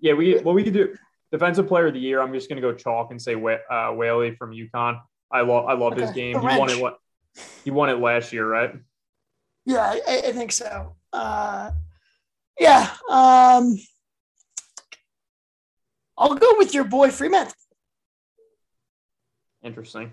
Yeah. 0.00 0.12
We 0.14 0.38
what 0.38 0.54
we 0.54 0.64
could 0.64 0.72
do 0.72 0.96
defensive 1.30 1.68
player 1.68 1.88
of 1.88 1.94
the 1.94 2.00
year. 2.00 2.20
I'm 2.20 2.32
just 2.32 2.48
gonna 2.48 2.60
go 2.60 2.72
chalk 2.72 3.10
and 3.10 3.20
say 3.20 3.34
uh, 3.34 3.92
Whaley 3.92 4.34
from 4.34 4.52
UConn. 4.52 5.00
I 5.30 5.42
love 5.42 5.66
I 5.66 5.74
love 5.74 5.92
okay. 5.92 6.02
his 6.02 6.10
game. 6.12 6.38
He 6.38 6.46
won 6.46 6.70
it 6.70 6.80
what 6.80 6.98
he 7.64 7.70
won 7.70 7.90
it 7.90 7.98
last 7.98 8.32
year, 8.32 8.48
right? 8.48 8.74
Yeah, 9.64 9.94
I, 10.06 10.22
I 10.28 10.32
think 10.32 10.52
so. 10.52 10.94
Uh, 11.12 11.72
yeah. 12.58 12.88
Um, 13.10 13.76
I'll 16.16 16.34
go 16.34 16.54
with 16.56 16.72
your 16.72 16.84
boy 16.84 17.10
Freeman. 17.10 17.48
Interesting. 19.62 20.12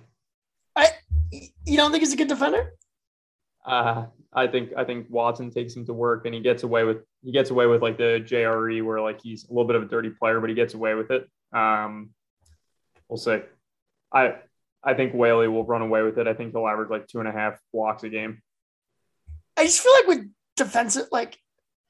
I 0.76 0.88
you 1.32 1.78
don't 1.78 1.92
think 1.92 2.02
he's 2.02 2.14
a 2.14 2.18
good 2.18 2.28
defender? 2.28 2.74
Uh, 3.66 4.06
I 4.34 4.48
think 4.48 4.72
I 4.76 4.84
think 4.84 5.08
Watson 5.10 5.52
takes 5.52 5.76
him 5.76 5.86
to 5.86 5.94
work 5.94 6.26
and 6.26 6.34
he 6.34 6.42
gets 6.42 6.64
away 6.64 6.84
with 6.84 6.98
he 7.24 7.32
gets 7.32 7.52
away 7.52 7.68
with 7.68 7.82
like 7.82 7.98
the 7.98 8.24
JRE 8.26 8.84
where 8.84 9.00
like 9.00 9.22
he's 9.22 9.46
a 9.46 9.50
little 9.50 9.66
bit 9.66 9.76
of 9.76 9.84
a 9.84 9.86
dirty 9.86 10.10
player, 10.10 10.40
but 10.40 10.50
he 10.50 10.56
gets 10.56 10.74
away 10.74 10.96
with 10.96 11.12
it. 11.12 11.30
Um, 11.54 12.10
we'll 13.08 13.18
see. 13.18 13.40
I 14.12 14.36
I 14.84 14.94
think 14.94 15.14
Whaley 15.14 15.48
will 15.48 15.66
run 15.66 15.82
away 15.82 16.02
with 16.02 16.18
it. 16.18 16.28
I 16.28 16.34
think 16.34 16.52
he'll 16.52 16.68
average 16.68 16.90
like 16.90 17.08
two 17.08 17.20
and 17.20 17.28
a 17.28 17.32
half 17.32 17.60
blocks 17.74 18.04
a 18.04 18.10
game. 18.10 18.42
I, 19.58 19.62
I 19.62 19.66
just 19.66 19.82
feel 19.82 19.94
like 19.94 20.08
with 20.08 20.30
defensive, 20.56 21.08
like 21.12 21.38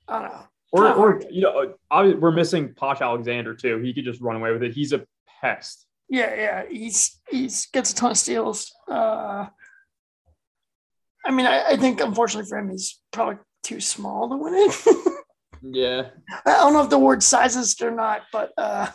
I 0.07 0.21
don't 0.21 0.31
know. 0.31 0.47
Or, 0.71 0.91
or 0.93 1.21
you 1.29 1.41
know, 1.41 1.75
obvi- 1.91 2.19
we're 2.19 2.31
missing 2.31 2.73
Posh 2.73 3.01
Alexander 3.01 3.53
too. 3.55 3.77
He 3.79 3.93
could 3.93 4.05
just 4.05 4.21
run 4.21 4.35
away 4.35 4.51
with 4.51 4.63
it. 4.63 4.73
He's 4.73 4.91
a 4.91 5.05
pest. 5.41 5.85
Yeah, 6.09 6.33
yeah, 6.35 6.63
he's 6.69 7.19
he's 7.29 7.67
gets 7.67 7.91
a 7.91 7.95
ton 7.95 8.11
of 8.11 8.17
steals. 8.17 8.71
Uh, 8.89 9.47
I 11.25 11.31
mean, 11.31 11.45
I, 11.45 11.71
I 11.71 11.77
think 11.77 12.01
unfortunately 12.01 12.49
for 12.49 12.57
him, 12.57 12.69
he's 12.69 12.99
probably 13.11 13.37
too 13.63 13.79
small 13.79 14.29
to 14.29 14.37
win 14.37 14.53
it. 14.55 15.13
Yeah, 15.65 16.09
I 16.45 16.57
don't 16.57 16.73
know 16.73 16.83
if 16.83 16.89
the 16.89 16.99
word 16.99 17.19
sizist 17.19 17.81
or 17.81 17.91
not, 17.91 18.23
but 18.33 18.51
uh, 18.57 18.89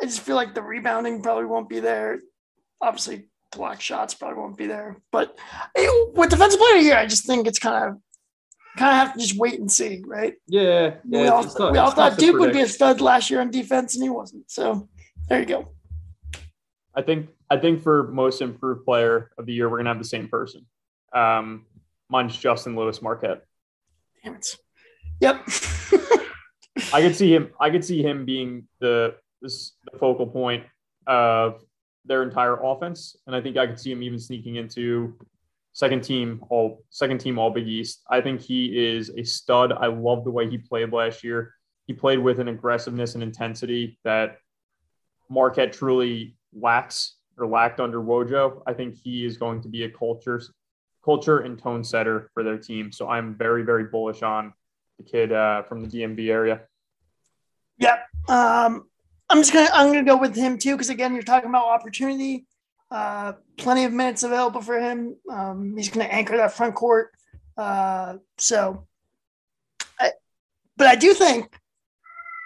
I 0.00 0.04
just 0.04 0.20
feel 0.20 0.34
like 0.34 0.52
the 0.52 0.62
rebounding 0.62 1.22
probably 1.22 1.44
won't 1.44 1.68
be 1.68 1.78
there. 1.78 2.18
Obviously, 2.82 3.28
block 3.52 3.80
shots 3.80 4.12
probably 4.14 4.38
won't 4.38 4.56
be 4.58 4.66
there. 4.66 4.96
But 5.10 5.38
eh, 5.76 5.88
with 6.14 6.30
defensive 6.30 6.58
player 6.58 6.80
here, 6.80 6.96
I 6.96 7.06
just 7.06 7.24
think 7.26 7.46
it's 7.46 7.58
kind 7.58 7.84
of 7.90 7.98
kind 8.76 8.90
of 8.90 8.96
have 8.96 9.12
to 9.14 9.20
just 9.20 9.38
wait 9.38 9.60
and 9.60 9.70
see, 9.70 10.02
right? 10.06 10.34
yeah, 10.46 10.94
we 11.04 11.28
all, 11.28 11.44
it's 11.44 11.54
tough- 11.54 11.72
we 11.72 11.78
all 11.78 11.90
thought 11.90 12.14
to 12.14 12.16
Duke 12.18 12.40
would 12.40 12.52
be 12.52 12.62
a 12.62 12.66
stud 12.68 13.00
last 13.00 13.30
year 13.30 13.40
on 13.40 13.50
defense, 13.50 13.94
and 13.94 14.02
he 14.02 14.08
wasn't. 14.10 14.50
So 14.50 14.88
there 15.28 15.40
you 15.40 15.46
go. 15.46 15.68
I 16.94 17.02
think 17.02 17.28
I 17.50 17.56
think 17.58 17.82
for 17.82 18.08
most 18.08 18.42
improved 18.42 18.84
player 18.84 19.30
of 19.38 19.46
the 19.46 19.52
year, 19.52 19.68
we're 19.68 19.78
gonna 19.78 19.90
have 19.90 19.98
the 19.98 20.04
same 20.04 20.28
person. 20.28 20.66
Um, 21.14 21.66
mine's 22.08 22.36
Justin 22.36 22.74
Lewis 22.76 23.00
Marquette. 23.00 23.44
Damn 24.24 24.34
it. 24.36 24.56
Yep. 25.20 25.46
I 26.92 27.00
could 27.02 27.14
see 27.14 27.34
him. 27.34 27.50
I 27.60 27.70
could 27.70 27.84
see 27.84 28.02
him 28.02 28.24
being 28.24 28.66
the 28.80 29.14
this, 29.40 29.72
the 29.90 29.98
focal 29.98 30.26
point 30.26 30.64
of 31.06 31.62
their 32.04 32.22
entire 32.22 32.62
offense, 32.62 33.16
and 33.26 33.36
I 33.36 33.40
think 33.40 33.56
I 33.56 33.66
could 33.66 33.78
see 33.78 33.92
him 33.92 34.02
even 34.02 34.18
sneaking 34.18 34.56
into 34.56 35.16
second 35.72 36.04
team 36.04 36.44
all 36.50 36.84
second 36.90 37.18
team 37.18 37.38
all 37.38 37.50
Big 37.50 37.66
East. 37.66 38.02
I 38.10 38.20
think 38.20 38.40
he 38.40 38.94
is 38.94 39.10
a 39.16 39.24
stud. 39.24 39.72
I 39.72 39.86
love 39.86 40.24
the 40.24 40.30
way 40.30 40.48
he 40.48 40.58
played 40.58 40.92
last 40.92 41.24
year. 41.24 41.54
He 41.86 41.92
played 41.92 42.18
with 42.18 42.40
an 42.40 42.48
aggressiveness 42.48 43.14
and 43.14 43.22
intensity 43.22 43.98
that 44.04 44.38
Marquette 45.28 45.72
truly 45.72 46.36
lacks 46.52 47.16
or 47.38 47.46
lacked 47.46 47.80
under 47.80 48.00
Wojo. 48.00 48.62
I 48.66 48.74
think 48.74 48.94
he 48.94 49.24
is 49.24 49.36
going 49.36 49.62
to 49.62 49.68
be 49.68 49.84
a 49.84 49.90
culture 49.90 50.42
culture 51.04 51.40
and 51.40 51.58
tone 51.58 51.82
setter 51.82 52.30
for 52.32 52.44
their 52.44 52.58
team. 52.58 52.92
So 52.92 53.08
I'm 53.08 53.34
very 53.34 53.62
very 53.62 53.84
bullish 53.84 54.22
on 54.22 54.52
the 54.98 55.04
kid 55.04 55.32
uh, 55.32 55.62
from 55.62 55.82
the 55.82 55.88
DMV 55.88 56.30
area. 56.30 56.60
Yep. 57.78 58.06
Um, 58.28 58.88
I'm 59.32 59.38
just 59.38 59.52
gonna 59.52 59.70
I'm 59.72 59.86
gonna 59.86 60.04
go 60.04 60.18
with 60.18 60.36
him 60.36 60.58
too 60.58 60.72
because 60.72 60.90
again 60.90 61.14
you're 61.14 61.22
talking 61.22 61.48
about 61.48 61.66
opportunity. 61.66 62.44
Uh, 62.90 63.32
plenty 63.56 63.84
of 63.84 63.92
minutes 63.92 64.22
available 64.22 64.60
for 64.60 64.78
him. 64.78 65.16
Um, 65.30 65.74
he's 65.74 65.88
gonna 65.88 66.04
anchor 66.04 66.36
that 66.36 66.52
front 66.52 66.74
court. 66.74 67.12
Uh, 67.56 68.16
so, 68.36 68.86
I, 69.98 70.12
but 70.76 70.86
I 70.86 70.96
do 70.96 71.14
think 71.14 71.50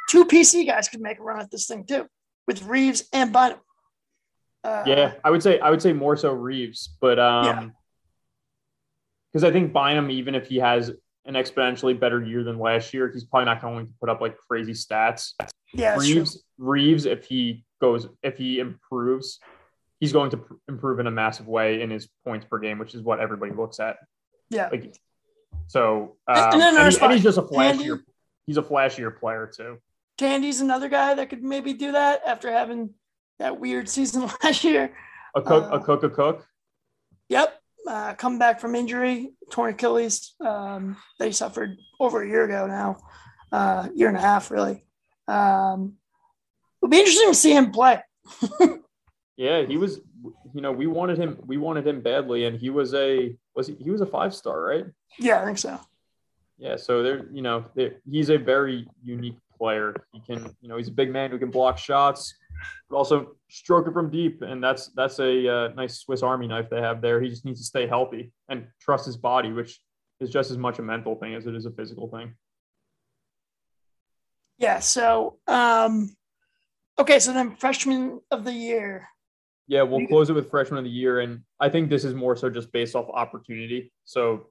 two 0.08 0.24
PC 0.26 0.64
guys 0.64 0.88
could 0.88 1.00
make 1.00 1.18
a 1.18 1.22
run 1.22 1.40
at 1.40 1.50
this 1.50 1.66
thing 1.66 1.84
too 1.84 2.06
with 2.46 2.62
Reeves 2.62 3.08
and 3.12 3.32
Bynum. 3.32 3.58
Uh, 4.62 4.84
Yeah, 4.86 5.14
I 5.24 5.30
would 5.30 5.42
say 5.42 5.58
I 5.58 5.70
would 5.70 5.82
say 5.82 5.92
more 5.92 6.16
so 6.16 6.32
Reeves, 6.32 6.96
but 7.00 7.18
um, 7.18 7.72
because 9.32 9.42
I 9.42 9.50
think 9.50 9.72
Bynum, 9.72 10.12
even 10.12 10.36
if 10.36 10.46
he 10.46 10.58
has 10.58 10.90
an 11.24 11.34
exponentially 11.34 11.98
better 11.98 12.22
year 12.22 12.44
than 12.44 12.60
last 12.60 12.94
year, 12.94 13.10
he's 13.12 13.24
probably 13.24 13.46
not 13.46 13.60
going 13.60 13.86
to 13.86 13.92
put 14.00 14.08
up 14.08 14.20
like 14.20 14.38
crazy 14.38 14.72
stats. 14.72 15.32
Yeah. 15.78 15.96
Reeves, 15.96 16.42
Reeves, 16.58 17.04
if 17.06 17.26
he 17.26 17.64
goes, 17.80 18.08
if 18.22 18.36
he 18.38 18.58
improves, 18.58 19.38
he's 20.00 20.12
going 20.12 20.30
to 20.30 20.36
pr- 20.38 20.54
improve 20.68 20.98
in 21.00 21.06
a 21.06 21.10
massive 21.10 21.46
way 21.46 21.82
in 21.82 21.90
his 21.90 22.08
points 22.24 22.46
per 22.48 22.58
game, 22.58 22.78
which 22.78 22.94
is 22.94 23.02
what 23.02 23.20
everybody 23.20 23.52
looks 23.52 23.80
at. 23.80 23.96
yeah. 24.50 24.68
Like, 24.70 24.94
so 25.68 26.16
And- 26.28 26.38
um, 26.38 26.52
and 26.52 26.60
then 26.60 26.68
and, 26.68 26.76
another 26.78 26.90
he- 26.98 27.04
and 27.04 27.12
he's 27.14 27.22
just 27.22 27.38
a 27.38 27.46
spot, 27.46 27.52
Tandy. 27.58 27.84
flashier. 27.84 28.00
He's 28.46 28.56
a 28.58 28.62
flashier 28.62 29.18
player 29.18 29.50
too. 29.54 29.78
Tandy's 30.18 30.60
another 30.60 30.88
guy 30.88 31.14
that 31.14 31.28
could 31.28 31.42
maybe 31.42 31.72
do 31.74 31.92
that 31.92 32.22
after 32.26 32.50
having 32.50 32.90
that 33.38 33.58
weird 33.60 33.88
season 33.88 34.22
last 34.42 34.64
year. 34.64 34.96
Akok, 35.36 35.70
Uh, 35.72 35.78
Akok, 35.78 36.02
a 36.04 36.08
cook. 36.10 36.46
Yep. 37.28 37.60
Uh, 37.88 38.14
come 38.14 38.38
back 38.38 38.58
from 38.60 38.74
injury, 38.74 39.32
torn 39.50 39.74
Achilles 39.74 40.34
um, 40.40 40.96
that 41.18 41.26
he 41.26 41.32
suffered 41.32 41.76
over 42.00 42.22
a 42.22 42.26
year 42.28 42.44
ago 42.44 42.66
now, 42.66 42.96
uh, 43.52 43.88
year 43.94 44.08
and 44.08 44.16
a 44.16 44.20
half, 44.20 44.50
really. 44.50 44.85
Um, 45.28 45.94
it'll 46.80 46.90
be 46.90 46.98
interesting 46.98 47.30
to 47.30 47.34
see 47.34 47.52
him 47.52 47.70
play. 47.70 48.02
Yeah, 49.36 49.62
he 49.62 49.76
was. 49.76 50.00
You 50.54 50.62
know, 50.62 50.72
we 50.72 50.86
wanted 50.86 51.18
him. 51.18 51.38
We 51.46 51.58
wanted 51.58 51.86
him 51.86 52.00
badly, 52.00 52.46
and 52.46 52.58
he 52.58 52.70
was 52.70 52.94
a 52.94 53.36
was 53.54 53.66
he, 53.66 53.74
he 53.74 53.90
was 53.90 54.00
a 54.00 54.06
five 54.06 54.34
star, 54.34 54.60
right? 54.62 54.86
Yeah, 55.18 55.42
I 55.42 55.44
think 55.44 55.58
so. 55.58 55.78
Yeah. 56.58 56.76
So 56.76 57.02
there, 57.02 57.26
you 57.30 57.42
know, 57.42 57.66
there, 57.74 57.96
he's 58.10 58.30
a 58.30 58.38
very 58.38 58.88
unique 59.02 59.36
player. 59.58 59.94
He 60.12 60.20
can, 60.20 60.54
you 60.60 60.68
know, 60.68 60.78
he's 60.78 60.88
a 60.88 60.92
big 60.92 61.12
man 61.12 61.30
who 61.30 61.38
can 61.38 61.50
block 61.50 61.76
shots, 61.76 62.34
but 62.88 62.96
also 62.96 63.36
stroke 63.50 63.86
it 63.86 63.92
from 63.92 64.10
deep, 64.10 64.40
and 64.40 64.64
that's 64.64 64.88
that's 64.88 65.18
a 65.20 65.48
uh, 65.48 65.68
nice 65.74 65.98
Swiss 65.98 66.22
Army 66.22 66.46
knife 66.46 66.70
they 66.70 66.80
have 66.80 67.02
there. 67.02 67.20
He 67.20 67.28
just 67.28 67.44
needs 67.44 67.60
to 67.60 67.66
stay 67.66 67.86
healthy 67.86 68.32
and 68.48 68.66
trust 68.80 69.04
his 69.04 69.18
body, 69.18 69.52
which 69.52 69.78
is 70.20 70.30
just 70.30 70.50
as 70.50 70.56
much 70.56 70.78
a 70.78 70.82
mental 70.82 71.14
thing 71.14 71.34
as 71.34 71.46
it 71.46 71.54
is 71.54 71.66
a 71.66 71.70
physical 71.70 72.08
thing. 72.08 72.34
Yeah. 74.58 74.80
So, 74.80 75.38
um, 75.46 76.14
okay. 76.98 77.18
So 77.18 77.32
then, 77.32 77.56
freshman 77.56 78.20
of 78.30 78.44
the 78.44 78.52
year. 78.52 79.08
Yeah, 79.68 79.82
we'll 79.82 80.06
close 80.06 80.30
it 80.30 80.34
with 80.34 80.48
freshman 80.48 80.78
of 80.78 80.84
the 80.84 80.90
year, 80.90 81.20
and 81.20 81.40
I 81.58 81.68
think 81.68 81.90
this 81.90 82.04
is 82.04 82.14
more 82.14 82.36
so 82.36 82.48
just 82.48 82.70
based 82.70 82.94
off 82.94 83.08
opportunity. 83.12 83.92
So 84.04 84.46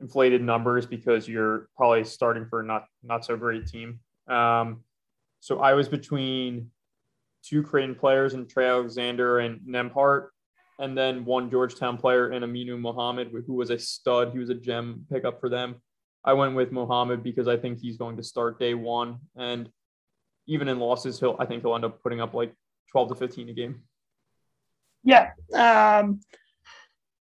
inflated 0.00 0.42
numbers 0.42 0.86
because 0.86 1.26
you're 1.26 1.68
probably 1.76 2.04
starting 2.04 2.46
for 2.48 2.60
a 2.60 2.64
not 2.64 2.84
not 3.02 3.24
so 3.24 3.36
great 3.36 3.66
team. 3.66 4.00
Um, 4.28 4.82
so 5.40 5.60
I 5.60 5.74
was 5.74 5.88
between 5.88 6.70
two 7.42 7.62
Creighton 7.62 7.94
players 7.94 8.34
and 8.34 8.48
Trey 8.48 8.68
Alexander 8.68 9.40
and 9.40 9.60
Nembhard, 9.60 10.28
and 10.78 10.96
then 10.96 11.24
one 11.24 11.50
Georgetown 11.50 11.96
player 11.96 12.30
and 12.30 12.44
Aminu 12.44 12.78
Mohammed, 12.78 13.32
who 13.46 13.54
was 13.54 13.70
a 13.70 13.78
stud. 13.78 14.32
He 14.32 14.38
was 14.38 14.50
a 14.50 14.54
gem 14.54 15.06
pickup 15.10 15.40
for 15.40 15.48
them. 15.48 15.76
I 16.26 16.32
went 16.32 16.56
with 16.56 16.72
Mohammed 16.72 17.22
because 17.22 17.46
I 17.46 17.56
think 17.56 17.78
he's 17.78 17.96
going 17.96 18.16
to 18.16 18.22
start 18.22 18.58
day 18.58 18.74
one, 18.74 19.18
and 19.36 19.70
even 20.48 20.68
in 20.68 20.80
losses, 20.80 21.20
he'll 21.20 21.36
I 21.38 21.46
think 21.46 21.62
he'll 21.62 21.74
end 21.74 21.84
up 21.84 22.02
putting 22.02 22.20
up 22.20 22.34
like 22.34 22.52
12 22.92 23.10
to 23.10 23.14
15 23.14 23.48
a 23.48 23.52
game. 23.52 23.82
Yeah. 25.04 25.30
Um, 25.54 26.20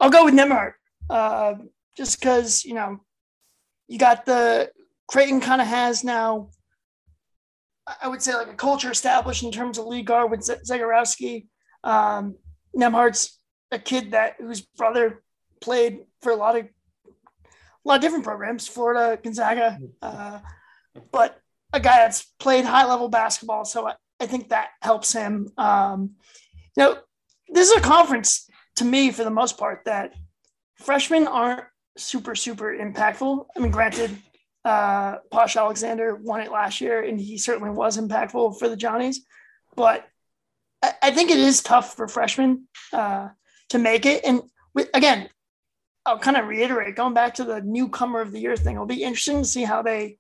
I'll 0.00 0.10
go 0.10 0.24
with 0.24 0.34
Nembhard. 0.34 0.72
Uh, 1.08 1.54
just 1.96 2.18
because, 2.18 2.64
you 2.64 2.74
know, 2.74 3.00
you 3.86 3.98
got 3.98 4.26
the 4.26 4.70
Creighton 5.06 5.40
kind 5.40 5.60
of 5.60 5.66
has 5.66 6.04
now, 6.04 6.50
I- 7.86 8.08
would 8.08 8.22
say, 8.22 8.34
like 8.34 8.48
a 8.48 8.54
culture 8.54 8.90
established 8.90 9.42
in 9.42 9.52
terms 9.52 9.78
of 9.78 9.86
league 9.86 10.06
guard 10.06 10.30
with 10.30 10.40
Zegarowski. 10.40 11.46
Um, 11.84 12.36
Nembhard's 12.76 13.40
a 13.70 13.78
kid 13.78 14.10
that 14.10 14.36
whose 14.38 14.60
brother 14.60 15.22
played 15.60 16.00
for 16.22 16.32
a 16.32 16.36
lot 16.36 16.56
of 16.56 16.68
a 17.84 17.88
lot 17.88 17.96
of 17.96 18.02
different 18.02 18.24
programs, 18.24 18.68
Florida, 18.68 19.18
Gonzaga, 19.22 19.78
uh, 20.02 20.40
but 21.12 21.40
a 21.72 21.80
guy 21.80 21.98
that's 21.98 22.24
played 22.38 22.64
high 22.64 22.86
level 22.86 23.08
basketball. 23.08 23.64
So 23.64 23.88
I, 23.88 23.94
I 24.20 24.26
think 24.26 24.48
that 24.48 24.70
helps 24.82 25.12
him. 25.12 25.50
Um, 25.56 26.12
you 26.76 26.82
know, 26.82 26.98
this 27.48 27.70
is 27.70 27.76
a 27.76 27.80
conference 27.80 28.48
to 28.76 28.84
me 28.84 29.10
for 29.10 29.24
the 29.24 29.30
most 29.30 29.58
part 29.58 29.82
that 29.86 30.14
freshmen 30.76 31.26
aren't 31.26 31.64
super 31.96 32.34
super 32.34 32.72
impactful. 32.72 33.46
I 33.56 33.60
mean, 33.60 33.70
granted, 33.70 34.16
uh, 34.64 35.16
Posh 35.30 35.56
Alexander 35.56 36.14
won 36.14 36.40
it 36.40 36.50
last 36.50 36.80
year, 36.80 37.02
and 37.02 37.20
he 37.20 37.38
certainly 37.38 37.70
was 37.70 37.98
impactful 37.98 38.58
for 38.58 38.68
the 38.68 38.76
Johnnies. 38.76 39.24
But 39.76 40.06
I, 40.82 40.92
I 41.02 41.10
think 41.10 41.30
it 41.30 41.38
is 41.38 41.62
tough 41.62 41.96
for 41.96 42.08
freshmen 42.08 42.68
uh, 42.92 43.28
to 43.70 43.78
make 43.78 44.06
it. 44.06 44.24
And 44.24 44.42
with, 44.74 44.90
again, 44.94 45.28
I'll 46.08 46.18
kind 46.18 46.36
of 46.36 46.46
reiterate 46.46 46.96
going 46.96 47.14
back 47.14 47.34
to 47.34 47.44
the 47.44 47.60
newcomer 47.60 48.20
of 48.20 48.32
the 48.32 48.40
year 48.40 48.56
thing. 48.56 48.74
It'll 48.74 48.86
be 48.86 49.02
interesting 49.02 49.42
to 49.42 49.48
see 49.48 49.64
how 49.64 49.82
they 49.82 50.18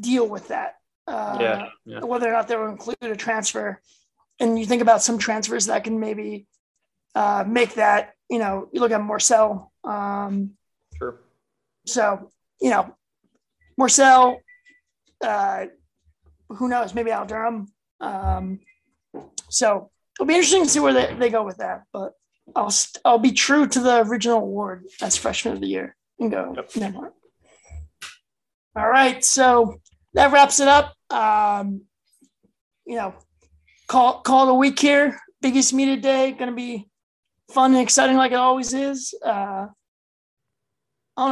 deal 0.00 0.26
with 0.26 0.48
that. 0.48 0.76
Uh, 1.06 1.36
yeah, 1.38 1.68
yeah. 1.84 2.00
whether 2.00 2.28
or 2.28 2.32
not 2.32 2.48
they 2.48 2.56
will 2.56 2.68
include 2.68 2.96
a 3.02 3.14
transfer. 3.14 3.80
And 4.40 4.58
you 4.58 4.64
think 4.64 4.80
about 4.80 5.02
some 5.02 5.18
transfers 5.18 5.66
that 5.66 5.84
can 5.84 6.00
maybe 6.00 6.46
uh, 7.14 7.44
make 7.46 7.74
that, 7.74 8.14
you 8.30 8.38
know, 8.38 8.68
you 8.72 8.80
look 8.80 8.90
at 8.92 9.00
Marcel. 9.00 9.70
Um, 9.84 10.52
Sure. 10.96 11.20
so, 11.86 12.30
you 12.60 12.70
know, 12.70 12.96
Marcel, 13.76 14.40
uh, 15.20 15.66
who 16.48 16.68
knows, 16.68 16.94
maybe 16.94 17.10
Al 17.10 17.26
Durham. 17.26 17.66
Um, 18.00 18.60
so 19.50 19.90
it'll 20.14 20.26
be 20.26 20.34
interesting 20.34 20.64
to 20.64 20.68
see 20.68 20.80
where 20.80 20.92
they, 20.92 21.14
they 21.14 21.30
go 21.30 21.44
with 21.44 21.58
that. 21.58 21.82
But 21.92 22.12
I'll, 22.54 22.70
st- 22.70 23.00
I'll 23.04 23.18
be 23.18 23.32
true 23.32 23.66
to 23.66 23.80
the 23.80 24.02
original 24.02 24.38
award 24.38 24.84
as 25.00 25.16
freshman 25.16 25.54
of 25.54 25.60
the 25.60 25.66
year 25.66 25.96
and 26.18 26.30
go 26.30 26.52
Yep. 26.56 26.70
Nembhard. 26.72 27.10
All 28.76 28.88
right. 28.88 29.24
So 29.24 29.80
that 30.14 30.32
wraps 30.32 30.60
it 30.60 30.68
up. 30.68 30.94
Um, 31.10 31.82
you 32.86 32.96
know, 32.96 33.14
call 33.88 34.20
call 34.20 34.48
it 34.48 34.52
a 34.52 34.54
week 34.54 34.78
here. 34.78 35.18
Big 35.40 35.56
East 35.56 35.72
media 35.72 35.96
day, 35.96 36.32
going 36.32 36.50
to 36.50 36.56
be 36.56 36.88
fun 37.50 37.72
and 37.72 37.82
exciting 37.82 38.16
like 38.16 38.32
it 38.32 38.36
always 38.36 38.72
is. 38.72 39.14
Uh, 39.24 39.66
I 41.16 41.28
don't 41.28 41.30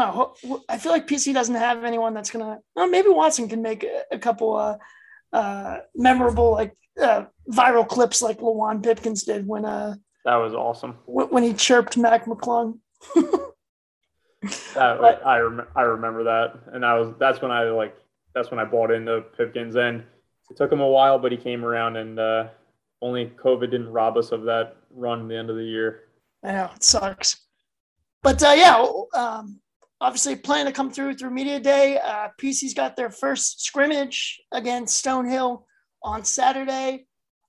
know. 0.49 0.63
I 0.69 0.79
feel 0.79 0.93
like 0.93 1.09
PC 1.09 1.35
doesn't 1.35 1.55
have 1.55 1.83
anyone 1.85 2.15
that's 2.15 2.31
gonna. 2.31 2.59
Well, 2.77 2.89
maybe 2.89 3.09
Watson 3.09 3.49
can 3.49 3.63
make 3.63 3.83
a, 3.83 4.03
a 4.13 4.19
couple 4.19 4.55
uh, 4.57 4.77
uh, 5.33 5.79
memorable 5.97 6.53
like 6.53 6.77
uh, 7.01 7.25
viral 7.51 7.89
clips 7.89 8.23
like 8.23 8.39
Luwane 8.39 8.83
Pipkins 8.83 9.25
did 9.25 9.47
when 9.47 9.65
uh 9.65 9.97
That 10.25 10.37
was 10.37 10.55
awesome. 10.55 10.99
when, 11.07 11.43
he 11.43 11.53
chirped 11.53 11.97
Mac 11.97 12.27
McClung. 12.27 12.79
That, 14.75 15.01
like, 15.01 15.25
I 15.25 15.39
rem- 15.39 15.69
I 15.77 15.83
remember 15.83 16.25
that, 16.25 16.55
and 16.73 16.83
that 16.83 16.95
was 16.95 17.15
that's 17.21 17.41
when 17.41 17.53
I 17.53 17.65
like 17.65 17.97
that's 18.35 18.51
when 18.51 18.59
I 18.59 18.65
bought 18.65 18.91
into 18.91 19.21
Pipkins, 19.37 19.77
and 19.77 20.03
it 20.51 20.57
took 20.57 20.73
him 20.73 20.81
a 20.81 20.89
while, 20.89 21.19
but 21.19 21.31
he 21.31 21.39
came 21.39 21.65
around, 21.65 21.97
and 21.97 22.19
uh, 22.19 22.49
only 23.01 23.27
COVID 23.27 23.71
didn't 23.71 23.91
rob 23.91 24.17
us 24.17 24.33
of 24.33 24.43
that 24.45 24.77
run 24.91 25.23
at 25.23 25.29
the 25.29 25.37
end 25.37 25.51
of 25.51 25.57
the 25.57 25.65
year. 25.65 26.05
I 26.43 26.53
know 26.53 26.71
it 26.75 26.83
sucks, 26.83 27.41
but 28.23 28.43
uh, 28.43 28.55
yeah, 28.57 28.85
um, 29.15 29.61
obviously 30.01 30.35
plan 30.35 30.67
to 30.67 30.73
come 30.73 30.91
through 30.91 31.15
through 31.15 31.31
media 31.31 31.61
day. 31.61 31.99
Uh, 31.99 32.29
PC's 32.41 32.75
got 32.75 32.97
their 32.97 33.11
first 33.11 33.65
scrimmage 33.65 34.41
against 34.51 35.05
Stonehill 35.05 35.63
on 36.03 36.25
Saturday. 36.25 37.07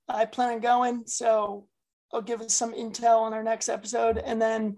I 0.08 0.26
plan 0.26 0.54
on 0.54 0.60
going, 0.60 1.02
so 1.06 1.66
I'll 2.14 2.22
give 2.22 2.40
us 2.40 2.54
some 2.54 2.72
intel 2.72 3.22
on 3.22 3.34
our 3.34 3.42
next 3.42 3.68
episode, 3.68 4.18
and 4.18 4.40
then 4.40 4.76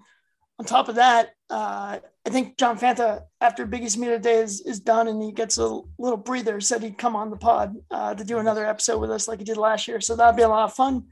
on 0.59 0.65
top 0.65 0.89
of 0.89 0.95
that, 0.95 1.35
uh, 1.51 1.99
I 2.27 2.31
think 2.31 2.57
John 2.57 2.79
Fanta, 2.79 3.25
after 3.43 3.67
Big 3.67 3.85
East 3.85 3.99
Media 3.99 4.19
Day 4.19 4.39
is, 4.39 4.63
is 4.63 4.81
done 4.81 5.07
and 5.07 5.23
he 5.23 5.33
gets 5.33 5.59
a 5.59 5.81
little 5.99 6.17
breather, 6.17 6.61
said 6.63 6.83
he'd 6.83 6.97
come 6.97 7.15
on 7.15 7.29
the 7.29 7.37
pod 7.37 7.77
uh, 7.91 8.15
to 8.15 8.25
do 8.25 8.39
another 8.39 8.65
episode 8.65 8.99
with 8.99 9.11
us 9.11 9.29
like 9.29 9.39
he 9.39 9.45
did 9.45 9.59
last 9.59 9.87
year. 9.87 10.01
So 10.01 10.17
that'd 10.17 10.35
be 10.35 10.43
a 10.43 10.49
lot 10.49 10.65
of 10.65 10.73
fun. 10.73 11.09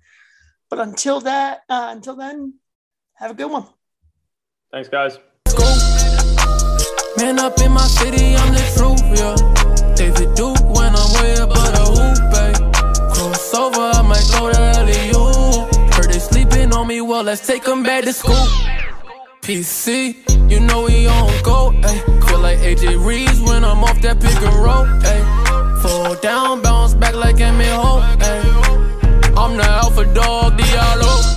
But 0.70 0.78
until 0.78 1.20
that, 1.20 1.60
uh, 1.68 1.88
until 1.90 2.16
then, 2.16 2.54
have 3.16 3.30
a 3.32 3.34
good 3.34 3.50
one. 3.50 3.66
Thanks, 4.72 4.88
guys. 4.88 5.18
Man 7.18 7.38
up 7.38 7.60
in 7.60 7.70
my 7.70 7.86
city, 7.86 8.34
I'm 8.34 8.52
the 8.54 8.64
truth, 8.74 9.04
yeah. 9.12 9.94
David 9.94 10.34
Duke 10.34 10.58
when 10.74 10.96
I'm 10.96 11.12
way 11.20 11.34
above 11.34 11.70
the 11.76 11.84
hoop, 11.94 12.16
babe. 12.32 12.74
Crossover, 13.12 13.94
I 13.94 14.02
might 14.02 14.24
throw 14.32 14.50
the 14.50 14.73
me, 16.84 17.00
well, 17.00 17.22
let's 17.22 17.46
take 17.46 17.64
them 17.64 17.82
back 17.82 18.04
to 18.04 18.12
school. 18.12 18.46
PC, 19.42 20.14
you 20.50 20.60
know 20.60 20.84
we 20.84 21.06
on 21.06 21.42
go, 21.42 21.72
ayy. 21.82 22.28
Feel 22.28 22.38
like 22.40 22.58
AJ 22.58 23.04
Reeves 23.04 23.40
when 23.40 23.64
I'm 23.64 23.84
off 23.84 24.00
that 24.02 24.20
pick 24.20 24.34
and 24.36 24.54
roll, 24.56 24.84
ayy. 24.84 25.82
Fall 25.82 26.14
down, 26.16 26.62
bounce 26.62 26.94
back 26.94 27.14
like 27.14 27.36
Emmitt 27.36 27.74
Holt, 27.74 28.02
ayy. 28.20 29.36
I'm 29.36 29.56
the 29.56 29.64
alpha 29.64 30.04
dog, 30.14 30.58
Diallo. 30.58 31.36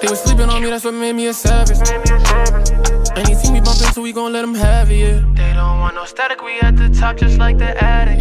They 0.00 0.08
was 0.08 0.22
sleeping 0.22 0.48
on 0.48 0.62
me, 0.62 0.70
that's 0.70 0.84
what 0.84 0.94
made 0.94 1.14
me 1.14 1.26
a 1.26 1.34
savage. 1.34 1.78
Anything 3.16 3.52
we 3.52 3.60
bump 3.60 3.80
into, 3.82 4.00
we 4.00 4.12
gon' 4.12 4.32
let 4.32 4.42
them 4.42 4.54
have 4.54 4.90
it, 4.90 4.96
yeah. 4.96 5.24
They 5.34 5.52
don't 5.52 5.80
want 5.80 5.94
no 5.94 6.04
static, 6.04 6.42
we 6.42 6.60
at 6.60 6.76
the 6.76 6.88
top 6.88 7.16
just 7.16 7.38
like 7.38 7.58
the 7.58 7.82
attic. 7.82 8.20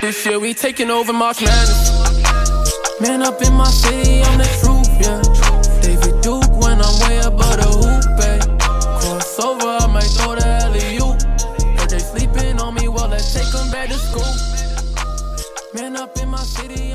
This 0.00 0.24
year 0.24 0.38
we 0.38 0.54
taking 0.54 0.90
over 0.90 1.12
March 1.12 1.40
Madness. 1.42 2.25
Man 2.98 3.22
up 3.22 3.42
in 3.42 3.52
my 3.52 3.66
city, 3.66 4.22
I'm 4.22 4.38
the 4.38 4.48
truth, 4.60 4.88
yeah. 4.98 5.20
David 5.82 6.22
Duke 6.22 6.50
when 6.62 6.80
I'm 6.80 6.98
way 7.04 7.18
above 7.18 7.56
the 7.60 7.68
hoop, 7.68 8.04
babe. 8.16 8.58
Crossover, 9.00 9.82
I 9.82 9.86
might 9.86 10.04
throw 10.16 10.34
the 10.34 10.46
alley 10.64 10.96
oop. 10.96 11.20
Heard 11.78 11.90
they 11.90 11.98
sleeping 11.98 12.58
on 12.58 12.74
me, 12.74 12.88
well, 12.88 13.08
let's 13.08 13.34
take 13.34 13.52
them 13.52 13.70
back 13.70 13.90
to 13.90 13.98
school. 13.98 14.32
Man 15.74 15.94
up 15.96 16.16
in 16.16 16.30
my 16.30 16.42
city, 16.42 16.92